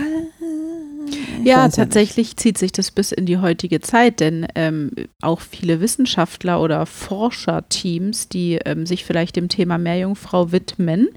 Ja, 1.43 1.69
tatsächlich 1.69 2.35
zieht 2.37 2.57
sich 2.57 2.71
das 2.71 2.91
bis 2.91 3.11
in 3.11 3.25
die 3.27 3.37
heutige 3.37 3.79
Zeit, 3.79 4.19
denn 4.19 4.47
ähm, 4.55 4.91
auch 5.21 5.39
viele 5.41 5.79
Wissenschaftler 5.79 6.59
oder 6.61 6.85
Forscherteams, 6.87 8.29
die 8.29 8.55
ähm, 8.65 8.85
sich 8.85 9.05
vielleicht 9.05 9.35
dem 9.35 9.47
Thema 9.47 9.77
Meerjungfrau 9.77 10.51
widmen. 10.51 11.09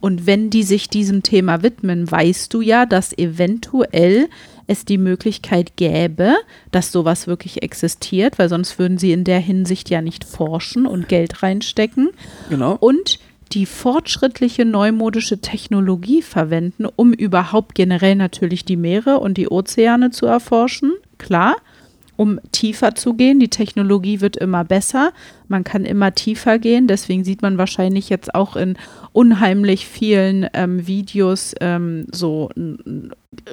Und 0.00 0.26
wenn 0.26 0.50
die 0.50 0.62
sich 0.62 0.88
diesem 0.88 1.22
Thema 1.22 1.62
widmen, 1.62 2.10
weißt 2.10 2.52
du 2.54 2.60
ja, 2.60 2.86
dass 2.86 3.16
eventuell 3.16 4.28
es 4.66 4.84
die 4.84 4.98
Möglichkeit 4.98 5.76
gäbe, 5.76 6.34
dass 6.70 6.92
sowas 6.92 7.26
wirklich 7.26 7.62
existiert, 7.62 8.38
weil 8.38 8.48
sonst 8.48 8.78
würden 8.78 8.98
sie 8.98 9.12
in 9.12 9.24
der 9.24 9.40
Hinsicht 9.40 9.90
ja 9.90 10.02
nicht 10.02 10.24
forschen 10.24 10.86
und 10.86 11.08
Geld 11.08 11.42
reinstecken. 11.42 12.10
Genau. 12.50 12.76
und 12.78 13.18
die 13.52 13.66
fortschrittliche 13.66 14.66
neumodische 14.66 15.40
Technologie 15.40 16.22
verwenden, 16.22 16.84
um 16.84 17.12
überhaupt 17.14 17.74
generell 17.74 18.14
natürlich 18.14 18.66
die 18.66 18.76
Meere 18.76 19.20
und 19.20 19.38
die 19.38 19.48
Ozeane 19.48 20.10
zu 20.10 20.26
erforschen. 20.26 20.92
Klar, 21.16 21.56
um 22.18 22.40
tiefer 22.50 22.96
zu 22.96 23.14
gehen. 23.14 23.38
Die 23.38 23.48
Technologie 23.48 24.20
wird 24.20 24.36
immer 24.36 24.64
besser. 24.64 25.12
Man 25.46 25.62
kann 25.62 25.84
immer 25.84 26.14
tiefer 26.14 26.58
gehen. 26.58 26.88
Deswegen 26.88 27.22
sieht 27.22 27.42
man 27.42 27.58
wahrscheinlich 27.58 28.08
jetzt 28.08 28.34
auch 28.34 28.56
in 28.56 28.76
unheimlich 29.12 29.86
vielen 29.86 30.48
ähm, 30.52 30.86
Videos 30.88 31.54
ähm, 31.60 32.06
so 32.10 32.50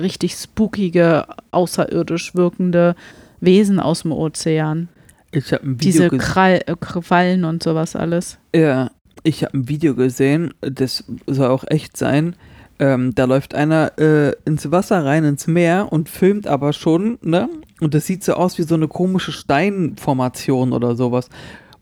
richtig 0.02 0.34
spookige, 0.34 1.28
außerirdisch 1.52 2.34
wirkende 2.34 2.96
Wesen 3.40 3.80
aus 3.80 4.02
dem 4.02 4.12
Ozean. 4.12 4.90
Ich 5.32 5.54
habe 5.54 5.64
ein 5.64 5.80
Video 5.80 6.10
Diese. 6.10 6.18
Krall, 6.18 6.62
äh, 6.66 6.76
Quallen 6.76 7.44
und 7.44 7.62
sowas 7.62 7.96
alles. 7.96 8.40
Ja, 8.56 8.90
ich 9.22 9.44
habe 9.44 9.60
ein 9.60 9.70
Video 9.70 9.94
gesehen, 9.94 10.56
das 10.62 11.04
soll 11.28 11.50
auch 11.50 11.66
echt 11.68 11.98
sein. 11.98 12.36
Ähm, 12.80 13.14
da 13.14 13.26
läuft 13.26 13.54
einer 13.54 13.98
äh, 14.00 14.34
ins 14.46 14.72
Wasser 14.72 15.06
rein, 15.06 15.24
ins 15.24 15.46
Meer 15.46 15.92
und 15.92 16.10
filmt 16.10 16.48
aber 16.48 16.74
schon, 16.74 17.20
ne? 17.22 17.48
Und 17.82 17.94
das 17.94 18.06
sieht 18.06 18.24
so 18.24 18.34
aus 18.34 18.58
wie 18.58 18.64
so 18.64 18.76
eine 18.76 18.88
komische 18.88 19.32
Steinformation 19.32 20.72
oder 20.74 20.96
sowas. 20.96 21.30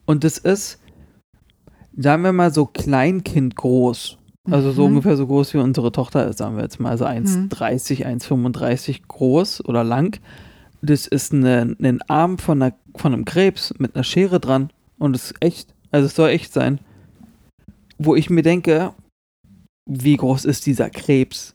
Und 0.06 0.24
das 0.24 0.38
ist, 0.38 0.80
sagen 1.96 2.24
wir 2.24 2.34
mal, 2.34 2.52
so 2.54 2.66
Kleinkind 2.66 3.56
groß. 3.56 4.18
Also 4.50 4.72
so 4.72 4.82
Mhm. 4.84 4.88
ungefähr 4.90 5.16
so 5.16 5.28
groß 5.28 5.54
wie 5.54 5.60
unsere 5.60 5.92
Tochter 5.92 6.28
ist, 6.28 6.40
sagen 6.40 6.56
wir 6.58 6.64
jetzt 6.64 6.80
mal. 6.80 6.90
Also 6.90 7.06
1,30, 7.06 8.06
1,35 8.06 9.02
groß 9.08 9.64
oder 9.66 9.84
lang. 9.84 10.20
Das 10.82 11.08
ist 11.08 11.32
eine, 11.34 11.76
ein 11.82 12.02
Arm 12.10 12.38
von, 12.38 12.62
einer, 12.62 12.76
von 12.96 13.14
einem 13.14 13.24
Krebs 13.24 13.74
mit 13.78 13.96
einer 13.96 14.04
Schere 14.04 14.40
dran. 14.42 14.70
Und 14.98 15.16
es 15.16 15.32
ist 15.32 15.36
echt. 15.42 15.74
Also 15.92 16.08
es 16.08 16.16
soll 16.16 16.30
echt 16.30 16.52
sein. 16.52 16.80
Wo 17.98 18.16
ich 18.16 18.30
mir 18.30 18.42
denke, 18.42 18.94
wie 19.86 20.18
groß 20.18 20.44
ist 20.46 20.66
dieser 20.66 20.90
Krebs? 20.90 21.53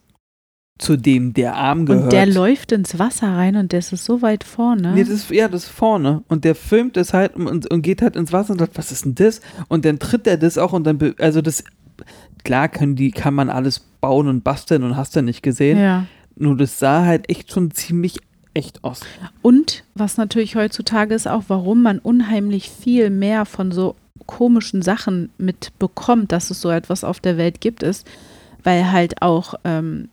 Zu 0.79 0.95
dem 0.97 1.33
der 1.33 1.55
Arm 1.55 1.85
gehört. 1.85 2.05
Und 2.05 2.13
der 2.13 2.25
läuft 2.25 2.71
ins 2.71 2.97
Wasser 2.97 3.27
rein 3.27 3.57
und 3.57 3.73
der 3.73 3.79
ist 3.79 3.89
so 3.89 4.21
weit 4.21 4.43
vorne. 4.45 4.93
Nee, 4.93 5.03
das 5.03 5.11
ist, 5.11 5.29
ja, 5.29 5.47
das 5.47 5.65
ist 5.65 5.69
vorne. 5.69 6.23
Und 6.29 6.45
der 6.45 6.55
filmt 6.55 6.97
das 6.97 7.13
halt 7.13 7.35
und, 7.35 7.69
und 7.69 7.81
geht 7.81 8.01
halt 8.01 8.15
ins 8.15 8.31
Wasser 8.31 8.53
und 8.53 8.59
sagt, 8.59 8.77
was 8.77 8.91
ist 8.91 9.05
denn 9.05 9.15
das? 9.15 9.41
Und 9.67 9.85
dann 9.85 9.99
tritt 9.99 10.25
er 10.25 10.37
das 10.37 10.57
auch 10.57 10.71
und 10.73 10.85
dann, 10.85 11.13
also 11.19 11.41
das, 11.41 11.65
klar 12.43 12.69
können 12.69 12.95
die, 12.95 13.11
kann 13.11 13.33
man 13.33 13.49
alles 13.49 13.79
bauen 14.01 14.27
und 14.27 14.43
basteln 14.43 14.83
und 14.83 14.95
hast 14.95 15.15
du 15.15 15.21
nicht 15.21 15.43
gesehen. 15.43 15.77
ja. 15.77 16.05
Nur 16.41 16.55
das 16.55 16.79
sah 16.79 17.03
halt 17.03 17.29
echt 17.29 17.51
schon 17.51 17.71
ziemlich 17.71 18.21
echt 18.53 18.85
aus. 18.85 19.01
Und 19.41 19.83
was 19.93 20.15
natürlich 20.15 20.55
heutzutage 20.55 21.13
ist 21.13 21.27
auch, 21.27 21.43
warum 21.49 21.83
man 21.83 21.99
unheimlich 21.99 22.69
viel 22.69 23.09
mehr 23.09 23.45
von 23.45 23.73
so 23.73 23.97
komischen 24.25 24.81
Sachen 24.81 25.31
mitbekommt, 25.37 26.31
dass 26.31 26.49
es 26.49 26.61
so 26.61 26.69
etwas 26.69 27.03
auf 27.03 27.19
der 27.19 27.35
Welt 27.35 27.59
gibt, 27.59 27.83
ist, 27.83 28.07
weil 28.63 28.89
halt 28.89 29.21
auch 29.21 29.55
ähm, 29.65 30.07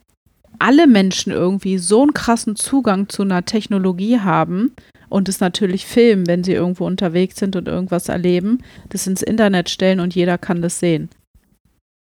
alle 0.58 0.86
Menschen 0.86 1.32
irgendwie 1.32 1.78
so 1.78 2.02
einen 2.02 2.14
krassen 2.14 2.56
Zugang 2.56 3.08
zu 3.08 3.22
einer 3.22 3.44
Technologie 3.44 4.20
haben 4.20 4.72
und 5.08 5.28
es 5.28 5.40
natürlich 5.40 5.86
filmen, 5.86 6.26
wenn 6.26 6.44
sie 6.44 6.52
irgendwo 6.52 6.86
unterwegs 6.86 7.36
sind 7.36 7.56
und 7.56 7.68
irgendwas 7.68 8.08
erleben, 8.08 8.58
das 8.88 9.06
ins 9.06 9.22
Internet 9.22 9.70
stellen 9.70 10.00
und 10.00 10.14
jeder 10.14 10.38
kann 10.38 10.62
das 10.62 10.80
sehen. 10.80 11.08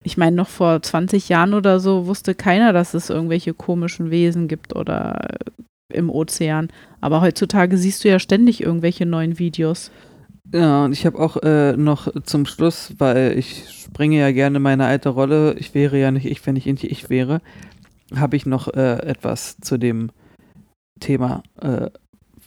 Ich 0.03 0.17
meine, 0.17 0.35
noch 0.35 0.49
vor 0.49 0.81
20 0.81 1.29
Jahren 1.29 1.53
oder 1.55 1.79
so 1.79 2.05
wusste 2.05 2.35
keiner, 2.35 2.73
dass 2.73 2.93
es 2.93 3.09
irgendwelche 3.09 3.53
komischen 3.55 4.11
Wesen 4.11 4.47
gibt 4.47 4.75
oder 4.75 5.19
äh, 5.29 5.95
im 5.97 6.11
Ozean. 6.11 6.69
Aber 7.01 7.21
heutzutage 7.21 7.77
siehst 7.77 8.03
du 8.03 8.09
ja 8.09 8.19
ständig 8.19 8.61
irgendwelche 8.61 9.07
neuen 9.07 9.39
Videos. 9.39 9.91
Ja, 10.53 10.85
und 10.85 10.93
ich 10.93 11.07
habe 11.07 11.19
auch 11.19 11.37
äh, 11.41 11.75
noch 11.75 12.07
zum 12.23 12.45
Schluss, 12.45 12.93
weil 12.99 13.37
ich 13.37 13.63
springe 13.83 14.19
ja 14.19 14.31
gerne 14.31 14.59
meine 14.59 14.85
alte 14.85 15.09
Rolle, 15.09 15.55
ich 15.57 15.73
wäre 15.73 15.99
ja 15.99 16.11
nicht 16.11 16.27
ich, 16.27 16.45
wenn 16.45 16.55
ich 16.55 16.67
nicht 16.67 16.83
ich 16.83 17.09
wäre, 17.09 17.41
habe 18.13 18.35
ich 18.35 18.45
noch 18.45 18.67
äh, 18.73 18.99
etwas 19.07 19.57
zu 19.57 19.77
dem 19.77 20.11
Thema 20.99 21.43
äh, 21.61 21.89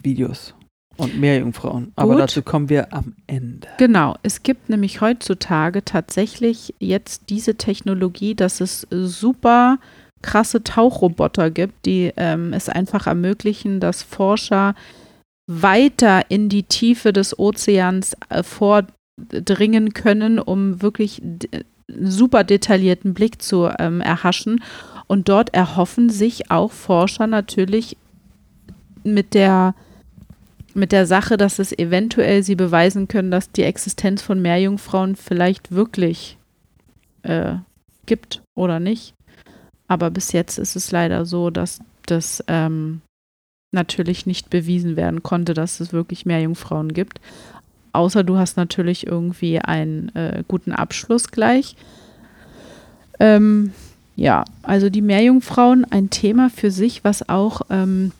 Videos 0.02 0.54
und 0.96 1.18
Meerjungfrauen. 1.18 1.92
Aber 1.96 2.14
Gut. 2.14 2.22
dazu 2.22 2.42
kommen 2.42 2.68
wir 2.68 2.92
am 2.92 3.14
Ende. 3.26 3.68
Genau, 3.78 4.16
es 4.22 4.42
gibt 4.42 4.68
nämlich 4.68 5.00
heutzutage 5.00 5.84
tatsächlich 5.84 6.74
jetzt 6.78 7.30
diese 7.30 7.56
Technologie, 7.56 8.34
dass 8.34 8.60
es 8.60 8.86
super 8.90 9.78
krasse 10.22 10.64
Tauchroboter 10.64 11.50
gibt, 11.50 11.86
die 11.86 12.12
ähm, 12.16 12.52
es 12.52 12.68
einfach 12.68 13.06
ermöglichen, 13.06 13.78
dass 13.78 14.02
Forscher 14.02 14.74
weiter 15.48 16.30
in 16.30 16.48
die 16.48 16.64
Tiefe 16.64 17.12
des 17.12 17.38
Ozeans 17.38 18.16
äh, 18.28 18.42
vordringen 18.42 19.94
können, 19.94 20.40
um 20.40 20.82
wirklich 20.82 21.22
super 21.88 22.44
detaillierten 22.44 23.14
Blick 23.14 23.40
zu 23.40 23.70
ähm, 23.78 24.00
erhaschen. 24.00 24.62
Und 25.08 25.28
dort 25.28 25.54
erhoffen 25.54 26.10
sich 26.10 26.50
auch 26.50 26.70
Forscher 26.70 27.26
natürlich 27.26 27.96
mit 29.02 29.34
der 29.34 29.74
mit 30.74 30.92
der 30.92 31.06
Sache, 31.06 31.36
dass 31.36 31.58
es 31.58 31.76
eventuell 31.76 32.44
sie 32.44 32.54
beweisen 32.54 33.08
können, 33.08 33.32
dass 33.32 33.50
die 33.50 33.64
Existenz 33.64 34.22
von 34.22 34.40
Meerjungfrauen 34.40 35.16
vielleicht 35.16 35.72
wirklich 35.72 36.36
äh, 37.22 37.54
gibt 38.06 38.42
oder 38.54 38.78
nicht. 38.78 39.14
Aber 39.88 40.10
bis 40.10 40.30
jetzt 40.32 40.58
ist 40.58 40.76
es 40.76 40.92
leider 40.92 41.24
so, 41.26 41.50
dass 41.50 41.80
das 42.06 42.44
ähm, 42.46 43.00
natürlich 43.72 44.26
nicht 44.26 44.50
bewiesen 44.50 44.96
werden 44.96 45.22
konnte, 45.22 45.54
dass 45.54 45.80
es 45.80 45.92
wirklich 45.92 46.26
Meerjungfrauen 46.26 46.92
gibt. 46.92 47.20
Außer 47.92 48.22
du 48.22 48.36
hast 48.36 48.56
natürlich 48.56 49.06
irgendwie 49.06 49.58
einen 49.58 50.14
äh, 50.14 50.44
guten 50.46 50.72
Abschluss 50.72 51.30
gleich. 51.30 51.74
Ähm, 53.18 53.72
ja, 54.18 54.44
also 54.62 54.90
die 54.90 55.00
Meerjungfrauen, 55.00 55.84
ein 55.84 56.10
Thema 56.10 56.50
für 56.50 56.72
sich, 56.72 57.04
was 57.04 57.28
auch 57.28 57.60
ähm, 57.70 58.10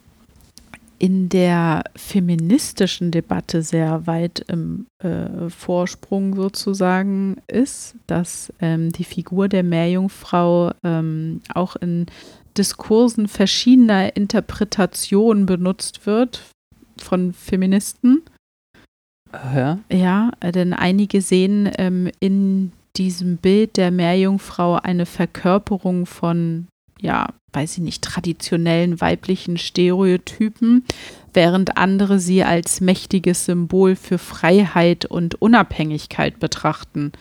in 1.01 1.29
der 1.29 1.83
feministischen 1.97 3.11
Debatte 3.11 3.63
sehr 3.63 4.07
weit 4.07 4.45
im 4.47 4.87
äh, 5.03 5.51
Vorsprung 5.51 6.37
sozusagen 6.37 7.39
ist, 7.49 7.97
dass 8.07 8.53
ähm, 8.61 8.93
die 8.93 9.03
Figur 9.03 9.49
der 9.49 9.65
Meerjungfrau 9.65 10.71
ähm, 10.85 11.41
auch 11.53 11.75
in 11.75 12.07
Diskursen 12.57 13.27
verschiedener 13.27 14.15
Interpretationen 14.17 15.47
benutzt 15.47 16.07
wird 16.07 16.45
von 16.97 17.33
Feministen. 17.33 18.23
Ja, 19.33 19.81
Ja, 19.93 20.31
denn 20.45 20.73
einige 20.75 21.23
sehen 21.23 21.69
ähm, 21.77 22.09
in 22.21 22.71
diesem 22.97 23.37
Bild 23.37 23.77
der 23.77 23.91
Meerjungfrau 23.91 24.77
eine 24.77 25.07
Verkörperung 25.07 26.07
von, 26.07 26.67
ja, 27.01 27.29
weiß 27.53 27.79
ich 27.79 27.83
nicht, 27.83 28.03
traditionellen 28.03 29.01
weiblichen 29.01 29.57
Stereotypen, 29.57 30.85
während 31.33 31.77
andere 31.77 32.19
sie 32.19 32.45
als 32.45 32.81
mächtiges 32.81 33.45
Symbol 33.45 33.97
für 33.97 34.19
Freiheit 34.19 35.05
und 35.05 35.41
Unabhängigkeit 35.41 36.39
betrachten. 36.39 37.13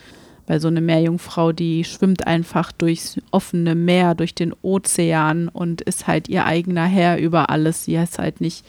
Weil 0.48 0.62
so 0.62 0.70
eine 0.70 0.82
Meerjungfrau, 0.82 1.52
die 1.52 1.84
schwimmt 1.84 2.26
einfach 2.26 2.72
durchs 2.72 3.20
offene 3.32 3.76
Meer, 3.76 4.16
durch 4.16 4.34
den 4.34 4.54
Ozean 4.62 5.50
und 5.50 5.82
ist 5.82 6.08
halt 6.08 6.30
ihr 6.30 6.46
eigener 6.46 6.86
Herr 6.86 7.20
über 7.20 7.50
alles. 7.50 7.84
Sie 7.84 7.96
ist 7.96 8.18
halt 8.18 8.40
nicht 8.40 8.66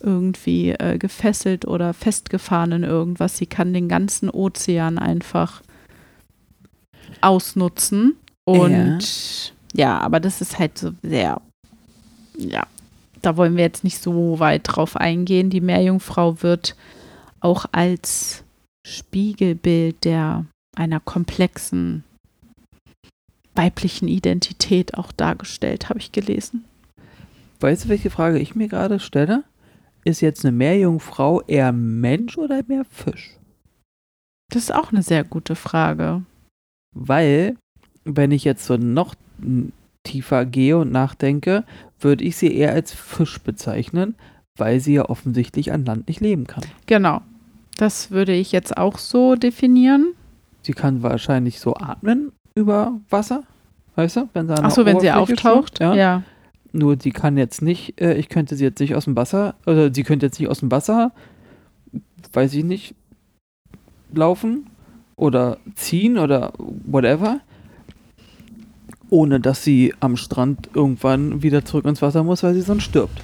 irgendwie 0.00 0.70
äh, 0.70 0.98
gefesselt 0.98 1.66
oder 1.66 1.94
festgefahren 1.94 2.72
in 2.72 2.84
irgendwas. 2.84 3.36
Sie 3.38 3.46
kann 3.46 3.72
den 3.72 3.88
ganzen 3.88 4.28
Ozean 4.28 4.98
einfach 4.98 5.62
ausnutzen. 7.20 8.16
Und 8.44 9.52
ja, 9.74 9.98
aber 9.98 10.20
das 10.20 10.40
ist 10.40 10.58
halt 10.58 10.78
so 10.78 10.92
sehr, 11.02 11.40
ja, 12.36 12.66
da 13.22 13.36
wollen 13.36 13.56
wir 13.56 13.64
jetzt 13.64 13.84
nicht 13.84 14.02
so 14.02 14.38
weit 14.38 14.62
drauf 14.64 14.96
eingehen. 14.96 15.50
Die 15.50 15.60
Meerjungfrau 15.60 16.42
wird 16.42 16.76
auch 17.40 17.66
als 17.72 18.44
Spiegelbild 18.86 20.04
der 20.04 20.46
einer 20.76 21.00
komplexen 21.00 22.04
weiblichen 23.54 24.06
Identität 24.06 24.94
auch 24.94 25.10
dargestellt, 25.12 25.88
habe 25.88 25.98
ich 25.98 26.12
gelesen. 26.12 26.64
weißt 27.60 27.84
du, 27.84 27.88
welche 27.88 28.10
Frage 28.10 28.38
ich 28.38 28.54
mir 28.54 28.68
gerade 28.68 29.00
stelle? 29.00 29.42
Ist 30.04 30.20
jetzt 30.20 30.44
eine 30.44 30.52
Meerjungfrau 30.52 31.42
eher 31.42 31.72
Mensch 31.72 32.38
oder 32.38 32.62
mehr 32.66 32.84
Fisch? 32.84 33.36
Das 34.50 34.62
ist 34.62 34.74
auch 34.74 34.92
eine 34.92 35.02
sehr 35.02 35.24
gute 35.24 35.56
Frage. 35.56 36.22
Weil, 37.00 37.56
wenn 38.04 38.32
ich 38.32 38.42
jetzt 38.42 38.64
so 38.64 38.76
noch 38.76 39.14
tiefer 40.02 40.44
gehe 40.44 40.76
und 40.76 40.90
nachdenke, 40.90 41.64
würde 42.00 42.24
ich 42.24 42.36
sie 42.36 42.52
eher 42.52 42.72
als 42.72 42.92
Fisch 42.92 43.38
bezeichnen, 43.40 44.16
weil 44.56 44.80
sie 44.80 44.94
ja 44.94 45.08
offensichtlich 45.08 45.72
an 45.72 45.84
Land 45.84 46.08
nicht 46.08 46.20
leben 46.20 46.46
kann. 46.46 46.64
Genau. 46.86 47.20
Das 47.76 48.10
würde 48.10 48.32
ich 48.32 48.50
jetzt 48.50 48.76
auch 48.76 48.98
so 48.98 49.36
definieren. 49.36 50.08
Sie 50.62 50.72
kann 50.72 51.02
wahrscheinlich 51.02 51.60
so 51.60 51.76
atmen 51.76 52.32
über 52.56 52.98
Wasser, 53.10 53.44
weißt 53.94 54.16
du? 54.16 54.28
Wenn 54.32 54.48
sie 54.48 54.54
an 54.54 54.62
der 54.62 54.64
Achso, 54.64 54.84
wenn 54.84 54.98
sie 54.98 55.08
Oberfläche 55.08 55.52
auftaucht. 55.52 55.78
schwimmt, 55.78 55.96
ja. 55.96 56.22
Nur 56.72 56.96
die 56.96 57.12
kann 57.12 57.36
jetzt 57.36 57.62
nicht, 57.62 58.00
äh, 58.00 58.14
ich 58.14 58.28
könnte 58.28 58.56
sie 58.56 58.64
jetzt 58.64 58.80
nicht 58.80 58.96
aus 58.96 59.04
dem 59.04 59.14
Wasser, 59.14 59.54
oder 59.66 59.94
sie 59.94 60.02
könnte 60.02 60.26
jetzt 60.26 60.40
nicht 60.40 60.48
aus 60.48 60.60
dem 60.60 60.70
Wasser, 60.72 61.12
weiß 62.32 62.52
ich 62.54 62.64
nicht, 62.64 62.96
laufen 64.12 64.66
oder 65.18 65.58
ziehen 65.74 66.16
oder 66.18 66.52
whatever, 66.56 67.40
ohne 69.10 69.40
dass 69.40 69.62
sie 69.62 69.94
am 70.00 70.16
Strand 70.16 70.70
irgendwann 70.74 71.42
wieder 71.42 71.64
zurück 71.64 71.84
ins 71.84 72.00
Wasser 72.00 72.24
muss, 72.24 72.42
weil 72.42 72.54
sie 72.54 72.62
sonst 72.62 72.84
stirbt. 72.84 73.22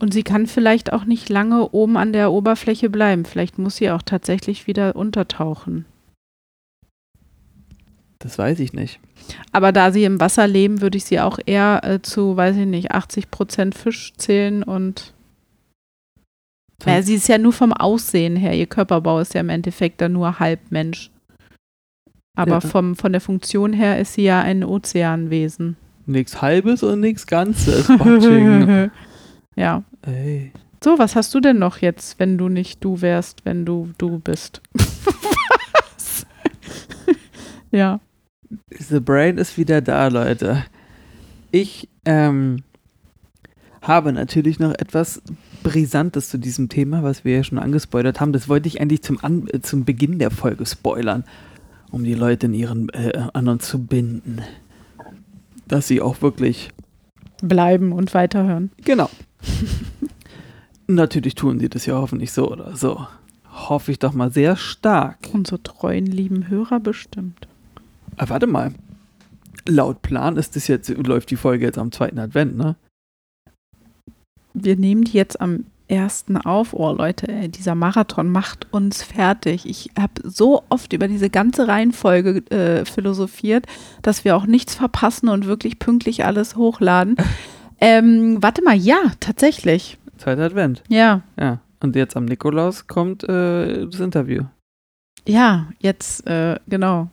Und 0.00 0.12
sie 0.12 0.22
kann 0.22 0.46
vielleicht 0.46 0.92
auch 0.92 1.04
nicht 1.04 1.28
lange 1.28 1.70
oben 1.70 1.96
an 1.96 2.12
der 2.12 2.32
Oberfläche 2.32 2.90
bleiben. 2.90 3.24
Vielleicht 3.24 3.58
muss 3.58 3.76
sie 3.76 3.90
auch 3.90 4.02
tatsächlich 4.02 4.66
wieder 4.66 4.96
untertauchen. 4.96 5.84
Das 8.18 8.38
weiß 8.38 8.58
ich 8.60 8.72
nicht. 8.72 9.00
Aber 9.52 9.70
da 9.70 9.92
sie 9.92 10.04
im 10.04 10.18
Wasser 10.18 10.46
leben, 10.46 10.80
würde 10.80 10.96
ich 10.96 11.04
sie 11.04 11.20
auch 11.20 11.38
eher 11.44 11.80
äh, 11.84 12.02
zu, 12.02 12.36
weiß 12.36 12.56
ich 12.56 12.66
nicht, 12.66 12.92
80 12.92 13.30
Prozent 13.30 13.74
Fisch 13.74 14.14
zählen 14.16 14.62
und. 14.62 15.12
Ja, 16.84 17.02
sie 17.02 17.14
ist 17.14 17.28
ja 17.28 17.38
nur 17.38 17.52
vom 17.52 17.72
Aussehen 17.72 18.36
her. 18.36 18.54
Ihr 18.54 18.66
Körperbau 18.66 19.20
ist 19.20 19.34
ja 19.34 19.40
im 19.40 19.48
Endeffekt 19.48 20.00
dann 20.00 20.12
nur 20.12 20.38
halb 20.38 20.60
Mensch. 20.70 21.10
Aber 22.36 22.52
Ja. 22.54 22.60
vom, 22.60 22.96
von 22.96 23.12
der 23.12 23.20
Funktion 23.20 23.72
her 23.72 23.98
ist 23.98 24.14
sie 24.14 24.24
ja 24.24 24.40
ein 24.42 24.64
Ozeanwesen. 24.64 25.76
Nichts 26.06 26.42
Halbes 26.42 26.82
und 26.82 27.00
nichts 27.00 27.26
Ganzes. 27.26 27.88
Ja. 29.56 29.84
Ey. 30.02 30.50
So, 30.82 30.98
was 30.98 31.14
hast 31.14 31.32
du 31.32 31.40
denn 31.40 31.58
noch 31.60 31.78
jetzt, 31.78 32.18
wenn 32.18 32.36
du 32.36 32.48
nicht 32.48 32.82
du 32.84 33.00
wärst, 33.00 33.44
wenn 33.44 33.64
du 33.64 33.90
du 33.98 34.18
bist? 34.18 34.60
was? 34.74 36.26
ja. 37.70 38.00
The 38.76 38.98
Brain 38.98 39.38
ist 39.38 39.56
wieder 39.56 39.80
da, 39.80 40.08
Leute. 40.08 40.64
Ich 41.52 41.88
ähm, 42.04 42.64
habe 43.80 44.12
natürlich 44.12 44.58
noch 44.58 44.72
etwas 44.72 45.22
Brisantes 45.64 46.28
zu 46.28 46.38
diesem 46.38 46.68
Thema, 46.68 47.02
was 47.02 47.24
wir 47.24 47.34
ja 47.34 47.42
schon 47.42 47.58
angespoilert 47.58 48.20
haben. 48.20 48.32
Das 48.32 48.48
wollte 48.48 48.68
ich 48.68 48.80
eigentlich 48.80 49.02
zum, 49.02 49.18
An 49.24 49.48
äh, 49.48 49.60
zum 49.60 49.84
Beginn 49.84 50.20
der 50.20 50.30
Folge 50.30 50.64
spoilern, 50.64 51.24
um 51.90 52.04
die 52.04 52.14
Leute 52.14 52.46
in 52.46 52.54
ihren, 52.54 52.90
äh, 52.90 53.24
an 53.32 53.48
uns 53.48 53.66
zu 53.66 53.84
binden. 53.84 54.42
Dass 55.66 55.88
sie 55.88 56.00
auch 56.00 56.22
wirklich 56.22 56.70
bleiben 57.42 57.92
und 57.92 58.14
weiterhören. 58.14 58.70
Genau. 58.84 59.10
Natürlich 60.86 61.34
tun 61.34 61.58
sie 61.58 61.68
das 61.68 61.86
ja 61.86 61.94
hoffentlich 61.94 62.30
so 62.30 62.50
oder 62.50 62.76
so. 62.76 63.06
Hoffe 63.50 63.90
ich 63.90 63.98
doch 63.98 64.12
mal 64.12 64.30
sehr 64.30 64.56
stark. 64.56 65.16
Unsere 65.32 65.62
treuen, 65.62 66.06
lieben 66.06 66.48
Hörer 66.48 66.78
bestimmt. 66.78 67.48
Ah, 68.16 68.28
warte 68.28 68.46
mal. 68.46 68.74
Laut 69.66 70.02
Plan 70.02 70.36
ist 70.36 70.56
das 70.56 70.68
jetzt, 70.68 70.90
läuft 70.90 71.30
die 71.30 71.36
Folge 71.36 71.64
jetzt 71.64 71.78
am 71.78 71.90
zweiten 71.90 72.18
Advent, 72.18 72.56
ne? 72.56 72.76
Wir 74.54 74.76
nehmen 74.76 75.04
die 75.04 75.16
jetzt 75.16 75.40
am 75.40 75.66
ersten 75.88 76.36
auf. 76.36 76.72
Oh 76.72 76.92
Leute, 76.92 77.28
ey, 77.28 77.48
dieser 77.48 77.74
Marathon 77.74 78.30
macht 78.30 78.72
uns 78.72 79.02
fertig. 79.02 79.66
Ich 79.66 79.90
habe 79.98 80.12
so 80.22 80.62
oft 80.68 80.92
über 80.92 81.08
diese 81.08 81.28
ganze 81.28 81.68
Reihenfolge 81.68 82.50
äh, 82.50 82.84
philosophiert, 82.84 83.66
dass 84.02 84.24
wir 84.24 84.36
auch 84.36 84.46
nichts 84.46 84.74
verpassen 84.74 85.28
und 85.28 85.46
wirklich 85.46 85.78
pünktlich 85.78 86.24
alles 86.24 86.56
hochladen. 86.56 87.16
ähm, 87.80 88.38
warte 88.40 88.62
mal, 88.62 88.76
ja, 88.76 89.12
tatsächlich. 89.20 89.98
Zweiter 90.16 90.44
Advent. 90.44 90.82
Ja, 90.88 91.22
Ja. 91.38 91.60
Und 91.80 91.96
jetzt 91.96 92.16
am 92.16 92.24
Nikolaus 92.24 92.86
kommt 92.86 93.24
äh, 93.24 93.84
das 93.84 94.00
Interview. 94.00 94.44
ja, 95.28 95.68
jetzt, 95.80 96.26
äh, 96.26 96.58
genau. 96.66 97.10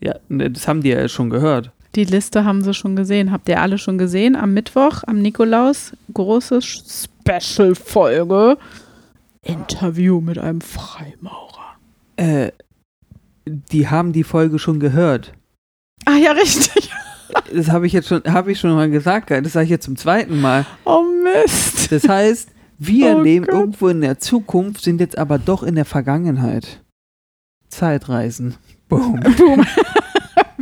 Ja, 0.00 0.14
ne, 0.28 0.48
das 0.48 0.68
haben 0.68 0.80
die 0.80 0.90
ja 0.90 1.08
schon 1.08 1.28
gehört. 1.28 1.72
Die 1.94 2.04
Liste 2.04 2.44
haben 2.44 2.62
sie 2.62 2.72
schon 2.74 2.96
gesehen. 2.96 3.30
Habt 3.32 3.48
ihr 3.48 3.60
alle 3.60 3.76
schon 3.78 3.98
gesehen? 3.98 4.34
Am 4.36 4.54
Mittwoch, 4.54 5.02
am 5.06 5.18
Nikolaus, 5.20 5.92
große 6.14 6.60
Special-Folge. 6.62 8.56
Interview 9.44 10.20
mit 10.20 10.38
einem 10.38 10.60
Freimaurer. 10.60 11.76
Äh, 12.16 12.52
die 13.44 13.88
haben 13.88 14.12
die 14.12 14.24
Folge 14.24 14.58
schon 14.58 14.80
gehört. 14.80 15.32
Ah 16.04 16.16
ja, 16.16 16.32
richtig. 16.32 16.90
Das 17.54 17.70
habe 17.70 17.86
ich 17.86 17.94
jetzt 17.94 18.08
schon, 18.08 18.22
habe 18.26 18.52
ich 18.52 18.60
schon 18.60 18.74
mal 18.74 18.90
gesagt. 18.90 19.30
Das 19.30 19.54
sage 19.54 19.64
ich 19.64 19.70
jetzt 19.70 19.86
zum 19.86 19.96
zweiten 19.96 20.38
Mal. 20.42 20.66
Oh 20.84 21.02
Mist. 21.02 21.90
Das 21.90 22.06
heißt, 22.06 22.50
wir 22.78 23.16
Oh 23.16 23.22
leben 23.22 23.46
Gott. 23.46 23.54
irgendwo 23.54 23.88
in 23.88 24.02
der 24.02 24.18
Zukunft, 24.18 24.82
sind 24.84 25.00
jetzt 25.00 25.16
aber 25.16 25.38
doch 25.38 25.62
in 25.62 25.74
der 25.74 25.86
Vergangenheit. 25.86 26.82
Zeitreisen. 27.68 28.56
Boom. 28.90 29.18
Boom. 29.38 29.64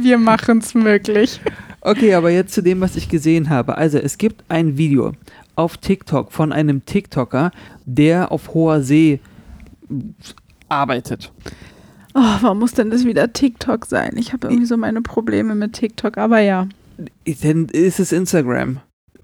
Wir 0.02 0.18
machen 0.18 0.58
es 0.58 0.74
möglich. 0.74 1.40
Okay, 1.80 2.14
aber 2.14 2.30
jetzt 2.30 2.52
zu 2.54 2.62
dem, 2.62 2.80
was 2.80 2.96
ich 2.96 3.08
gesehen 3.08 3.48
habe. 3.50 3.76
Also, 3.78 3.98
es 3.98 4.18
gibt 4.18 4.44
ein 4.48 4.76
Video 4.76 5.12
auf 5.56 5.76
TikTok 5.76 6.32
von 6.32 6.52
einem 6.52 6.84
TikToker, 6.84 7.52
der 7.84 8.32
auf 8.32 8.54
hoher 8.54 8.82
See 8.82 9.20
arbeitet. 10.68 11.32
Oh, 12.14 12.20
warum 12.40 12.58
muss 12.58 12.72
denn 12.72 12.90
das 12.90 13.04
wieder 13.04 13.32
TikTok 13.32 13.86
sein? 13.86 14.12
Ich 14.16 14.32
habe 14.32 14.48
irgendwie 14.48 14.66
so 14.66 14.76
meine 14.76 15.00
Probleme 15.02 15.54
mit 15.54 15.74
TikTok, 15.74 16.18
aber 16.18 16.40
ja, 16.40 16.66
Dann 17.42 17.66
ist 17.66 18.00
es 18.00 18.12
Instagram. 18.12 18.80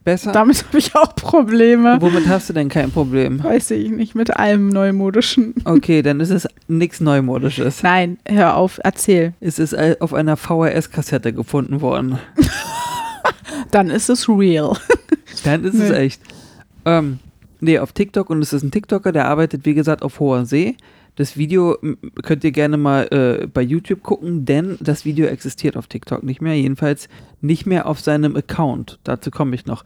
Besser? 0.07 0.31
damit 0.31 0.65
habe 0.65 0.79
ich 0.79 0.95
auch 0.95 1.15
Probleme. 1.17 1.99
Womit 2.01 2.29
hast 2.29 2.49
du 2.49 2.53
denn 2.53 2.69
kein 2.69 2.93
Problem? 2.93 3.43
Weiß 3.43 3.73
ich 3.73 3.91
nicht, 3.91 4.15
mit 4.15 4.35
allem 4.37 4.69
Neumodischen. 4.69 5.53
Okay, 5.65 6.01
dann 6.01 6.21
ist 6.21 6.31
es 6.31 6.47
nichts 6.69 7.01
Neumodisches. 7.01 7.83
Nein, 7.83 8.17
hör 8.27 8.57
auf, 8.57 8.79
erzähl. 8.85 9.35
Es 9.41 9.59
ist 9.59 9.73
äh, 9.73 9.97
auf 9.99 10.15
einer 10.15 10.37
VHS-Kassette 10.37 11.33
gefunden 11.33 11.81
worden. 11.81 12.19
Dann 13.73 13.91
ist 13.91 14.09
es 14.09 14.29
real. 14.29 14.77
Dann 15.45 15.65
ist 15.65 15.75
es 15.75 15.91
Nee. 15.91 15.97
echt. 15.97 16.23
Ähm, 16.85 17.19
nee, 17.61 17.79
auf 17.81 17.93
TikTok 17.93 18.31
und 18.31 18.41
es 18.43 18.53
ist 18.53 18.63
ein 18.63 18.71
TikToker, 18.71 19.11
der 19.13 19.27
arbeitet, 19.27 19.65
wie 19.65 19.75
gesagt, 19.75 20.03
auf 20.03 20.21
hoher 20.21 20.47
See. 20.47 20.77
Das 21.17 21.39
Video 21.39 21.79
könnt 22.23 22.45
ihr 22.45 22.53
gerne 22.53 22.77
mal 22.77 23.09
äh, 23.11 23.47
bei 23.47 23.63
YouTube 23.63 24.03
gucken, 24.03 24.45
denn 24.45 24.77
das 24.81 25.05
Video 25.05 25.27
existiert 25.27 25.77
auf 25.77 25.87
TikTok 25.87 26.23
nicht 26.23 26.43
mehr. 26.43 26.55
Jedenfalls 26.55 27.09
nicht 27.41 27.67
mehr 27.67 27.87
auf 27.87 28.01
seinem 28.01 28.37
Account. 28.37 28.99
Dazu 29.03 29.31
komme 29.31 29.55
ich 29.55 29.67
noch. 29.67 29.85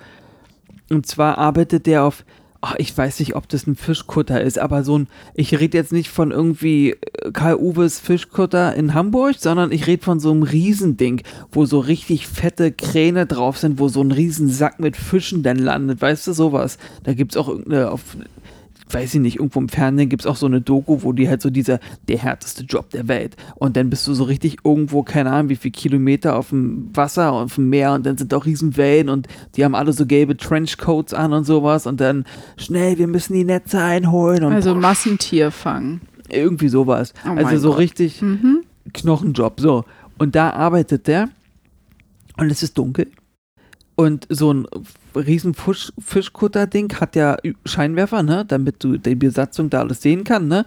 Und 0.91 1.07
zwar 1.07 1.39
arbeitet 1.39 1.87
der 1.87 2.03
auf, 2.03 2.24
ach, 2.61 2.74
ich 2.78 2.97
weiß 2.97 3.20
nicht, 3.20 3.37
ob 3.37 3.49
das 3.49 3.68
ein 3.68 3.76
Fischkutter 3.76 4.41
ist, 4.41 4.59
aber 4.59 4.83
so 4.83 4.99
ein, 4.99 5.09
ich 5.35 5.59
rede 5.59 5.78
jetzt 5.78 5.93
nicht 5.93 6.11
von 6.11 6.33
irgendwie 6.33 6.91
äh, 6.91 7.31
Karl-Uwes 7.33 8.01
Fischkutter 8.01 8.74
in 8.74 8.93
Hamburg, 8.95 9.37
sondern 9.39 9.70
ich 9.70 9.87
rede 9.87 10.03
von 10.03 10.18
so 10.18 10.33
einem 10.33 10.43
Riesending, 10.43 11.22
wo 11.53 11.64
so 11.64 11.78
richtig 11.78 12.26
fette 12.26 12.72
Kräne 12.72 13.26
drauf 13.26 13.57
sind, 13.57 13.78
wo 13.78 13.87
so 13.87 14.01
ein 14.03 14.11
Riesensack 14.11 14.81
mit 14.81 14.97
Fischen 14.97 15.45
dann 15.45 15.59
landet, 15.59 16.03
weißt 16.03 16.26
du, 16.26 16.33
sowas. 16.33 16.76
Da 17.05 17.14
gibt 17.14 17.33
es 17.33 17.37
auch 17.37 17.49
irgendeine, 17.49 17.93
auf, 17.93 18.03
weiß 18.93 19.14
ich 19.14 19.20
nicht, 19.20 19.36
irgendwo 19.36 19.61
im 19.61 19.68
Fernsehen 19.68 20.09
gibt 20.09 20.22
es 20.22 20.26
auch 20.26 20.36
so 20.36 20.47
eine 20.47 20.61
Doku, 20.61 21.03
wo 21.03 21.12
die 21.12 21.28
halt 21.28 21.43
so 21.43 21.51
dieser, 21.51 21.78
der 22.09 22.18
härteste 22.18 22.64
Job 22.64 22.91
der 22.91 23.09
Welt. 23.09 23.36
Und 23.57 23.76
dann 23.76 23.91
bist 23.91 24.07
du 24.07 24.14
so 24.14 24.24
richtig 24.24 24.59
irgendwo, 24.64 25.03
keine 25.03 25.30
Ahnung, 25.30 25.49
wie 25.49 25.57
viel 25.57 25.70
Kilometer 25.70 26.36
auf 26.36 26.51
dem 26.51 26.88
Wasser, 26.95 27.32
auf 27.32 27.55
dem 27.55 27.68
Meer 27.70 27.93
und 27.95 28.05
dann 28.07 28.16
sind 28.18 28.32
auch 28.34 28.47
Riesenwellen 28.47 29.09
und 29.09 29.28
die 29.57 29.64
haben 29.64 29.74
alle 29.74 29.93
so 29.93 30.07
gelbe 30.07 30.36
Trenchcoats 30.36 31.14
an 31.14 31.32
und 31.32 31.45
sowas 31.45 31.86
und 31.86 32.01
dann 32.01 32.24
schnell, 32.57 32.99
wir 32.99 33.07
müssen 33.07 33.34
die 33.34 33.45
Netze 33.45 33.80
einholen 33.80 34.45
und 34.45 34.53
Also 34.53 34.74
Massentierfang. 34.74 36.01
irgendwie 36.28 36.68
sowas. 36.68 37.12
Oh 37.26 37.30
also 37.30 37.59
so 37.59 37.68
Gott. 37.70 37.78
richtig 37.78 38.22
Mhm. 38.22 38.62
Knochenjob. 38.93 39.61
So. 39.61 39.84
Und 40.18 40.34
da 40.34 40.51
arbeitet 40.51 41.07
der 41.07 41.28
und 42.36 42.51
es 42.51 42.62
ist 42.62 42.76
dunkel. 42.78 43.07
Und 43.97 44.26
so 44.30 44.53
ein 44.53 44.66
riesen 45.15 45.55
Fisch, 45.55 45.93
Fischkutter-Ding 45.99 46.95
hat 47.01 47.17
ja 47.17 47.37
Scheinwerfer, 47.65 48.23
ne? 48.23 48.45
Damit 48.47 48.83
du 48.83 48.97
die 48.99 49.15
Besatzung 49.15 49.71
da 49.71 49.81
alles 49.81 50.03
sehen 50.03 50.25
kann, 50.25 50.49
ne? 50.49 50.65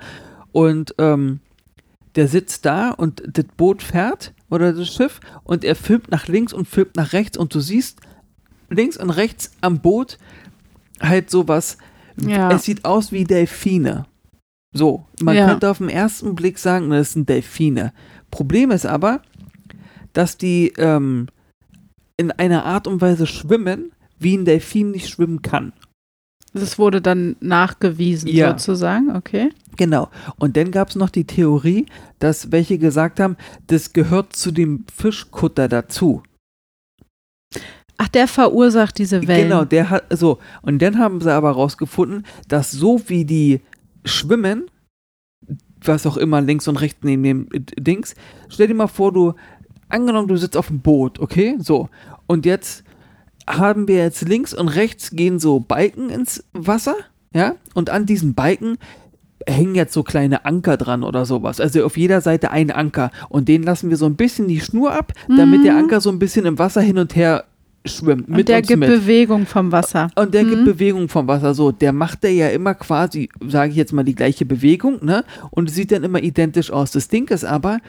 Und 0.51 0.93
ähm, 0.97 1.39
der 2.15 2.27
sitzt 2.27 2.65
da 2.65 2.91
und 2.91 3.23
das 3.25 3.45
Boot 3.57 3.81
fährt 3.81 4.33
oder 4.49 4.71
das 4.73 4.93
Schiff 4.93 5.19
und 5.43 5.63
er 5.63 5.75
filmt 5.75 6.11
nach 6.11 6.27
links 6.27 6.53
und 6.53 6.67
filmt 6.67 6.95
nach 6.95 7.13
rechts 7.13 7.37
und 7.37 7.53
du 7.55 7.59
siehst 7.59 7.99
links 8.69 8.97
und 8.97 9.09
rechts 9.09 9.51
am 9.61 9.79
Boot 9.79 10.17
halt 11.01 11.29
sowas. 11.31 11.77
Ja. 12.21 12.51
Es 12.51 12.63
sieht 12.63 12.85
aus 12.85 13.11
wie 13.11 13.23
Delfine. 13.23 14.05
So, 14.73 15.05
man 15.21 15.35
Ja. 15.35 15.47
könnte 15.47 15.69
auf 15.69 15.79
den 15.79 15.89
ersten 15.89 16.35
Blick 16.35 16.59
sagen, 16.59 16.89
das 16.91 17.13
sind 17.13 17.29
Delfine. 17.29 17.93
Problem 18.29 18.69
ist 18.71 18.85
aber, 18.85 19.21
dass 20.13 20.37
die 20.37 20.73
ähm, 20.77 21.27
in 22.17 22.31
einer 22.31 22.65
Art 22.65 22.87
und 22.87 23.01
Weise 23.01 23.25
schwimmen, 23.25 23.91
wie 24.23 24.37
ein 24.37 24.45
Delfin 24.45 24.91
nicht 24.91 25.09
schwimmen 25.09 25.41
kann. 25.41 25.73
Das 26.53 26.77
wurde 26.77 27.01
dann 27.01 27.35
nachgewiesen, 27.39 28.29
Ja. 28.29 28.51
sozusagen, 28.51 29.15
okay. 29.15 29.49
Genau. 29.75 30.09
Und 30.37 30.55
dann 30.55 30.69
gab 30.69 30.89
es 30.89 30.95
noch 30.95 31.09
die 31.09 31.25
Theorie, 31.25 31.87
dass 32.19 32.51
welche 32.51 32.77
gesagt 32.77 33.19
haben, 33.19 33.37
das 33.67 33.91
gehört 33.93 34.35
zu 34.35 34.51
dem 34.51 34.85
Fischkutter 34.93 35.67
dazu. 35.67 36.21
Ach, 37.97 38.07
der 38.07 38.27
verursacht 38.27 38.97
diese 38.97 39.27
Wellen. 39.27 39.49
Genau, 39.49 39.65
der 39.65 39.89
hat 39.89 40.05
so. 40.11 40.39
Und 40.61 40.81
dann 40.81 40.99
haben 40.99 41.21
sie 41.21 41.31
aber 41.33 41.51
rausgefunden, 41.51 42.25
dass 42.47 42.71
so 42.71 43.01
wie 43.07 43.25
die 43.25 43.61
schwimmen, 44.05 44.65
was 45.81 46.05
auch 46.05 46.17
immer 46.17 46.41
links 46.41 46.67
und 46.67 46.77
rechts 46.77 46.99
neben 47.03 47.23
dem 47.23 47.47
Dings, 47.77 48.15
stell 48.49 48.67
dir 48.67 48.73
mal 48.73 48.87
vor, 48.87 49.11
du, 49.11 49.33
angenommen, 49.89 50.27
du 50.27 50.37
sitzt 50.37 50.57
auf 50.57 50.67
dem 50.67 50.81
Boot, 50.81 51.19
okay? 51.19 51.55
So. 51.59 51.89
Und 52.27 52.45
jetzt 52.45 52.83
haben 53.47 53.87
wir 53.87 53.97
jetzt 53.97 54.27
links 54.27 54.53
und 54.53 54.67
rechts 54.69 55.11
gehen 55.11 55.39
so 55.39 55.59
Balken 55.59 56.09
ins 56.09 56.43
Wasser, 56.53 56.95
ja? 57.33 57.55
Und 57.73 57.89
an 57.89 58.05
diesen 58.05 58.33
Balken 58.33 58.77
hängen 59.45 59.75
jetzt 59.75 59.93
so 59.93 60.03
kleine 60.03 60.45
Anker 60.45 60.77
dran 60.77 61.03
oder 61.03 61.25
sowas. 61.25 61.59
Also 61.59 61.83
auf 61.83 61.97
jeder 61.97 62.21
Seite 62.21 62.51
ein 62.51 62.71
Anker. 62.71 63.11
Und 63.29 63.49
den 63.49 63.63
lassen 63.63 63.89
wir 63.89 63.97
so 63.97 64.05
ein 64.05 64.15
bisschen 64.15 64.47
die 64.47 64.61
Schnur 64.61 64.93
ab, 64.93 65.11
damit 65.27 65.65
der 65.65 65.75
Anker 65.75 65.99
so 65.99 66.09
ein 66.09 66.19
bisschen 66.19 66.45
im 66.45 66.57
Wasser 66.59 66.81
hin 66.81 66.97
und 66.97 67.15
her 67.15 67.43
schwimmt. 67.85 68.29
Und 68.29 68.47
der 68.47 68.61
gibt 68.61 68.79
mit. 68.79 68.89
Bewegung 68.89 69.45
vom 69.45 69.73
Wasser. 69.73 70.07
Und 70.15 70.33
der 70.33 70.45
gibt 70.45 70.61
Mhm. 70.61 70.65
Bewegung 70.65 71.09
vom 71.09 71.27
Wasser. 71.27 71.53
So, 71.53 71.73
der 71.73 71.91
macht 71.91 72.23
der 72.23 72.31
ja 72.33 72.47
immer 72.49 72.73
quasi, 72.73 73.27
sage 73.45 73.71
ich 73.71 73.75
jetzt 73.75 73.91
mal, 73.91 74.03
die 74.03 74.15
gleiche 74.15 74.45
Bewegung, 74.45 75.03
ne? 75.03 75.25
Und 75.49 75.69
sieht 75.69 75.91
dann 75.91 76.03
immer 76.05 76.23
identisch 76.23 76.71
aus. 76.71 76.91
Das 76.91 77.09
Ding 77.09 77.29
ist 77.29 77.43
aber, 77.43 77.79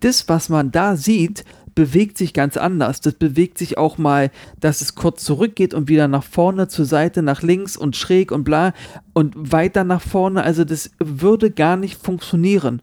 das, 0.00 0.28
was 0.28 0.48
man 0.48 0.72
da 0.72 0.96
sieht, 0.96 1.44
bewegt 1.74 2.18
sich 2.18 2.32
ganz 2.32 2.56
anders. 2.56 3.00
Das 3.00 3.14
bewegt 3.14 3.58
sich 3.58 3.78
auch 3.78 3.98
mal, 3.98 4.30
dass 4.60 4.80
es 4.80 4.94
kurz 4.94 5.24
zurückgeht 5.24 5.74
und 5.74 5.88
wieder 5.88 6.08
nach 6.08 6.24
vorne, 6.24 6.68
zur 6.68 6.84
Seite, 6.84 7.22
nach 7.22 7.42
links 7.42 7.76
und 7.76 7.96
schräg 7.96 8.32
und 8.32 8.44
bla 8.44 8.72
und 9.12 9.52
weiter 9.52 9.84
nach 9.84 10.02
vorne. 10.02 10.42
Also 10.42 10.64
das 10.64 10.90
würde 10.98 11.50
gar 11.50 11.76
nicht 11.76 12.00
funktionieren. 12.00 12.80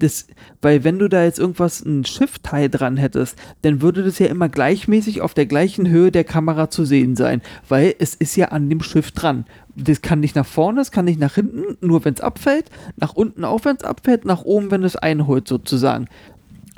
Das, 0.00 0.26
weil 0.60 0.82
wenn 0.82 0.98
du 0.98 1.08
da 1.08 1.22
jetzt 1.22 1.38
irgendwas, 1.38 1.84
ein 1.84 2.04
Schiffteil 2.04 2.68
dran 2.68 2.96
hättest, 2.96 3.38
dann 3.62 3.80
würde 3.80 4.02
das 4.02 4.18
ja 4.18 4.26
immer 4.26 4.48
gleichmäßig 4.48 5.20
auf 5.20 5.34
der 5.34 5.46
gleichen 5.46 5.88
Höhe 5.88 6.10
der 6.10 6.24
Kamera 6.24 6.68
zu 6.68 6.84
sehen 6.84 7.14
sein, 7.14 7.42
weil 7.68 7.94
es 7.98 8.14
ist 8.14 8.36
ja 8.36 8.48
an 8.48 8.68
dem 8.68 8.82
Schiff 8.82 9.12
dran. 9.12 9.46
Das 9.76 10.02
kann 10.02 10.20
nicht 10.20 10.36
nach 10.36 10.46
vorne, 10.46 10.80
es 10.80 10.90
kann 10.90 11.04
nicht 11.04 11.20
nach 11.20 11.36
hinten, 11.36 11.76
nur 11.80 12.04
wenn 12.04 12.14
es 12.14 12.20
abfällt, 12.20 12.70
nach 12.96 13.14
unten 13.14 13.44
auch, 13.44 13.64
wenn 13.64 13.76
es 13.76 13.84
abfällt, 13.84 14.24
nach 14.24 14.42
oben, 14.42 14.70
wenn 14.70 14.82
es 14.82 14.96
einholt 14.96 15.48
sozusagen. 15.48 16.08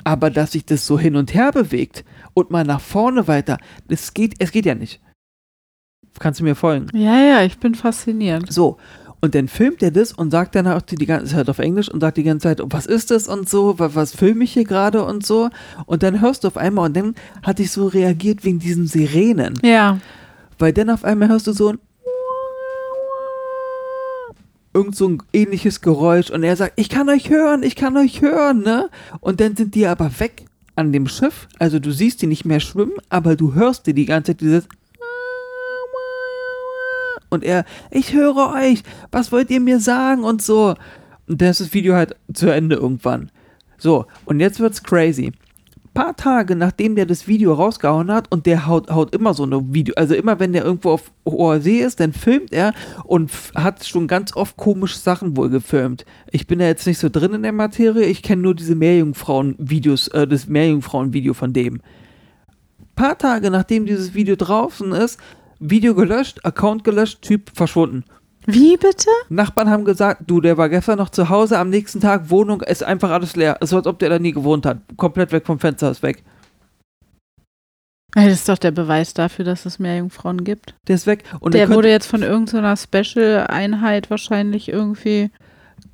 Aber 0.03 0.29
dass 0.29 0.53
sich 0.53 0.65
das 0.65 0.85
so 0.85 0.97
hin 0.97 1.15
und 1.15 1.33
her 1.33 1.51
bewegt 1.51 2.05
und 2.33 2.51
mal 2.51 2.63
nach 2.63 2.81
vorne 2.81 3.27
weiter, 3.27 3.57
das 3.87 4.13
geht, 4.13 4.35
es 4.39 4.51
geht 4.51 4.65
ja 4.65 4.75
nicht. 4.75 5.01
Kannst 6.19 6.39
du 6.39 6.43
mir 6.43 6.55
folgen? 6.55 6.87
Ja, 6.93 7.19
ja, 7.19 7.43
ich 7.43 7.57
bin 7.59 7.75
fasziniert. 7.75 8.51
So. 8.51 8.77
Und 9.19 9.33
dann 9.33 9.47
filmt 9.47 9.81
er 9.81 9.91
das 9.91 10.13
und 10.13 10.29
sagt 10.29 10.55
dann 10.55 10.67
auch 10.67 10.81
die, 10.81 10.95
die 10.95 11.07
ganze 11.07 11.33
Zeit 11.33 11.49
auf 11.49 11.57
Englisch 11.59 11.89
und 11.89 12.01
sagt 12.01 12.17
die 12.17 12.23
ganze 12.23 12.43
Zeit, 12.43 12.61
was 12.63 12.85
ist 12.85 13.09
das 13.09 13.27
und 13.27 13.49
so, 13.49 13.79
was, 13.79 13.95
was 13.95 14.15
filme 14.15 14.43
ich 14.43 14.53
hier 14.53 14.63
gerade 14.63 15.03
und 15.03 15.25
so. 15.25 15.49
Und 15.87 16.03
dann 16.03 16.21
hörst 16.21 16.43
du 16.43 16.49
auf 16.49 16.57
einmal 16.57 16.85
und 16.85 16.95
dann 16.95 17.15
hatte 17.41 17.63
ich 17.63 17.71
so 17.71 17.87
reagiert 17.87 18.45
wegen 18.45 18.59
diesen 18.59 18.85
Sirenen. 18.85 19.55
Ja, 19.63 19.99
Weil 20.59 20.71
dann 20.73 20.89
auf 20.91 21.03
einmal 21.03 21.29
hörst 21.29 21.47
du 21.47 21.51
so 21.51 21.69
ein 21.69 21.79
irgend 24.77 24.95
so 24.95 25.09
ein 25.09 25.23
ähnliches 25.33 25.81
Geräusch 25.81 26.29
und 26.29 26.43
er 26.43 26.55
sagt, 26.55 26.73
ich 26.75 26.87
kann 26.87 27.09
euch 27.09 27.31
hören, 27.31 27.63
ich 27.63 27.75
kann 27.75 27.97
euch 27.97 28.21
hören, 28.21 28.61
ne? 28.61 28.89
Und 29.21 29.41
dann 29.41 29.55
sind 29.55 29.73
die 29.73 29.87
aber 29.87 30.11
weg 30.19 30.45
an 30.75 30.93
dem 30.93 31.07
Schiff, 31.07 31.47
also 31.57 31.79
du 31.79 31.91
siehst 31.91 32.21
die 32.21 32.27
nicht 32.27 32.45
mehr 32.45 32.59
schwimmen, 32.59 32.93
aber 33.09 33.35
du 33.35 33.55
hörst 33.55 33.87
die 33.87 33.95
die 33.95 34.05
ganze 34.05 34.33
Zeit 34.33 34.41
dieses 34.41 34.67
und 37.29 37.43
er, 37.43 37.65
ich 37.91 38.13
höre 38.13 38.53
euch, 38.53 38.83
was 39.11 39.31
wollt 39.31 39.49
ihr 39.49 39.59
mir 39.59 39.81
sagen 39.81 40.23
und 40.23 40.41
so. 40.41 40.75
Und 41.27 41.41
dann 41.41 41.49
ist 41.49 41.59
das 41.59 41.73
Video 41.73 41.93
halt 41.93 42.15
zu 42.33 42.47
Ende 42.49 42.77
irgendwann. 42.77 43.31
So, 43.77 44.05
und 44.23 44.39
jetzt 44.39 44.61
wird's 44.61 44.81
crazy. 44.81 45.33
Paar 45.97 46.15
Tage 46.15 46.55
nachdem 46.55 46.95
der 46.95 47.07
das 47.07 47.27
Video 47.27 47.55
rausgehauen 47.55 48.11
hat 48.11 48.31
und 48.31 48.45
der 48.45 48.67
haut, 48.67 48.91
haut 48.91 49.15
immer 49.15 49.33
so 49.33 49.41
eine 49.41 49.73
Video, 49.73 49.95
also 49.95 50.13
immer 50.13 50.39
wenn 50.39 50.53
der 50.53 50.63
irgendwo 50.63 50.91
auf 50.91 51.11
hoher 51.27 51.59
See 51.59 51.79
ist, 51.79 51.99
dann 51.99 52.13
filmt 52.13 52.53
er 52.53 52.75
und 53.03 53.31
hat 53.55 53.83
schon 53.83 54.07
ganz 54.07 54.35
oft 54.35 54.57
komische 54.57 54.99
Sachen 54.99 55.35
wohl 55.35 55.49
gefilmt. 55.49 56.05
Ich 56.29 56.45
bin 56.45 56.59
da 56.59 56.65
jetzt 56.65 56.85
nicht 56.85 56.99
so 56.99 57.09
drin 57.09 57.33
in 57.33 57.41
der 57.41 57.51
Materie, 57.51 58.05
ich 58.05 58.21
kenne 58.21 58.43
nur 58.43 58.53
diese 58.53 58.75
Meerjungfrauen-Videos, 58.75 60.09
äh, 60.09 60.27
das 60.27 60.45
Meerjungfrauen-Video 60.45 61.33
von 61.33 61.51
dem. 61.51 61.81
Paar 62.95 63.17
Tage 63.17 63.49
nachdem 63.49 63.87
dieses 63.87 64.13
Video 64.13 64.35
draußen 64.35 64.91
ist, 64.91 65.19
Video 65.59 65.95
gelöscht, 65.95 66.45
Account 66.45 66.83
gelöscht, 66.83 67.23
Typ 67.23 67.49
verschwunden. 67.55 68.03
Wie 68.49 68.77
bitte? 68.77 69.09
Nachbarn 69.27 69.69
haben 69.69 69.83
gesagt, 69.83 70.23
du, 70.25 70.39
der 70.39 70.57
war 70.57 70.69
gestern 70.69 70.97
noch 70.97 71.09
zu 71.09 71.27
Hause, 71.27 71.59
am 71.59 71.69
nächsten 71.69 71.99
Tag 71.99 72.29
Wohnung, 72.29 72.61
ist 72.61 72.81
einfach 72.81 73.11
alles 73.11 73.35
leer. 73.35 73.61
Ist 73.61 73.71
so, 73.71 73.77
als 73.77 73.87
ob 73.87 73.99
der 73.99 74.09
da 74.09 74.19
nie 74.19 74.31
gewohnt 74.31 74.65
hat. 74.65 74.77
Komplett 74.95 75.33
weg 75.33 75.45
vom 75.45 75.59
Fenster, 75.59 75.91
ist 75.91 76.01
weg. 76.01 76.23
Das 78.13 78.27
ist 78.27 78.47
doch 78.47 78.57
der 78.57 78.71
Beweis 78.71 79.13
dafür, 79.13 79.43
dass 79.43 79.65
es 79.65 79.79
mehr 79.79 79.97
Jungfrauen 79.97 80.45
gibt. 80.45 80.75
Der 80.87 80.95
ist 80.95 81.07
weg. 81.07 81.25
Und 81.41 81.55
der 81.55 81.69
wurde 81.69 81.89
jetzt 81.89 82.07
von 82.07 82.23
irgendeiner 82.23 82.77
Special-Einheit 82.77 84.09
wahrscheinlich 84.09 84.69
irgendwie. 84.69 85.29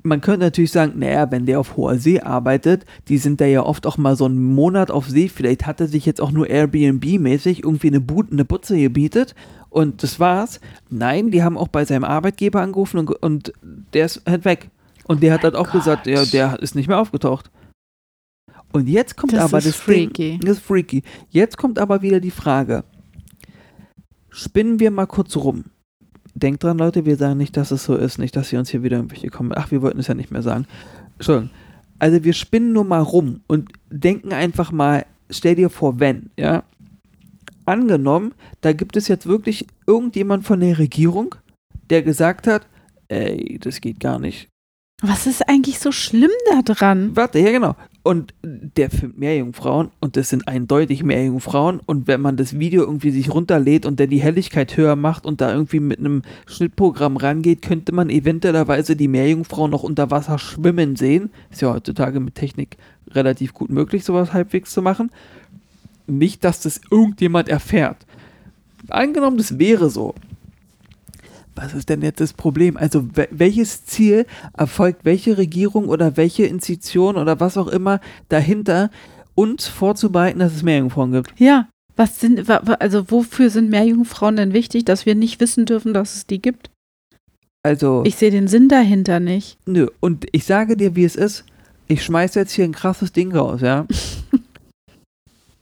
man 0.04 0.20
könnte 0.20 0.46
natürlich 0.46 0.70
sagen, 0.70 0.92
naja, 0.96 1.32
wenn 1.32 1.46
der 1.46 1.58
auf 1.58 1.76
hoher 1.76 1.98
See 1.98 2.20
arbeitet, 2.20 2.84
die 3.08 3.18
sind 3.18 3.40
da 3.40 3.46
ja 3.46 3.64
oft 3.64 3.84
auch 3.84 3.98
mal 3.98 4.14
so 4.14 4.26
einen 4.26 4.42
Monat 4.42 4.92
auf 4.92 5.08
See, 5.08 5.28
vielleicht 5.28 5.66
hat 5.66 5.80
er 5.80 5.88
sich 5.88 6.06
jetzt 6.06 6.20
auch 6.20 6.30
nur 6.30 6.46
Airbnb-mäßig 6.46 7.64
irgendwie 7.64 7.88
eine, 7.88 8.00
But 8.00 8.30
eine 8.30 8.44
Butze 8.44 8.78
gebietet 8.78 9.34
und 9.74 10.04
das 10.04 10.20
war's. 10.20 10.60
Nein, 10.88 11.32
die 11.32 11.42
haben 11.42 11.58
auch 11.58 11.68
bei 11.68 11.84
seinem 11.84 12.04
Arbeitgeber 12.04 12.60
angerufen 12.60 12.98
und, 12.98 13.10
und 13.10 13.52
der 13.92 14.06
ist 14.06 14.22
halt 14.24 14.44
weg. 14.44 14.70
Und 15.06 15.22
der 15.22 15.34
hat 15.34 15.42
halt 15.42 15.56
auch 15.56 15.70
gesagt, 15.72 16.04
Gott. 16.04 16.12
ja, 16.14 16.24
der 16.24 16.58
ist 16.62 16.76
nicht 16.76 16.86
mehr 16.86 16.98
aufgetaucht. 16.98 17.50
Und 18.72 18.88
jetzt 18.88 19.16
kommt 19.16 19.32
Das 19.32 19.42
aber 19.42 19.58
ist 19.58 19.66
das 19.66 19.76
freaky. 19.76 20.38
Ding, 20.38 20.40
das 20.40 20.58
ist 20.58 20.64
freaky. 20.64 21.02
Jetzt 21.28 21.58
kommt 21.58 21.78
aber 21.78 22.02
wieder 22.02 22.20
die 22.20 22.30
Frage. 22.30 22.84
Spinnen 24.30 24.78
wir 24.78 24.90
mal 24.90 25.06
kurz 25.06 25.36
rum. 25.36 25.64
Denkt 26.34 26.62
dran, 26.62 26.78
Leute, 26.78 27.04
wir 27.04 27.16
sagen 27.16 27.36
nicht, 27.36 27.56
dass 27.56 27.70
es 27.70 27.84
so 27.84 27.96
ist, 27.96 28.18
nicht, 28.18 28.34
dass 28.36 28.48
sie 28.48 28.56
uns 28.56 28.70
hier 28.70 28.82
wieder 28.84 28.96
irgendwelche 28.96 29.28
kommen. 29.28 29.52
Ach, 29.54 29.70
wir 29.70 29.82
wollten 29.82 29.98
es 29.98 30.06
ja 30.06 30.14
nicht 30.14 30.30
mehr 30.30 30.42
sagen. 30.42 30.66
Entschuldigung. 31.14 31.50
Also 31.98 32.22
wir 32.24 32.32
spinnen 32.32 32.72
nur 32.72 32.84
mal 32.84 33.02
rum 33.02 33.40
und 33.48 33.70
denken 33.90 34.32
einfach 34.32 34.72
mal, 34.72 35.04
stell 35.30 35.54
dir 35.56 35.68
vor, 35.70 36.00
wenn, 36.00 36.30
ja. 36.38 36.62
Angenommen, 37.66 38.34
da 38.60 38.72
gibt 38.72 38.96
es 38.96 39.08
jetzt 39.08 39.26
wirklich 39.26 39.66
irgendjemand 39.86 40.44
von 40.44 40.60
der 40.60 40.78
Regierung, 40.78 41.34
der 41.90 42.02
gesagt 42.02 42.46
hat, 42.46 42.66
ey, 43.08 43.58
das 43.60 43.80
geht 43.80 44.00
gar 44.00 44.18
nicht. 44.18 44.48
Was 45.02 45.26
ist 45.26 45.48
eigentlich 45.48 45.80
so 45.80 45.92
schlimm 45.92 46.30
da 46.50 46.62
dran? 46.62 47.16
Warte, 47.16 47.38
ja 47.38 47.50
genau. 47.50 47.74
Und 48.02 48.34
der 48.42 48.90
filmt 48.90 49.18
Meerjungfrauen 49.18 49.90
und 49.98 50.16
das 50.16 50.28
sind 50.28 50.46
eindeutig 50.46 51.02
Meerjungfrauen 51.02 51.80
und 51.84 52.06
wenn 52.06 52.20
man 52.20 52.36
das 52.36 52.58
Video 52.58 52.82
irgendwie 52.82 53.10
sich 53.10 53.32
runterlädt 53.32 53.86
und 53.86 53.98
der 53.98 54.06
die 54.06 54.20
Helligkeit 54.20 54.76
höher 54.76 54.94
macht 54.94 55.24
und 55.24 55.40
da 55.40 55.52
irgendwie 55.52 55.80
mit 55.80 55.98
einem 55.98 56.22
Schnittprogramm 56.46 57.16
rangeht, 57.16 57.62
könnte 57.62 57.92
man 57.92 58.10
eventuellerweise 58.10 58.94
die 58.94 59.08
Meerjungfrauen 59.08 59.70
noch 59.70 59.82
unter 59.82 60.10
Wasser 60.10 60.38
schwimmen 60.38 60.96
sehen. 60.96 61.30
Ist 61.50 61.62
ja 61.62 61.72
heutzutage 61.72 62.20
mit 62.20 62.34
Technik 62.34 62.76
relativ 63.10 63.54
gut 63.54 63.70
möglich, 63.70 64.04
sowas 64.04 64.34
halbwegs 64.34 64.72
zu 64.72 64.82
machen. 64.82 65.10
Nicht, 66.06 66.44
dass 66.44 66.60
das 66.60 66.80
irgendjemand 66.90 67.48
erfährt. 67.48 67.98
Angenommen, 68.88 69.38
das 69.38 69.58
wäre 69.58 69.88
so. 69.90 70.14
Was 71.54 71.72
ist 71.72 71.88
denn 71.88 72.02
jetzt 72.02 72.20
das 72.20 72.32
Problem? 72.32 72.76
Also 72.76 73.00
wel- 73.14 73.28
welches 73.30 73.84
Ziel 73.86 74.26
erfolgt 74.56 75.04
welche 75.04 75.38
Regierung 75.38 75.88
oder 75.88 76.16
welche 76.16 76.44
Institution 76.46 77.16
oder 77.16 77.38
was 77.40 77.56
auch 77.56 77.68
immer 77.68 78.00
dahinter, 78.28 78.90
uns 79.36 79.66
vorzubereiten, 79.66 80.40
dass 80.40 80.54
es 80.54 80.62
Meerjungfrauen 80.62 81.12
gibt? 81.12 81.32
Ja. 81.38 81.68
Was 81.96 82.18
sind, 82.18 82.50
also 82.50 83.08
wofür 83.10 83.50
sind 83.50 83.70
mehr 83.70 83.84
Jungfrauen 83.84 84.34
denn 84.34 84.52
wichtig, 84.52 84.84
dass 84.84 85.06
wir 85.06 85.14
nicht 85.14 85.38
wissen 85.40 85.64
dürfen, 85.64 85.94
dass 85.94 86.16
es 86.16 86.26
die 86.26 86.42
gibt? 86.42 86.70
Also, 87.62 88.02
Ich 88.04 88.16
sehe 88.16 88.32
den 88.32 88.48
Sinn 88.48 88.68
dahinter 88.68 89.20
nicht. 89.20 89.56
nö. 89.64 89.86
Und 90.00 90.26
ich 90.32 90.44
sage 90.44 90.76
dir, 90.76 90.96
wie 90.96 91.04
es 91.04 91.14
ist. 91.14 91.44
Ich 91.86 92.02
schmeiße 92.02 92.40
jetzt 92.40 92.52
hier 92.52 92.64
ein 92.64 92.72
krasses 92.72 93.12
Ding 93.12 93.34
raus, 93.34 93.60
ja? 93.60 93.86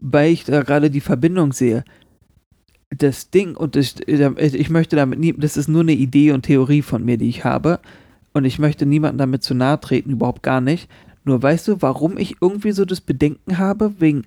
Weil 0.04 0.32
ich 0.32 0.44
da 0.44 0.62
gerade 0.62 0.90
die 0.90 1.00
Verbindung 1.00 1.52
sehe. 1.52 1.84
Das 2.90 3.30
Ding, 3.30 3.56
und 3.56 3.76
ich, 3.76 3.94
ich 4.06 4.68
möchte 4.70 4.96
damit 4.96 5.18
nie, 5.18 5.32
das 5.32 5.56
ist 5.56 5.68
nur 5.68 5.80
eine 5.82 5.92
Idee 5.92 6.32
und 6.32 6.42
Theorie 6.42 6.82
von 6.82 7.04
mir, 7.04 7.16
die 7.16 7.28
ich 7.28 7.44
habe. 7.44 7.78
Und 8.34 8.44
ich 8.44 8.58
möchte 8.58 8.84
niemandem 8.84 9.18
damit 9.18 9.42
zu 9.42 9.54
nahe 9.54 9.80
treten, 9.80 10.10
überhaupt 10.10 10.42
gar 10.42 10.60
nicht. 10.60 10.88
Nur 11.24 11.42
weißt 11.42 11.68
du, 11.68 11.80
warum 11.80 12.18
ich 12.18 12.36
irgendwie 12.40 12.72
so 12.72 12.84
das 12.84 13.00
Bedenken 13.00 13.58
habe 13.58 13.94
wegen 14.00 14.24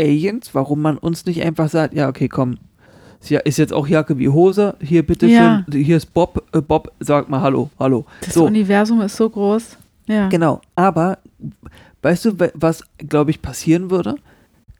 Aliens, 0.00 0.54
warum 0.54 0.80
man 0.80 0.96
uns 0.96 1.26
nicht 1.26 1.42
einfach 1.42 1.68
sagt, 1.68 1.92
ja, 1.94 2.08
okay, 2.08 2.28
komm, 2.28 2.56
ist 3.20 3.30
ja- 3.30 3.40
ist 3.40 3.58
jetzt 3.58 3.72
auch 3.72 3.86
Jacke 3.86 4.16
wie 4.18 4.28
Hose, 4.28 4.76
hier 4.80 5.04
bitte 5.04 5.26
Ja. 5.26 5.64
schön, 5.70 5.82
hier 5.82 5.96
ist 5.96 6.14
Bob, 6.14 6.42
äh, 6.52 6.60
Bob, 6.60 6.90
sag 7.00 7.28
mal 7.28 7.40
Hallo, 7.42 7.68
Hallo. 7.78 8.06
Das 8.22 8.34
so, 8.34 8.46
Universum 8.46 9.00
ist 9.02 9.16
so 9.16 9.28
groß. 9.28 9.76
Ja. 10.06 10.28
Genau, 10.28 10.60
aber 10.76 11.18
weißt 12.02 12.24
du, 12.26 12.32
was, 12.54 12.82
glaube 12.96 13.30
ich, 13.30 13.42
passieren 13.42 13.90
würde? 13.90 14.14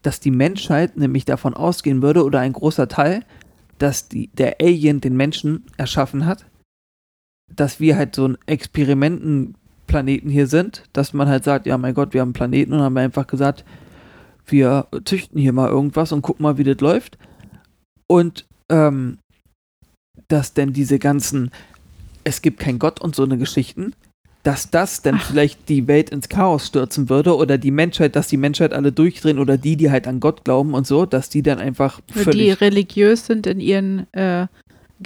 Dass 0.09 0.21
die 0.21 0.31
Menschheit 0.31 0.97
nämlich 0.97 1.27
davon 1.27 1.53
ausgehen 1.53 2.01
würde, 2.01 2.25
oder 2.25 2.41
ein 2.41 2.55
großer 2.55 2.89
Teil, 2.89 3.27
dass 3.77 4.09
die, 4.09 4.29
der 4.29 4.57
Alien 4.59 5.03
den 5.03 5.19
Menschen 5.19 5.67
erschaffen 5.77 6.25
hat, 6.25 6.47
dass 7.55 7.79
wir 7.79 7.99
halt 7.99 8.15
so 8.15 8.27
ein 8.27 8.39
Experimentenplaneten 8.47 10.31
hier 10.31 10.47
sind, 10.47 10.85
dass 10.95 11.13
man 11.13 11.29
halt 11.29 11.45
sagt, 11.45 11.67
ja, 11.67 11.77
mein 11.77 11.93
Gott, 11.93 12.15
wir 12.15 12.23
haben 12.23 12.29
einen 12.29 12.33
Planeten 12.33 12.73
und 12.73 12.81
haben 12.81 12.97
einfach 12.97 13.27
gesagt, 13.27 13.67
wir 14.47 14.87
züchten 15.05 15.39
hier 15.39 15.53
mal 15.53 15.69
irgendwas 15.69 16.11
und 16.11 16.23
gucken 16.23 16.45
mal, 16.45 16.57
wie 16.57 16.65
das 16.65 16.81
läuft. 16.81 17.19
Und 18.07 18.47
ähm, 18.71 19.19
dass 20.29 20.55
denn 20.55 20.73
diese 20.73 20.99
ganzen, 20.99 21.51
es 22.25 22.41
gibt 22.41 22.61
keinen 22.61 22.79
Gott 22.79 22.99
und 22.99 23.15
so 23.15 23.25
eine 23.25 23.37
Geschichten, 23.37 23.93
dass 24.43 24.71
das 24.71 25.03
dann 25.03 25.17
Ach. 25.17 25.27
vielleicht 25.27 25.69
die 25.69 25.87
Welt 25.89 26.11
ins 26.11 26.29
Chaos 26.29 26.67
stürzen 26.67 27.09
würde 27.09 27.37
oder 27.37 27.59
die 27.59 27.71
Menschheit, 27.71 28.17
dass 28.17 28.29
die 28.29 28.37
Menschheit 28.37 28.73
alle 28.73 28.93
durchdrehen 28.93 29.39
oder 29.39 29.59
die, 29.59 29.77
die 29.77 29.91
halt 29.91 30.07
an 30.07 30.21
Gott 30.21 30.45
glauben 30.45 30.75
und 30.75 30.87
so, 30.87 31.07
dass 31.07 31.29
die 31.29 31.43
dann 31.43 31.59
einfach 31.59 32.01
die 32.15 32.21
völlig 32.21 32.61
religiös 32.61 33.27
sind 33.27 33.47
in 33.47 33.61
ihren 33.61 34.13
äh, 34.13 34.47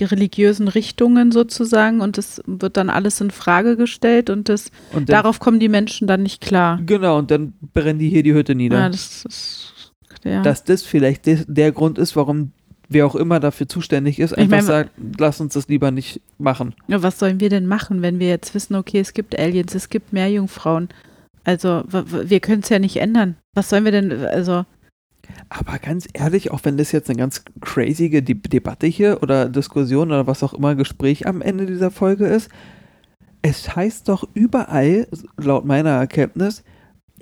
religiösen 0.00 0.68
Richtungen 0.68 1.32
sozusagen 1.32 2.00
und 2.00 2.18
das 2.18 2.40
wird 2.46 2.76
dann 2.76 2.88
alles 2.88 3.20
in 3.20 3.30
Frage 3.30 3.76
gestellt 3.76 4.30
und 4.30 4.48
das 4.48 4.70
und 4.92 5.08
dann, 5.08 5.22
darauf 5.22 5.38
kommen 5.38 5.60
die 5.60 5.68
Menschen 5.68 6.06
dann 6.06 6.22
nicht 6.22 6.40
klar. 6.40 6.80
genau 6.84 7.18
und 7.18 7.30
dann 7.30 7.52
brennen 7.74 7.98
die 7.98 8.08
hier 8.08 8.22
die 8.22 8.32
Hütte 8.32 8.54
nieder. 8.54 8.78
Ja, 8.78 8.88
das 8.88 9.24
ist 9.24 9.72
ja. 10.24 10.42
Dass 10.42 10.64
das 10.64 10.82
vielleicht 10.82 11.24
der 11.26 11.72
Grund 11.72 11.98
ist, 11.98 12.14
warum 12.16 12.52
wer 12.92 13.06
auch 13.06 13.14
immer 13.14 13.40
dafür 13.40 13.68
zuständig 13.68 14.18
ist, 14.18 14.32
einfach 14.32 14.50
meine- 14.58 14.62
sagt, 14.62 14.90
lass 15.18 15.40
uns 15.40 15.54
das 15.54 15.68
lieber 15.68 15.90
nicht 15.90 16.20
machen. 16.38 16.74
Ja, 16.88 17.02
was 17.02 17.18
sollen 17.18 17.40
wir 17.40 17.48
denn 17.48 17.66
machen, 17.66 18.02
wenn 18.02 18.18
wir 18.18 18.28
jetzt 18.28 18.54
wissen, 18.54 18.74
okay, 18.74 19.00
es 19.00 19.12
gibt 19.14 19.38
Aliens, 19.38 19.74
es 19.74 19.88
gibt 19.88 20.12
mehr 20.12 20.30
Jungfrauen? 20.30 20.88
Also, 21.44 21.82
wir 21.88 22.40
können 22.40 22.62
es 22.62 22.68
ja 22.68 22.78
nicht 22.78 22.96
ändern. 22.98 23.36
Was 23.54 23.68
sollen 23.68 23.84
wir 23.84 23.92
denn, 23.92 24.12
also, 24.12 24.64
Aber 25.48 25.78
ganz 25.78 26.08
ehrlich, 26.12 26.50
auch 26.50 26.60
wenn 26.64 26.76
das 26.76 26.92
jetzt 26.92 27.08
eine 27.08 27.18
ganz 27.18 27.44
crazige 27.60 28.22
De 28.22 28.34
Debatte 28.34 28.86
hier 28.86 29.22
oder 29.22 29.48
Diskussion 29.48 30.08
oder 30.08 30.26
was 30.26 30.42
auch 30.42 30.52
immer 30.52 30.74
Gespräch 30.74 31.26
am 31.26 31.40
Ende 31.42 31.66
dieser 31.66 31.90
Folge 31.90 32.26
ist, 32.26 32.50
es 33.42 33.74
heißt 33.74 34.08
doch 34.08 34.28
überall, 34.34 35.08
laut 35.36 35.64
meiner 35.64 35.90
Erkenntnis 35.90 36.62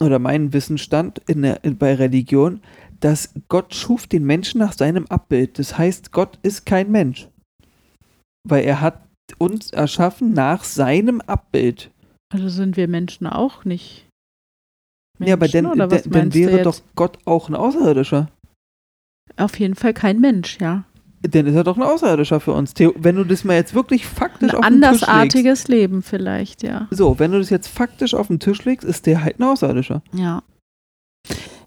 oder 0.01 0.19
meinem 0.19 0.53
Wissensstand 0.53 1.21
in 1.29 1.43
der, 1.43 1.65
in, 1.65 1.77
bei 1.79 1.95
Religion, 1.95 2.61
dass 3.01 3.33
Gott 3.49 3.75
schuf 3.75 4.07
den 4.07 4.25
Menschen 4.25 4.59
nach 4.59 4.73
seinem 4.73 5.07
Abbild. 5.07 5.59
Das 5.59 5.77
heißt, 5.77 6.13
Gott 6.13 6.39
ist 6.43 6.67
kein 6.67 6.91
Mensch. 6.91 7.29
Weil 8.49 8.65
er 8.65 8.81
hat 8.81 9.03
uns 9.39 9.71
erschaffen 9.71 10.33
nach 10.33 10.65
seinem 10.65 11.21
Abbild. 11.21 11.91
also 12.33 12.49
sind 12.49 12.77
wir 12.77 12.89
Menschen 12.89 13.27
auch 13.27 13.65
nicht? 13.65 14.07
ja, 15.19 15.35
aber 15.35 15.47
Menschen, 15.47 15.65
was 15.65 16.03
dann, 16.03 16.03
dann 16.03 16.13
meinst 16.13 16.37
du 16.37 16.41
wäre 16.41 16.63
doch 16.63 16.81
Gott 16.97 17.19
auch 17.27 17.49
ein 17.49 17.55
Außerirdischer. 17.55 18.29
Auf 19.37 19.59
jeden 19.59 19.75
Fall 19.75 19.95
kein 19.95 20.21
Mensch, 20.21 20.59
ja. 20.61 20.85
Dann 21.23 21.47
ist 21.47 21.55
er 21.55 21.65
doch 21.65 21.77
ein 21.77 21.83
Außerirdischer 21.83 22.41
für 22.41 22.53
uns. 22.53 22.73
Wenn 22.79 23.17
du 23.17 23.25
das 23.25 23.45
mal 23.45 23.55
jetzt 23.55 23.75
wirklich 23.75 24.07
faktisch 24.07 24.55
Ein 24.55 24.57
auf 24.57 24.65
den 24.65 24.81
Tisch 24.81 24.91
legst. 24.91 25.03
andersartiges 25.09 25.69
Leben 25.69 26.03
vielleicht, 26.03 26.63
ja. 26.63 26.89
So, 26.91 27.19
wenn 27.19 27.33
du 27.33 27.39
das 27.39 27.51
jetzt 27.51 27.69
faktisch 27.69 28.15
auf 28.15 28.29
den 28.29 28.41
Tisch 28.41 28.65
legst, 28.65 28.87
ist 28.87 29.05
der 29.07 29.23
halt 29.23 29.39
ein 29.39 29.45
Außerirdischer. 29.45 30.03
Ja. 30.15 30.43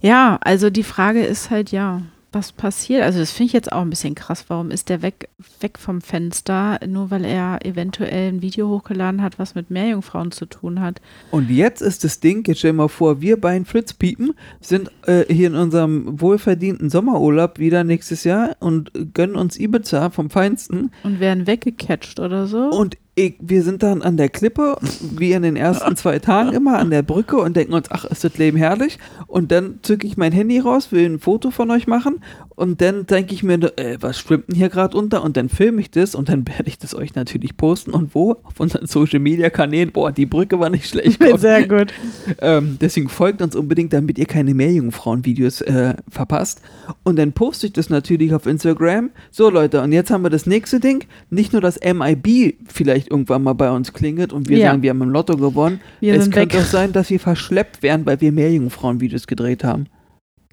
Ja, 0.04 0.38
also 0.42 0.70
die 0.70 0.84
Frage 0.84 1.24
ist 1.24 1.50
halt, 1.50 1.72
ja, 1.72 2.02
was 2.34 2.52
passiert. 2.52 3.04
Also 3.04 3.20
das 3.20 3.32
finde 3.32 3.48
ich 3.48 3.54
jetzt 3.54 3.72
auch 3.72 3.82
ein 3.82 3.90
bisschen 3.90 4.16
krass. 4.16 4.46
Warum 4.50 4.70
ist 4.70 4.90
der 4.90 5.02
weg, 5.02 5.30
weg 5.62 5.78
vom 5.78 6.02
Fenster, 6.02 6.80
nur 6.86 7.10
weil 7.10 7.24
er 7.24 7.66
eventuell 7.66 8.34
ein 8.34 8.42
Video 8.42 8.68
hochgeladen 8.68 9.22
hat, 9.22 9.40
was 9.40 9.56
mit 9.56 9.70
Meerjungfrauen 9.70 10.32
zu 10.32 10.46
tun 10.46 10.82
hat? 10.82 11.00
Und 11.32 11.50
jetzt 11.50 11.82
ist 11.82 12.04
das 12.04 12.20
Ding, 12.20 12.44
jetzt 12.48 12.60
stell 12.60 12.72
dir 12.72 12.78
mal 12.78 12.88
vor, 12.90 13.22
wir 13.22 13.40
beiden 13.40 13.66
Flitzpiepen 13.66 14.34
sind 14.60 14.92
äh, 15.06 15.24
hier 15.32 15.48
in 15.48 15.56
unserem 15.56 16.20
wohlverdienten 16.20 16.90
Sommerurlaub 16.90 17.60
wieder 17.60 17.84
nächstes 17.84 18.24
Jahr 18.24 18.58
und 18.60 18.92
gönnen 19.14 19.36
uns 19.36 19.58
Ibiza 19.58 20.10
vom 20.10 20.30
Feinsten. 20.30 20.92
Und 21.04 21.20
werden 21.20 21.48
weggecatcht 21.48 22.20
oder 22.20 22.48
so? 22.48 22.70
Und 22.70 22.98
ich, 23.16 23.36
wir 23.40 23.62
sind 23.62 23.84
dann 23.84 24.02
an 24.02 24.18
der 24.18 24.30
Klippe, 24.30 24.78
wie 25.16 25.34
in 25.34 25.44
den 25.44 25.56
ersten 25.56 25.96
zwei 25.96 26.18
Tagen 26.20 26.54
immer, 26.54 26.80
an 26.80 26.90
der 26.90 27.04
Brücke 27.04 27.38
und 27.38 27.56
denken 27.56 27.74
uns, 27.74 27.92
ach, 27.92 28.06
ist 28.06 28.24
das 28.24 28.38
Leben 28.38 28.58
herrlich. 28.58 28.98
Und 29.28 29.52
dann 29.52 29.80
zücke 29.84 30.08
ich 30.08 30.18
mein 30.18 30.32
Handy 30.32 30.60
raus, 30.60 30.92
will 30.92 31.06
ein 31.06 31.20
Foto 31.20 31.52
von 31.52 31.70
euch 31.70 31.86
machen 31.86 32.22
und 32.56 32.82
dann 32.82 33.06
denke 33.06 33.34
ich 33.34 33.44
mir, 33.44 33.56
äh, 33.78 33.98
was 34.00 34.20
schwimmt 34.20 34.50
denn 34.50 34.56
hier 34.56 34.70
gerade 34.70 34.96
unter? 34.98 35.24
Und 35.24 35.38
dann 35.38 35.50
filme 35.50 35.82
ich 35.82 35.90
das 35.92 36.16
und 36.16 36.30
dann 36.30 36.48
werde 36.48 36.68
ich 36.68 36.78
das 36.78 36.94
euch 36.96 37.16
natürlich 37.16 37.58
posten. 37.58 37.92
Und 37.92 38.14
wo? 38.16 38.38
Auf 38.44 38.60
unseren 38.60 38.86
Social 38.88 39.20
Media 39.20 39.50
Kanälen. 39.50 39.92
Boah, 39.92 40.12
die 40.12 40.26
Brücke 40.26 40.60
war 40.60 40.70
nicht 40.70 40.88
schlecht. 40.88 41.20
Sehr 41.38 41.68
gut. 41.68 41.94
Ähm, 42.42 42.78
deswegen 42.80 43.10
folgt 43.10 43.42
uns 43.42 43.56
unbedingt, 43.56 43.94
damit 43.94 44.18
ihr 44.18 44.26
keine 44.26 44.54
Meerjungfrauen-Videos 44.54 45.62
äh, 45.62 45.96
verpasst. 46.10 46.62
Und 47.04 47.18
dann 47.18 47.34
poste 47.34 47.68
ich 47.68 47.74
das 47.74 47.90
natürlich 47.90 48.34
auf 48.34 48.46
Instagram. 48.46 49.10
So 49.32 49.50
Leute, 49.50 49.82
und 49.82 49.92
jetzt 49.92 50.12
haben 50.12 50.24
wir 50.24 50.30
das 50.30 50.46
nächste 50.46 50.80
Ding. 50.80 51.06
Nicht 51.30 51.54
nur 51.54 51.62
das 51.62 51.80
MIB 51.84 52.56
vielleicht 52.68 53.10
irgendwann 53.10 53.44
mal 53.44 53.54
bei 53.54 53.72
uns 53.72 53.94
klingelt 53.94 54.32
und 54.34 54.50
wir 54.50 54.58
Ja. 54.58 54.70
sagen, 54.72 54.82
wir 54.84 54.92
haben 54.92 55.02
im 55.02 55.10
Lotto 55.10 55.36
gewonnen. 55.38 55.82
Wir 56.00 56.14
es 56.16 56.30
könnte 56.30 56.56
weg. 56.56 56.62
auch 56.64 56.66
sein, 56.68 56.92
dass 56.94 57.10
wir 57.10 57.20
verschleppt 57.20 57.82
werden, 57.84 58.06
weil 58.06 58.22
wir 58.22 58.32
Meerjungfrauen-Videos 58.32 59.28
gedreht 59.28 59.64
haben. 59.64 59.88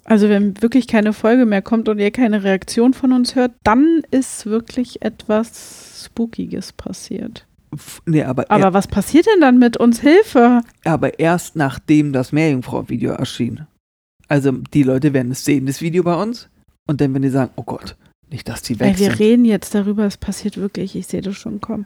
Also 0.03 0.29
wenn 0.29 0.59
wirklich 0.61 0.87
keine 0.87 1.13
Folge 1.13 1.45
mehr 1.45 1.61
kommt 1.61 1.87
und 1.87 1.99
ihr 1.99 2.11
keine 2.11 2.43
Reaktion 2.43 2.93
von 2.93 3.13
uns 3.13 3.35
hört, 3.35 3.51
dann 3.63 4.01
ist 4.09 4.45
wirklich 4.45 5.01
etwas 5.03 6.03
Spookiges 6.05 6.73
passiert. 6.73 7.45
Nee, 8.05 8.23
aber, 8.23 8.49
Aber 8.49 8.65
er, 8.65 8.73
was 8.73 8.87
passiert 8.87 9.27
denn 9.27 9.39
dann 9.41 9.57
mit 9.57 9.77
uns? 9.77 10.01
Hilfe! 10.01 10.61
aber 10.83 11.19
erst 11.19 11.55
nachdem 11.55 12.11
das 12.13 12.31
Meerjungfrau-Video 12.31 13.11
erschien. 13.11 13.67
Also 14.27 14.51
die 14.51 14.83
Leute 14.83 15.13
werden 15.13 15.31
es 15.31 15.45
sehen, 15.45 15.65
das 15.67 15.81
Video 15.81 16.03
bei 16.03 16.15
uns. 16.15 16.49
Und 16.87 16.99
dann 16.99 17.13
werden 17.13 17.23
die 17.23 17.29
sagen, 17.29 17.51
oh 17.55 17.63
Gott, 17.63 17.95
nicht, 18.29 18.49
dass 18.49 18.61
die 18.61 18.73
Ey, 18.73 18.79
weg 18.79 18.99
wir 18.99 19.09
sind. 19.11 19.19
reden 19.19 19.45
jetzt 19.45 19.75
darüber, 19.75 20.05
es 20.05 20.17
passiert 20.17 20.57
wirklich. 20.57 20.95
Ich 20.95 21.07
sehe 21.07 21.21
das 21.21 21.35
schon 21.35 21.61
kommen. 21.61 21.85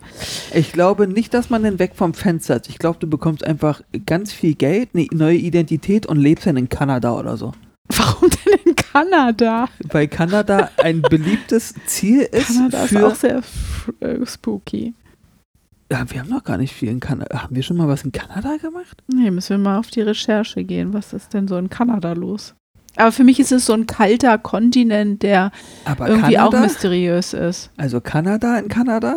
Ich 0.53 0.72
glaube 0.72 1.07
nicht, 1.07 1.34
dass 1.34 1.49
man 1.49 1.63
dann 1.63 1.80
weg 1.80 1.91
vom 1.95 2.13
Fenster 2.13 2.55
ist. 2.55 2.70
Ich 2.70 2.78
glaube, 2.80 2.99
du 2.99 3.07
bekommst 3.07 3.43
einfach 3.43 3.82
ganz 4.05 4.32
viel 4.32 4.55
Geld, 4.55 4.89
eine 4.93 5.07
neue 5.11 5.38
Identität 5.38 6.05
und 6.05 6.18
lebst 6.18 6.45
dann 6.47 6.57
in 6.57 6.70
Kanada 6.70 7.13
oder 7.13 7.36
so. 7.36 7.51
Warum 7.89 8.29
denn 8.29 8.59
in 8.65 8.75
Kanada? 8.75 9.67
Weil 9.91 10.07
Kanada 10.07 10.71
ein 10.77 11.01
beliebtes 11.01 11.73
Ziel 11.86 12.21
ist 12.21 12.47
Kanada 12.47 12.83
ist 12.83 12.97
auch 12.97 13.15
sehr 13.15 13.41
äh, 13.99 14.25
spooky. 14.25 14.93
ja, 15.91 16.03
wir 16.09 16.19
haben 16.19 16.29
noch 16.29 16.43
gar 16.43 16.57
nicht 16.57 16.73
viel 16.73 16.89
in 16.89 16.99
Kanada. 16.99 17.43
Haben 17.43 17.55
wir 17.55 17.61
schon 17.63 17.77
mal 17.77 17.88
was 17.88 18.03
in 18.03 18.11
Kanada 18.11 18.57
gemacht? 18.57 19.03
Nee, 19.07 19.29
müssen 19.29 19.51
wir 19.51 19.57
mal 19.59 19.77
auf 19.77 19.91
die 19.91 20.01
Recherche 20.01 20.63
gehen. 20.63 20.93
Was 20.93 21.13
ist 21.13 21.33
denn 21.33 21.47
so 21.47 21.57
in 21.57 21.69
Kanada 21.69 22.13
los? 22.13 22.55
Aber 22.97 23.11
für 23.11 23.23
mich 23.23 23.39
ist 23.39 23.51
es 23.51 23.65
so 23.65 23.73
ein 23.73 23.86
kalter 23.88 24.38
Kontinent, 24.38 25.21
der 25.21 25.51
Aber 25.83 26.07
irgendwie 26.07 26.39
auch 26.39 26.49
Kanada? 26.51 26.61
mysteriös 26.61 27.33
ist. 27.33 27.69
Also 27.77 28.01
Kanada 28.01 28.57
in 28.57 28.67
Kanada? 28.69 29.15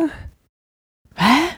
Hä? 1.15 1.48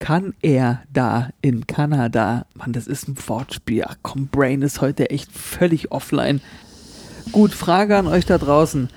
Kann 0.00 0.32
er 0.40 0.82
da 0.90 1.28
in 1.42 1.66
Kanada? 1.66 2.46
Mann, 2.54 2.72
das 2.72 2.86
ist 2.86 3.06
ein 3.06 3.16
Wortspiel. 3.26 3.84
Ach 3.86 3.96
komm, 4.02 4.28
Brain 4.28 4.62
ist 4.62 4.80
heute 4.80 5.10
echt 5.10 5.30
völlig 5.30 5.92
offline. 5.92 6.40
Gut, 7.32 7.52
Frage 7.52 7.96
an 7.96 8.06
euch 8.06 8.24
da 8.24 8.38
draußen. 8.38 8.88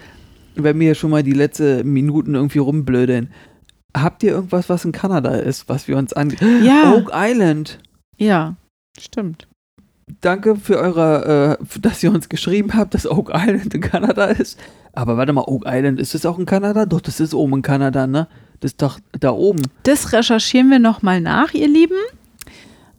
Wenn 0.56 0.80
wir 0.80 0.96
schon 0.96 1.12
mal 1.12 1.22
die 1.22 1.34
letzten 1.34 1.92
Minuten 1.92 2.36
irgendwie 2.36 2.60
rumblödeln. 2.60 3.32
Habt 3.96 4.24
ihr 4.24 4.32
irgendwas, 4.32 4.70
was 4.70 4.86
in 4.86 4.92
Kanada 4.94 5.36
ist, 5.36 5.70
was 5.70 5.88
wir 5.88 5.98
uns 5.98 6.14
an... 6.14 6.36
Ja. 6.64 6.94
Oak 6.94 7.12
Island. 7.14 7.80
Ja, 8.18 8.56
stimmt. 8.98 9.48
Danke 10.22 10.56
für 10.58 10.78
eure, 10.80 11.58
äh, 11.62 11.80
dass 11.80 12.04
ihr 12.04 12.12
uns 12.12 12.28
geschrieben 12.30 12.74
habt, 12.76 12.94
dass 12.94 13.10
Oak 13.10 13.32
Island 13.34 13.74
in 13.74 13.82
Kanada 13.82 14.26
ist. 14.26 14.60
Aber 14.94 15.16
warte 15.18 15.32
mal, 15.34 15.46
Oak 15.48 15.64
Island, 15.66 16.00
ist 16.00 16.14
das 16.14 16.26
auch 16.26 16.38
in 16.38 16.46
Kanada? 16.46 16.86
Doch, 16.86 17.02
das 17.02 17.20
ist 17.20 17.34
oben 17.34 17.54
in 17.58 17.62
Kanada, 17.62 18.06
ne? 18.06 18.28
Das 18.60 18.72
ist 18.72 18.82
doch 18.82 19.00
da 19.20 19.32
oben. 19.32 19.62
Das 19.84 20.14
recherchieren 20.14 20.70
wir 20.70 20.80
nochmal 20.80 21.20
nach, 21.22 21.54
ihr 21.54 21.68
Lieben. 21.68 21.96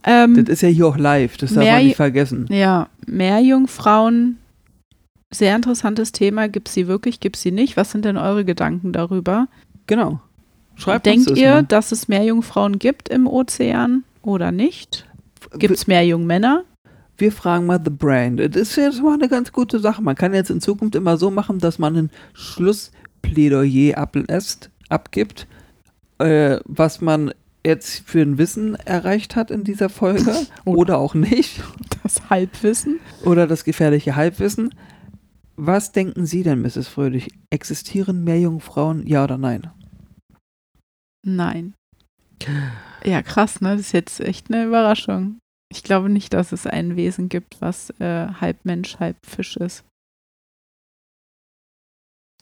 Ähm, 0.07 0.35
Das 0.45 0.49
ist 0.55 0.63
ja 0.63 0.69
hier 0.69 0.87
auch 0.87 0.97
live, 0.99 1.37
das 1.37 1.55
darf 1.55 1.65
Mehr- 1.65 1.75
man 1.77 1.85
nicht 1.87 1.97
vergessen. 1.97 2.47
ja, 2.51 2.89
Meerjungfrauen, 3.07 4.39
sehr 5.31 5.57
interessantes 5.57 6.13
Thema. 6.13 6.49
Gibt 6.49 6.69
sie 6.69 6.87
wirklich, 6.87 7.21
gibt 7.21 7.37
sie 7.37 7.51
nicht? 7.53 7.77
Was 7.77 7.91
sind 7.91 8.05
denn 8.05 8.17
eure 8.17 8.45
Gedanken 8.45 8.93
darüber? 8.93 9.49
Genau. 9.87 10.21
Schreibt 10.77 11.07
Denkt 11.07 11.31
das 11.31 11.39
ihr, 11.39 11.51
mal. 11.55 11.63
dass 11.65 11.93
es 11.93 12.09
Meerjungfrauen 12.09 12.79
gibt 12.79 13.09
im 13.09 13.27
Ozean 13.27 14.05
oder 14.23 14.53
nicht? 14.53 15.07
Gibt 15.59 15.75
es 15.75 15.87
Meerjungmänner? 15.87 16.65
Wir 17.17 17.33
fragen 17.33 17.67
mal 17.67 17.81
The 17.83 17.91
Brand. 17.91 18.41
Das 18.41 18.57
ist 18.57 18.77
jetzt 18.77 19.03
mal 19.03 19.15
eine 19.15 19.29
ganz 19.29 19.53
gute 19.53 19.79
Sache. 19.79 20.03
Man 20.03 20.17
kann 20.17 20.35
jetzt 20.35 20.51
in 20.51 20.61
Zukunft 20.61 20.95
immer 20.95 21.17
so 21.17 21.31
machen, 21.31 21.59
dass 21.59 21.79
man 21.79 21.97
ein 21.97 22.11
Schlussplädoyer 22.33 23.97
ablässt, 23.99 24.71
abgibt, 24.89 25.47
äh, 26.19 26.59
was 26.65 27.01
man 27.01 27.33
jetzt 27.65 28.09
für 28.09 28.21
ein 28.21 28.39
Wissen 28.39 28.75
erreicht 28.75 29.37
hat 29.37 29.51
in 29.51 29.65
dieser 29.65 29.89
Folge 29.89 30.35
oder 30.65 30.99
auch 30.99 31.15
nicht. 31.15 31.63
Das 32.03 32.29
Halbwissen? 32.29 33.01
Oder 33.25 33.47
das 33.47 33.65
gefährliche 33.65 34.17
Halbwissen. 34.17 34.75
Was 35.57 35.93
denken 35.93 36.27
Sie 36.27 36.43
denn, 36.43 36.63
Mrs. 36.63 36.89
Fröhlich? 36.89 37.31
Existieren 37.51 38.25
Meerjungfrauen, 38.25 39.07
ja 39.07 39.25
oder 39.25 39.39
nein? 39.39 39.71
Nein. 41.25 41.75
Ja, 43.05 43.23
krass, 43.23 43.61
ne? 43.61 43.71
Das 43.71 43.81
ist 43.81 43.93
jetzt 43.93 44.21
echt 44.21 44.51
eine 44.51 44.65
Überraschung. 44.65 45.39
Ich 45.75 45.83
glaube 45.83 46.09
nicht, 46.09 46.33
dass 46.33 46.53
es 46.53 46.67
ein 46.67 46.95
Wesen 46.97 47.29
gibt, 47.29 47.61
was 47.61 47.91
äh, 47.99 48.29
halb 48.41 48.65
Mensch, 48.65 48.99
halb 49.01 49.17
Fisch 49.27 49.57
ist. 49.57 49.85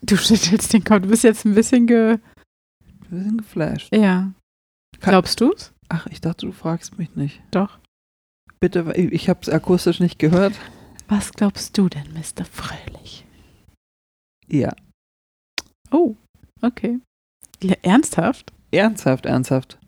Du 0.02 0.16
schüttelst 0.18 0.72
den 0.72 0.84
Kopf. 0.84 1.02
Du 1.02 1.08
bist 1.08 1.24
jetzt 1.24 1.44
ein 1.46 1.54
bisschen 1.54 1.86
ge... 1.86 2.18
Wir 3.08 3.22
sind 3.24 3.38
geflasht. 3.38 3.88
Ja. 3.94 4.32
Kann- 5.00 5.10
Glaubst 5.12 5.40
du's? 5.40 5.72
Ach, 5.88 6.06
ich 6.08 6.20
dachte, 6.20 6.46
du 6.46 6.52
fragst 6.52 6.98
mich 6.98 7.14
nicht. 7.16 7.42
Doch. 7.50 7.78
Bitte, 8.60 8.92
ich 8.96 9.28
habe 9.28 9.40
es 9.42 9.48
akustisch 9.48 9.98
nicht 10.00 10.18
gehört. 10.18 10.54
Was 11.08 11.32
glaubst 11.32 11.76
du 11.76 11.88
denn, 11.88 12.12
Mr. 12.12 12.44
Fröhlich? 12.44 13.24
Ja. 14.46 14.74
Oh, 15.90 16.16
okay. 16.62 17.00
Ja, 17.62 17.74
ernsthaft? 17.82 18.52
Ernsthaft, 18.70 19.26
ernsthaft. 19.26 19.78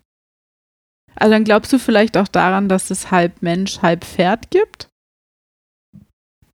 Also 1.17 1.33
dann 1.33 1.45
glaubst 1.45 1.73
du 1.73 1.79
vielleicht 1.79 2.17
auch 2.17 2.29
daran, 2.29 2.69
dass 2.69 2.91
es 2.91 3.11
halb 3.11 3.43
Mensch, 3.43 3.83
halb 3.83 4.05
Pferd 4.05 4.51
gibt? 4.51 4.89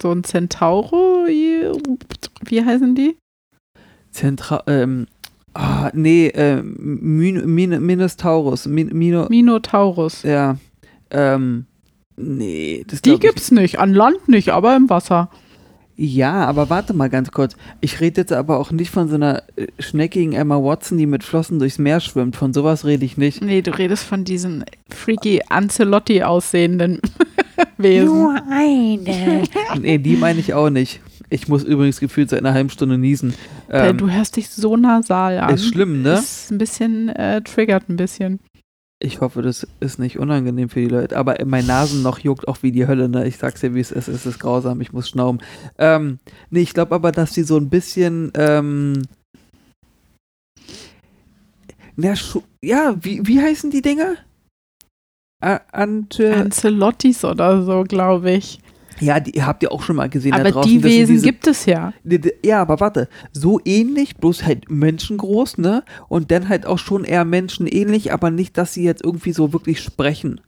So 0.00 0.12
ein 0.12 0.24
Centauro? 0.24 1.26
Wie 1.26 2.64
heißen 2.64 2.94
die? 2.94 3.16
Zentra 4.10 4.62
ähm, 4.66 5.06
ah, 5.54 5.90
nee, 5.94 6.28
ähm, 6.28 6.76
Min 6.78 7.54
Min 7.54 7.84
Minotaurus. 7.84 8.66
Min 8.66 8.88
Mino 8.96 9.26
Minotaurus. 9.28 10.22
ja, 10.22 10.56
ähm, 11.10 11.66
nee, 12.16 12.84
das 12.86 13.02
Die 13.02 13.18
gibt's 13.18 13.50
nicht, 13.50 13.78
an 13.78 13.94
Land 13.94 14.28
nicht, 14.28 14.50
aber 14.50 14.74
im 14.74 14.88
Wasser. 14.90 15.30
Ja, 16.02 16.46
aber 16.46 16.70
warte 16.70 16.94
mal 16.94 17.10
ganz 17.10 17.30
kurz. 17.30 17.54
Ich 17.82 18.00
rede 18.00 18.22
jetzt 18.22 18.32
aber 18.32 18.58
auch 18.58 18.70
nicht 18.70 18.90
von 18.90 19.08
so 19.10 19.16
einer 19.16 19.42
äh, 19.56 19.66
schneckigen 19.78 20.32
Emma 20.32 20.56
Watson, 20.56 20.96
die 20.96 21.04
mit 21.04 21.22
Flossen 21.22 21.58
durchs 21.58 21.76
Meer 21.78 22.00
schwimmt. 22.00 22.36
Von 22.36 22.54
sowas 22.54 22.86
rede 22.86 23.04
ich 23.04 23.18
nicht. 23.18 23.42
Nee, 23.42 23.60
du 23.60 23.70
redest 23.76 24.04
von 24.04 24.24
diesen 24.24 24.64
freaky 24.88 25.42
Ancelotti 25.50 26.22
aussehenden 26.22 27.00
Wesen. 27.76 28.38
eine. 28.50 29.42
Nee, 29.78 29.98
die 29.98 30.16
meine 30.16 30.40
ich 30.40 30.54
auch 30.54 30.70
nicht. 30.70 31.00
Ich 31.28 31.48
muss 31.48 31.64
übrigens 31.64 32.00
gefühlt 32.00 32.30
seit 32.30 32.40
einer 32.40 32.54
halben 32.54 32.70
Stunde 32.70 32.96
niesen. 32.96 33.34
Äh, 33.68 33.90
Ähm, 33.90 33.98
du 33.98 34.10
hörst 34.10 34.36
dich 34.36 34.48
so 34.48 34.76
nasal 34.78 35.38
an. 35.38 35.54
ist 35.54 35.66
schlimm, 35.66 36.00
ne? 36.02 36.14
Ist 36.14 36.50
ein 36.50 36.56
bisschen, 36.58 37.08
äh, 37.10 37.40
triggert 37.42 37.88
ein 37.90 37.96
bisschen. 37.96 38.40
Ich 39.02 39.22
hoffe, 39.22 39.40
das 39.40 39.66
ist 39.80 39.98
nicht 39.98 40.18
unangenehm 40.18 40.68
für 40.68 40.80
die 40.80 40.88
Leute. 40.88 41.16
Aber 41.16 41.36
mein 41.46 41.64
Nasen 41.66 42.02
noch 42.02 42.18
juckt 42.18 42.46
auch 42.46 42.58
wie 42.62 42.70
die 42.70 42.86
Hölle, 42.86 43.08
ne? 43.08 43.26
Ich 43.26 43.38
sag's 43.38 43.60
dir, 43.62 43.74
wie 43.74 43.80
es 43.80 43.90
ist. 43.90 44.08
Es 44.08 44.26
ist 44.26 44.38
grausam. 44.38 44.82
Ich 44.82 44.92
muss 44.92 45.08
schnauben. 45.08 45.38
Ähm, 45.78 46.18
nee, 46.50 46.60
ich 46.60 46.74
glaube 46.74 46.94
aber, 46.94 47.10
dass 47.10 47.32
die 47.32 47.42
so 47.42 47.56
ein 47.56 47.70
bisschen, 47.70 48.30
ähm, 48.34 49.04
schu- 52.14 52.44
ja, 52.62 52.94
wie, 53.00 53.26
wie 53.26 53.40
heißen 53.40 53.70
die 53.70 53.80
Dinger? 53.82 54.16
Ancelottis 56.38 57.24
oder 57.24 57.62
so, 57.62 57.84
glaube 57.84 58.32
ich. 58.32 58.60
Ja, 59.00 59.18
die 59.20 59.42
habt 59.42 59.62
ihr 59.62 59.72
auch 59.72 59.82
schon 59.82 59.96
mal 59.96 60.08
gesehen 60.08 60.32
da 60.32 60.38
Aber 60.40 60.50
draußen. 60.50 60.70
die 60.70 60.82
Wesen 60.82 61.14
diese- 61.16 61.26
gibt 61.26 61.46
es 61.46 61.66
ja. 61.66 61.92
Ja, 62.44 62.60
aber 62.62 62.80
warte, 62.80 63.08
so 63.32 63.60
ähnlich, 63.64 64.16
bloß 64.16 64.44
halt 64.44 64.70
menschengroß, 64.70 65.58
ne? 65.58 65.84
Und 66.08 66.30
dann 66.30 66.48
halt 66.48 66.66
auch 66.66 66.78
schon 66.78 67.04
eher 67.04 67.24
menschenähnlich, 67.24 68.12
aber 68.12 68.30
nicht, 68.30 68.56
dass 68.58 68.74
sie 68.74 68.84
jetzt 68.84 69.04
irgendwie 69.04 69.32
so 69.32 69.52
wirklich 69.52 69.80
sprechen. 69.80 70.40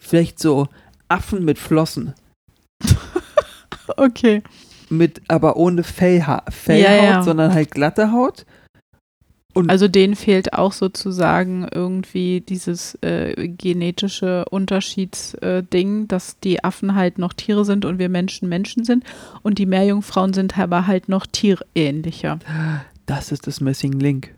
Vielleicht 0.00 0.38
so 0.38 0.68
Affen 1.08 1.44
mit 1.44 1.58
Flossen. 1.58 2.14
Okay. 3.96 4.42
mit 4.90 5.22
aber 5.28 5.56
ohne 5.56 5.82
Fellha 5.84 6.42
Fellhaut, 6.50 6.84
Ja, 6.90 7.04
ja. 7.04 7.22
sondern 7.22 7.54
halt 7.54 7.70
glatte 7.70 8.12
Haut. 8.12 8.44
Und 9.56 9.70
Also 9.70 9.88
denen 9.88 10.16
fehlt 10.16 10.52
auch 10.52 10.72
sozusagen 10.72 11.66
irgendwie 11.74 12.42
dieses 12.42 12.94
äh, 13.00 13.48
genetische 13.48 14.44
Unterschiedsding, 14.50 16.08
dass 16.08 16.38
die 16.40 16.62
Affen 16.62 16.94
halt 16.94 17.16
noch 17.16 17.32
Tiere 17.32 17.64
sind 17.64 17.86
und 17.86 17.98
wir 17.98 18.10
Menschen 18.10 18.50
Menschen 18.50 18.84
sind 18.84 19.02
und 19.42 19.56
die 19.56 19.64
Meerjungfrauen 19.64 20.34
sind 20.34 20.58
aber 20.58 20.86
halt 20.86 21.08
noch 21.08 21.24
tierähnlicher. 21.24 22.38
das 23.06 23.32
ist 23.32 23.46
das 23.46 23.62
Missing 23.62 23.98
Link. 23.98 24.34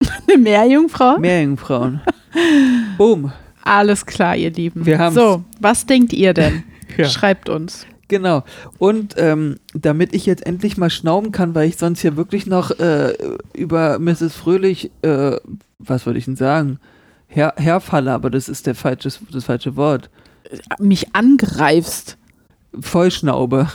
Eine 0.28 0.38
Meerjungfrau? 0.38 1.18
Meerjungfrauen. 1.18 2.00
Boom. 2.98 3.32
Alles 3.64 4.06
klar, 4.06 4.36
ihr 4.36 4.52
Lieben. 4.52 4.86
Wir 4.86 5.00
haben's. 5.00 5.16
so, 5.16 5.42
was 5.58 5.86
denkt 5.86 6.12
ihr 6.12 6.34
denn? 6.34 6.62
Ja. 6.96 7.04
Schreibt 7.04 7.48
uns. 7.48 7.86
Genau. 8.08 8.42
Und 8.78 9.14
ähm, 9.18 9.56
damit 9.74 10.14
ich 10.14 10.24
jetzt 10.26 10.46
endlich 10.46 10.76
mal 10.78 10.90
schnauben 10.90 11.30
kann, 11.32 11.54
weil 11.54 11.68
ich 11.68 11.76
sonst 11.76 12.00
hier 12.00 12.16
wirklich 12.16 12.46
noch 12.46 12.70
äh, 12.78 13.12
über 13.54 13.98
Mrs. 13.98 14.34
Fröhlich, 14.34 14.90
äh, 15.02 15.36
was 15.78 16.06
würde 16.06 16.18
ich 16.18 16.24
denn 16.24 16.36
sagen, 16.36 16.78
her 17.26 17.52
herfalle, 17.58 18.12
aber 18.12 18.30
das 18.30 18.48
ist 18.48 18.66
der 18.66 18.74
falsche, 18.74 19.10
das 19.30 19.44
falsche 19.44 19.76
Wort. 19.76 20.08
Mich 20.78 21.14
angreifst. 21.14 22.16
Vollschnaube 22.78 23.68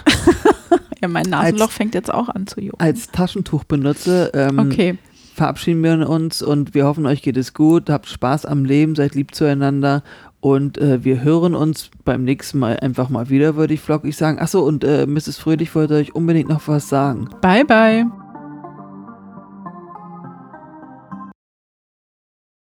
Ja, 1.01 1.07
mein 1.07 1.25
Nasenloch 1.25 1.71
fängt 1.71 1.95
jetzt 1.95 2.13
auch 2.13 2.29
an 2.29 2.47
zu 2.47 2.61
jucken. 2.61 2.79
als 2.79 3.09
Taschentuch 3.11 3.63
benutze, 3.65 4.31
ähm, 4.33 4.57
Okay. 4.59 4.97
verabschieden 5.35 5.83
wir 5.83 6.07
uns 6.09 6.41
und 6.41 6.73
wir 6.73 6.85
hoffen, 6.85 7.05
euch 7.05 7.21
geht 7.21 7.35
es 7.37 7.53
gut, 7.53 7.89
habt 7.89 8.07
Spaß 8.07 8.45
am 8.45 8.63
Leben, 8.65 8.95
seid 8.95 9.13
lieb 9.15 9.35
zueinander 9.35 10.01
und 10.43 10.77
äh, 10.77 11.05
wir 11.05 11.23
hören 11.23 11.55
uns 11.55 11.89
beim 12.03 12.25
nächsten 12.25 12.59
Mal 12.59 12.77
einfach 12.81 13.07
mal 13.07 13.29
wieder, 13.29 13.55
würde 13.55 13.75
ich 13.75 13.79
flockig 13.79 14.17
sagen. 14.17 14.39
Achso, 14.39 14.59
und 14.59 14.83
äh, 14.83 15.05
Mrs. 15.07 15.37
Fröhlich 15.37 15.73
wollte 15.73 15.93
euch 15.93 16.15
unbedingt 16.15 16.49
noch 16.49 16.67
was 16.67 16.89
sagen. 16.89 17.29
Bye, 17.39 17.63
bye. 17.63 18.22